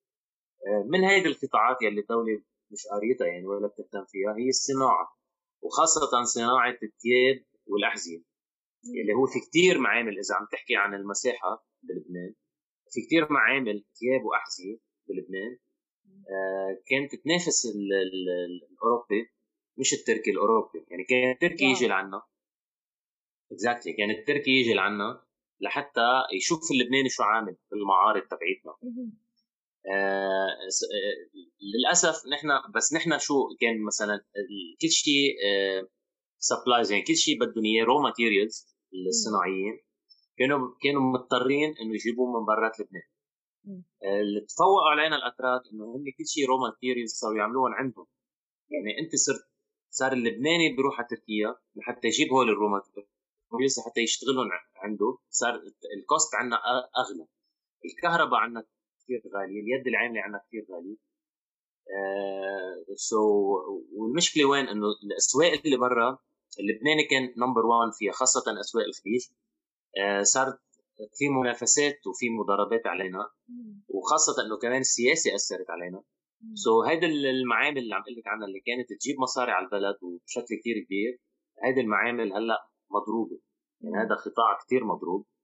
آه، 0.66 0.84
من 0.88 1.04
هيدي 1.04 1.28
القطاعات 1.28 1.82
يلي 1.82 2.00
الدولة 2.00 2.42
مش 2.70 2.82
قاريتها 2.92 3.26
يعني 3.26 3.46
ولا 3.46 3.66
بتهتم 3.68 4.04
فيها 4.08 4.34
هي 4.38 4.48
الصناعة 4.48 5.16
وخاصة 5.62 6.24
صناعة 6.24 6.70
الثياب 6.70 7.44
والأحذية 7.66 8.22
اللي 9.02 9.12
هو 9.12 9.26
في 9.26 9.40
كتير 9.40 9.78
معامل 9.78 10.12
إذا 10.18 10.34
عم 10.34 10.46
تحكي 10.52 10.76
عن 10.76 10.94
المساحة 10.94 11.66
بلبنان 11.82 12.34
في 12.92 13.00
كتير 13.06 13.32
معامل 13.32 13.84
ثياب 14.00 14.24
وأحذية 14.24 14.78
بلبنان 15.08 15.58
آه 16.30 16.82
كانت 16.86 17.14
تنافس 17.24 17.66
الأوروبي 17.66 19.30
مش 19.78 19.92
التركي 19.94 20.30
الأوروبي 20.30 20.84
يعني 20.90 21.04
كان 21.04 21.30
التركي 21.30 21.64
يجي 21.64 21.86
لعنا. 21.86 22.22
اكزاكتلي 23.52 23.92
كان 23.92 24.10
التركي 24.10 24.50
يجي 24.50 24.74
لعنا 24.74 25.22
لحتى 25.60 26.22
يشوف 26.36 26.60
اللبناني 26.70 27.08
شو 27.08 27.22
عامل 27.22 27.56
بالمعارض 27.70 28.22
تبعيتنا. 28.22 28.74
للأسف 31.60 32.26
نحن 32.26 32.48
بس 32.74 32.92
نحن 32.94 33.18
شو 33.18 33.34
كان 33.60 33.84
مثلا 33.84 34.24
كل 34.82 34.88
شيء 34.88 35.34
آه 35.46 35.88
supplies 36.38 36.92
يعني 36.92 37.04
كل 37.04 37.16
شيء 37.16 37.40
بدهم 37.40 37.64
إياه 37.64 37.84
raw 37.84 38.02
materials 38.02 38.76
الصناعيين 39.08 39.86
كانوا 40.38 40.58
كانوا 40.82 41.02
مضطرين 41.12 41.74
إنه 41.80 41.94
يجيبوه 41.94 42.40
من 42.40 42.46
برات 42.46 42.80
لبنان. 42.80 43.02
آه، 44.04 44.20
اللي 44.20 44.40
تفوقوا 44.40 44.90
علينا 44.90 45.16
الأتراك 45.16 45.62
إنه 45.72 45.84
هم 45.84 46.04
كل 46.18 46.26
شيء 46.26 46.46
raw 46.48 46.58
materials 46.58 47.12
صاروا 47.12 47.38
يعملوهم 47.38 47.72
عندهم. 47.74 48.06
يعني 48.70 48.98
أنت 49.00 49.16
صرت 49.16 49.44
صار 49.90 50.12
اللبناني 50.12 50.76
بيروح 50.76 50.98
على 50.98 51.08
تركيا 51.10 51.56
لحتى 51.76 52.08
يجيب 52.08 52.28
هول 52.32 52.48
ال 52.50 52.55
raw 52.55 52.68
materials 52.68 53.80
حتى 53.86 54.00
يشتغلهم 54.00 54.48
عنده. 54.76 55.18
صار 55.30 55.54
ال 55.98 56.05
cost 56.05 56.34
عندنا 56.34 56.58
أغلى. 57.02 57.26
الكهرباء 57.84 58.40
عندنا 58.40 58.64
كثير 59.06 59.22
غالية 59.34 59.60
اليد 59.60 59.86
العامله 59.86 60.20
عندنا 60.20 60.40
كثير 60.48 60.66
غالية. 60.70 60.96
so 62.94 63.16
uh, 63.16 63.18
so, 63.18 63.22
والمشكلة 63.92 64.44
وين؟ 64.44 64.68
إنه 64.68 64.86
الأسواق 65.04 65.60
اللي 65.64 65.76
برا 65.76 66.18
اللبناني 66.60 67.04
كان 67.10 67.34
number 67.36 67.66
1 67.66 67.92
فيها 67.98 68.12
خاصة 68.12 68.60
أسواق 68.60 68.84
الخليج. 68.84 69.22
uh, 69.22 70.22
صارت 70.22 70.58
في 71.18 71.28
منافسات 71.28 72.06
وفي 72.06 72.26
مضاربات 72.30 72.86
علينا. 72.86 73.30
وخاصة 73.88 74.46
إنه 74.46 74.58
كمان 74.58 74.80
السياسة 74.80 75.34
أثرت 75.34 75.70
علينا. 75.70 76.02
so, 76.54 76.88
هيدي 76.88 77.06
المعامل 77.06 77.78
اللي 77.78 77.94
عم 77.94 78.02
أقول 78.02 78.16
لك 78.18 78.26
عنها 78.26 78.46
اللي 78.46 78.60
كانت 78.60 78.92
تجيب 79.00 79.16
مصاري 79.20 79.52
على 79.52 79.64
البلد 79.64 79.96
وبشكل 80.02 80.56
كثير 80.60 80.84
كبير 80.84 81.18
هيدي 81.64 81.80
المعامل 81.80 82.32
هلأ 82.32 82.68
مضروبة. 82.90 83.38
يعني 83.80 83.96
هذا 83.96 84.14
قطاع 84.14 84.58
كثير 84.66 84.84
مضروب. 84.84 85.26
آه 85.26 85.35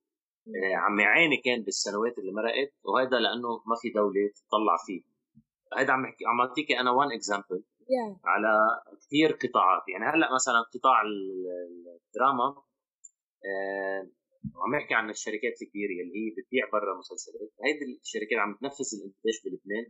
عم 0.76 1.01
يعاني 1.01 1.36
كان 1.36 1.62
بالسنوات 1.62 2.18
اللي 2.18 2.32
مرقت 2.32 2.72
وهذا 2.84 3.18
لأنه 3.18 3.49
ما 3.49 3.76
في 3.80 3.90
دولة 3.90 4.30
تطلع 4.49 4.76
فيه. 4.86 5.03
هيدا 5.76 5.93
عم 5.93 6.05
احكي 6.05 6.24
عم 6.26 6.40
اعطيكي 6.40 6.80
أنا 6.80 6.90
one 6.90 7.12
example 7.12 7.64
yeah. 7.80 8.20
على 8.24 8.53
كثير 9.01 9.32
قطاعات. 9.32 9.82
يعني 9.88 10.05
هلأ 10.05 10.34
مثلا 10.34 10.61
قطاع 10.74 11.03
الدراما 12.07 12.49
آه 13.49 14.09
عم 14.64 14.74
نحكي 14.74 14.95
عن 14.95 15.11
الشركات 15.11 15.62
الكبيرة 15.62 16.03
اللي 16.03 16.18
هي 16.20 16.30
بتبيع 16.36 16.70
برا 16.72 16.99
مسلسلات. 16.99 17.51
هيدي 17.64 18.01
الشركات 18.01 18.38
عم 18.38 18.55
تنفذ 18.61 18.88
الانتاج 18.99 19.36
بلبنان 19.45 19.86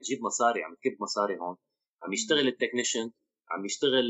تجيب 0.00 0.22
مصاري 0.22 0.62
عم 0.64 0.74
تكب 0.74 0.96
مصاري 1.00 1.38
هون. 1.38 1.56
عم 2.02 2.12
يشتغل 2.12 2.48
ال 2.48 2.54
technician 2.54 3.10
عم 3.50 3.64
يشتغل 3.64 4.08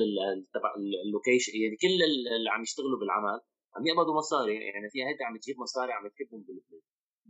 تبع 0.54 0.74
ال 1.06 1.11
location 1.11 1.52
يعني 1.62 1.76
كل 1.76 1.98
اللي 2.36 2.50
عم 2.50 2.62
يشتغلوا 2.62 2.98
بالعمل 2.98 3.40
عم 3.74 3.86
يقبضوا 3.86 4.14
مصاري 4.20 4.54
يعني 4.54 4.90
في 4.92 4.98
هيدي 5.06 5.24
عم 5.24 5.36
تجيب 5.36 5.56
مصاري 5.58 5.92
عم 5.92 6.08
تكبهم 6.08 6.40
بلبنان 6.46 6.82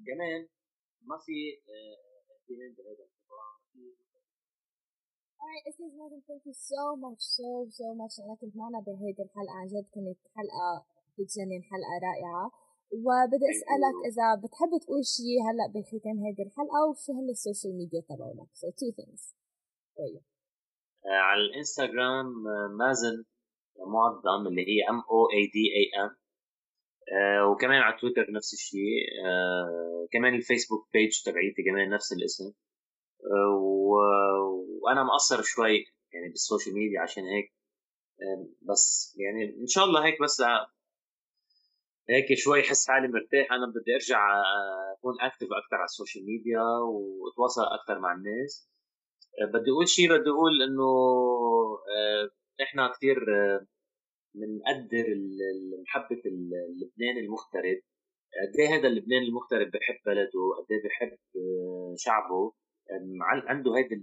كمان 0.06 0.40
ما 1.08 1.16
في 1.24 1.36
اهتمام 2.34 2.72
بهذا 2.76 3.06
Alright, 5.44 5.64
أستاذ 5.68 5.90
مازن 6.00 6.20
thank 6.28 6.42
you 6.48 6.56
so 6.70 6.84
much 7.04 7.22
so 7.38 7.48
so 7.78 7.86
much. 8.00 8.14
انك 8.20 8.38
كنت 8.40 8.56
معنا 8.56 8.78
بهيدي 8.86 9.22
الحلقة 9.22 9.54
عن 9.58 9.66
جد 9.66 9.86
كانت 9.94 10.18
حلقة 10.36 10.68
بتجنن 11.18 11.62
حلقة 11.70 11.94
رائعة. 12.08 12.44
وبدي 13.04 13.46
أسألك 13.54 13.96
إذا 14.10 14.26
بتحب 14.42 14.72
تقول 14.82 15.02
شيء 15.16 15.38
هلأ 15.46 15.66
بختام 15.74 16.16
هيدي 16.24 16.42
الحلقة 16.42 16.78
وشو 16.88 17.12
هن 17.18 17.28
ال 17.30 17.37
social 17.37 17.76
media 17.76 18.00
تبعولك 18.08 18.48
so 18.60 18.68
two 18.80 18.92
things. 18.98 19.22
for 19.96 20.06
you. 20.14 20.22
آه، 21.06 21.20
على 21.28 21.40
الإنستغرام 21.40 22.26
آه، 22.48 22.68
مازن 22.78 23.24
معظم 23.94 24.46
اللي 24.46 24.62
هي 24.70 24.78
M 24.90 24.98
O 25.10 25.20
A 25.34 25.42
D 25.54 25.64
A 25.78 25.84
M 26.04 26.10
وكمان 27.50 27.80
على 27.82 27.96
تويتر 28.00 28.26
نفس 28.30 28.54
الشيء. 28.54 29.02
آه 29.26 30.08
كمان 30.12 30.34
الفيسبوك 30.34 30.88
page 30.92 31.22
تبعيتي 31.24 31.62
كمان 31.62 31.90
نفس 31.90 32.12
الاسم. 32.12 32.52
و... 33.60 33.94
وأنا 34.82 35.02
مقصر 35.02 35.42
شوي 35.42 35.84
يعني 36.12 36.28
بال 36.28 36.40
social 36.40 36.74
media 36.74 37.00
عشان 37.00 37.24
هيك. 37.24 37.52
بس 38.62 39.16
يعني 39.18 39.44
إن 39.62 39.66
شاء 39.66 39.84
الله 39.84 40.04
هيك 40.06 40.22
بس 40.22 40.42
هيك 42.10 42.34
شوي 42.34 42.60
احس 42.60 42.88
حالي 42.88 43.08
مرتاح. 43.08 43.52
أنا 43.52 43.66
بدي 43.66 43.94
أرجع 43.94 44.42
أكون 44.98 45.20
active 45.20 45.46
أكثر 45.46 45.76
على 45.76 45.84
ال 45.84 45.90
social 45.90 46.26
media 46.26 46.62
وأتواصل 46.62 47.62
أكثر 47.62 47.98
مع 47.98 48.12
الناس. 48.12 48.70
بدي 49.52 49.70
أقول 49.70 49.88
شيء 49.88 50.08
بدي 50.08 50.30
أقول 50.30 50.62
إنه 50.62 50.90
إحنا 52.62 52.92
كثير 52.92 53.16
بنقدر 54.34 55.06
محبة 55.82 56.22
اللبنان 56.26 57.16
المغترب. 57.24 57.80
قد 58.42 58.54
إيه 58.58 58.68
هذا 58.74 58.88
اللبنان 58.88 59.22
المغترب 59.22 59.70
بحب 59.70 59.98
بلده؟ 60.06 60.44
قد 60.58 60.66
إيه 60.72 60.82
بحب 60.84 61.18
شعبه؟ 61.96 62.52
عنده 63.22 63.76
هيدي 63.76 63.94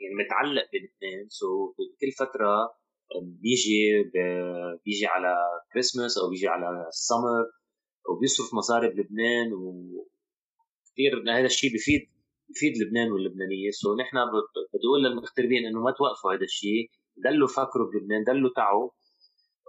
يعني 0.00 0.14
متعلق 0.24 0.64
بلبنان. 0.72 1.28
so 1.28 1.72
كل 2.00 2.10
فترة 2.18 2.78
بيجي 3.22 4.10
بيجي 4.84 5.06
على 5.06 5.34
كريسماس 5.72 6.18
أو 6.18 6.30
بيجي 6.30 6.48
على 6.48 6.88
السمر 6.88 7.44
وبيصرف 8.08 8.54
مصاري 8.54 8.88
بلبنان 8.88 9.52
وكثير 9.52 11.12
هذا 11.38 11.46
الشيء 11.46 11.74
بفيد 11.74 12.00
بفيد 12.48 12.72
لبنان 12.82 13.12
واللبنانية. 13.12 13.70
so 13.70 13.96
نحن 13.96 14.16
بدي 14.16 14.86
أقول 14.86 15.04
للمغتربين 15.04 15.66
إنه 15.66 15.80
ما 15.80 15.90
توقفوا 15.98 16.32
هذا 16.32 16.44
الشيء 16.44 16.90
ضلوا 17.16 17.48
فكروا 17.48 17.90
بلبنان 17.92 18.24
ضلوا 18.24 18.50
تعوا. 18.56 18.90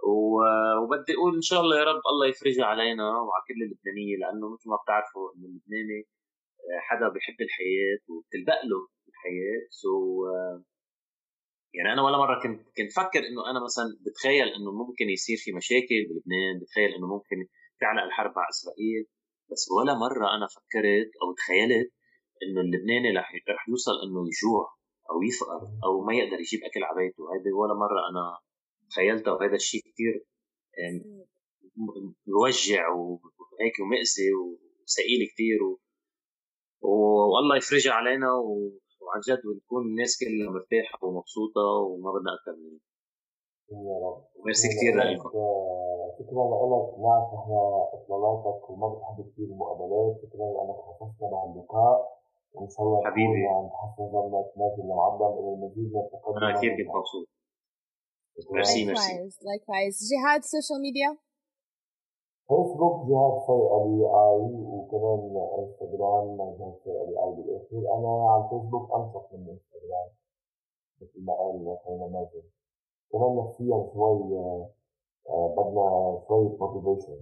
وبدي 0.08 1.12
أقول 1.14 1.34
إن 1.34 1.42
شاء 1.42 1.60
الله 1.60 1.78
يا 1.78 1.84
رب 1.84 2.02
الله 2.12 2.26
يفرجها 2.28 2.64
علينا 2.64 3.04
وعلى 3.04 3.42
كل 3.48 3.62
اللبنانيه 3.66 4.16
لأنه 4.16 4.52
مثل 4.54 4.70
ما 4.70 4.76
بتعرفوا 4.82 5.32
إنه 5.36 5.46
اللبناني 5.46 6.00
حدا 6.80 7.08
بيحب 7.08 7.40
الحياة 7.40 8.00
وبتلبق 8.08 8.60
له 8.70 8.88
الحياة 9.08 9.60
so 9.70 9.90
يعني 11.74 11.92
أنا 11.92 12.02
ولا 12.02 12.18
مرة 12.18 12.42
كنت 12.42 12.60
كنت 12.76 12.92
فكر 12.92 13.18
إنه 13.28 13.50
أنا 13.50 13.64
مثلا 13.64 13.84
بتخيل 14.06 14.48
إنه 14.48 14.72
ممكن 14.72 15.10
يصير 15.10 15.36
في 15.44 15.52
مشاكل 15.52 15.98
بلبنان 16.08 16.58
بتخيل 16.60 16.90
إنه 16.94 17.06
ممكن 17.06 17.36
تعلق 17.80 18.02
الحرب 18.02 18.32
مع 18.36 18.48
إسرائيل 18.48 19.06
بس 19.50 19.62
ولا 19.76 19.94
مرة 19.94 20.26
أنا 20.36 20.46
فكرت 20.46 21.10
أو 21.22 21.32
تخيلت 21.32 21.90
إنه 22.42 22.60
اللبناني 22.60 23.18
رح 23.18 23.32
رح 23.50 23.68
يوصل 23.68 23.92
إنه 24.04 24.20
يجوع 24.30 24.64
أو 25.10 25.22
يفقر 25.22 25.62
أو 25.84 26.00
ما 26.06 26.14
يقدر 26.14 26.40
يجيب 26.40 26.60
أكل 26.64 26.84
على 26.84 26.96
بيته 26.96 27.22
هذه 27.34 27.52
ولا 27.60 27.74
مرة 27.74 28.00
أنا 28.10 28.38
تخيلتها 28.90 29.32
وهذا 29.32 29.54
الشيء 29.54 29.80
كثير 29.80 30.14
بوجع 32.26 32.82
وهيك 32.88 33.76
ومأذي 33.82 34.28
وثقيل 34.38 35.20
كثير 35.32 35.60
والله 37.32 37.56
يفرجها 37.56 37.92
علينا 37.92 38.28
وعن 39.02 39.20
جد 39.28 39.42
ونكون 39.46 39.82
الناس 39.86 40.12
كلها 40.20 40.50
مرتاحة 40.56 40.98
ومبسوطة 41.06 41.66
وما 41.88 42.10
بدنا 42.14 42.30
أكثر 42.36 42.54
من 42.62 42.70
هيك 42.72 42.82
يا 43.70 43.96
رب. 44.04 44.18
ميرسي 44.44 44.68
كثير 44.68 44.94
لكم 44.96 45.30
شكرا 46.18 46.44
لك. 46.72 46.88
نعرف 47.04 47.28
نحن 47.36 47.52
إطلالاتك 47.96 48.70
وما 48.70 48.88
بتحب 48.88 49.18
كثير 49.28 49.46
المقابلات. 49.52 50.12
شكرا 50.22 50.46
لأنك 50.54 50.78
خصصتنا 50.86 51.26
بهاللقاء. 51.32 51.96
وان 52.54 52.68
شاء 52.68 52.82
الله 52.86 52.98
حبيبي. 53.10 53.42
عند 53.56 53.70
حسن 53.80 54.04
ظنك 54.12 54.48
مازن 54.60 54.82
المعظم 54.82 55.32
إلى 55.38 55.50
المزيد 55.54 55.88
من 55.94 56.00
التقدم. 56.04 56.36
أنا 56.36 56.56
كثير 56.56 56.70
كنت 56.76 56.90
مبسوط. 56.96 57.26
merci 58.52 58.84
merci 58.86 59.30
likewise 59.50 59.96
جهاد 60.10 60.42
social 60.42 60.80
media 60.80 61.10
فيسبوك 62.48 62.96
جهاد 63.08 63.36
سيء 63.46 63.66
علي 63.74 64.02
اي 64.24 64.42
وكمان 64.72 65.20
انستغرام 65.58 66.36
جهاد 66.58 66.74
سيء 66.84 66.96
علي 67.02 67.16
اي 67.24 67.30
بالاخر 67.36 67.82
أنا 67.96 68.10
على 68.30 68.44
الفيسبوك 68.44 68.86
انشط 68.96 69.26
من 69.32 69.48
انستغرام 69.54 70.10
مثل 71.00 71.24
ما 71.26 71.32
قال 71.32 71.78
خلينا 71.84 72.06
مازن 72.06 72.42
كمان 73.12 73.36
نفسيا 73.36 73.78
شوي 73.92 74.66
بدنا 75.56 75.86
شوية 76.28 76.58
motivation. 76.58 77.18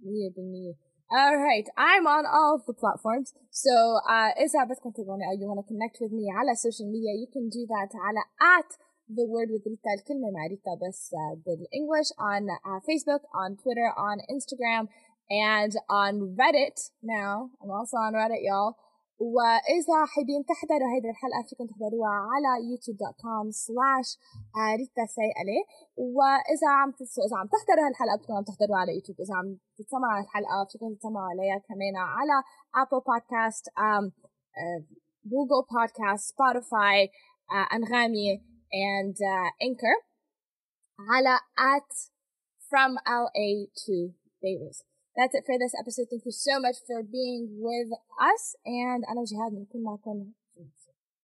100% 0.00 0.76
All 1.10 1.36
right, 1.36 1.68
I'm 1.76 2.06
on 2.06 2.24
all 2.26 2.56
of 2.58 2.66
the 2.66 2.72
platforms. 2.72 3.34
So, 3.50 4.00
uh, 4.08 4.32
إذا 4.44 4.64
بدكم 4.64 4.90
تبغوني 4.90 5.24
أو 5.24 5.36
you 5.38 5.46
want 5.46 5.60
to 5.60 5.68
connect 5.68 5.96
with 6.00 6.12
me? 6.12 6.24
على 6.32 6.54
social 6.54 6.88
media, 6.94 7.12
you 7.22 7.28
can 7.34 7.48
do 7.48 7.66
that 7.66 7.90
على 7.94 8.22
at 8.40 8.70
the 9.08 9.26
word 9.26 9.48
with 9.50 9.64
Rita 9.66 9.90
الكلمة 9.98 10.30
مع 10.30 10.46
ريتا 10.46 10.74
بس 10.82 11.14
uh, 11.14 11.36
بالإنجلش 11.44 12.12
on 12.12 12.42
uh, 12.48 12.80
Facebook, 12.88 13.22
on 13.42 13.56
Twitter, 13.62 13.88
on 14.08 14.16
Instagram, 14.34 14.88
and 15.30 15.72
on 15.90 16.36
Reddit 16.40 16.78
now. 17.02 17.50
I'm 17.60 17.70
also 17.70 17.96
on 17.96 18.12
Reddit 18.14 18.42
y'all. 18.48 18.74
وإذا 19.18 20.04
حابين 20.12 20.44
تحضروا 20.44 20.88
هيدي 20.94 21.10
الحلقة 21.10 21.42
فيكم 21.48 21.66
تحضروها 21.66 22.14
على 22.30 22.50
youtube.com 22.68 23.44
slash 23.64 24.10
ريتا 24.78 25.06
سيئلة 25.06 25.60
وإذا 25.96 26.68
عم 26.78 26.88
إذا 27.26 27.36
عم 27.40 27.46
تحضروا 27.46 27.86
هالحلقة 27.88 28.16
فيكم 28.20 28.34
عم 28.34 28.44
تحضروها 28.44 28.80
على 28.80 28.94
يوتيوب 28.94 29.20
إذا 29.20 29.34
عم 29.34 29.58
تسمعوا 29.78 30.20
الحلقة 30.20 30.64
فيكم 30.72 30.94
تسمعوا 30.94 31.28
عليها 31.32 31.58
كمان 31.68 31.96
على 31.96 32.36
Apple 32.82 33.02
Podcast 33.10 33.64
um, 33.86 34.04
Podcast 35.74 36.22
Spotify 36.32 36.96
uh, 37.54 37.74
أنغامي 37.74 38.53
and 38.71 39.15
uh, 39.15 39.49
Anchor 39.61 39.95
على 40.99 41.39
at 41.57 41.89
from 42.69 42.97
LA 43.07 43.65
to 43.85 44.13
Beirut 44.41 44.83
that's 45.19 45.35
it 45.35 45.43
for 45.45 45.59
this 45.59 45.73
episode. 45.75 46.07
Thank 46.09 46.23
you 46.23 46.31
so 46.31 46.59
much 46.59 46.77
for 46.87 47.03
being 47.03 47.59
with 47.59 47.91
us. 48.23 48.55
And 48.65 49.03
أنا 49.03 49.23
جهاد 49.23 49.51
بنكون 49.51 49.83
معكم 49.83 50.31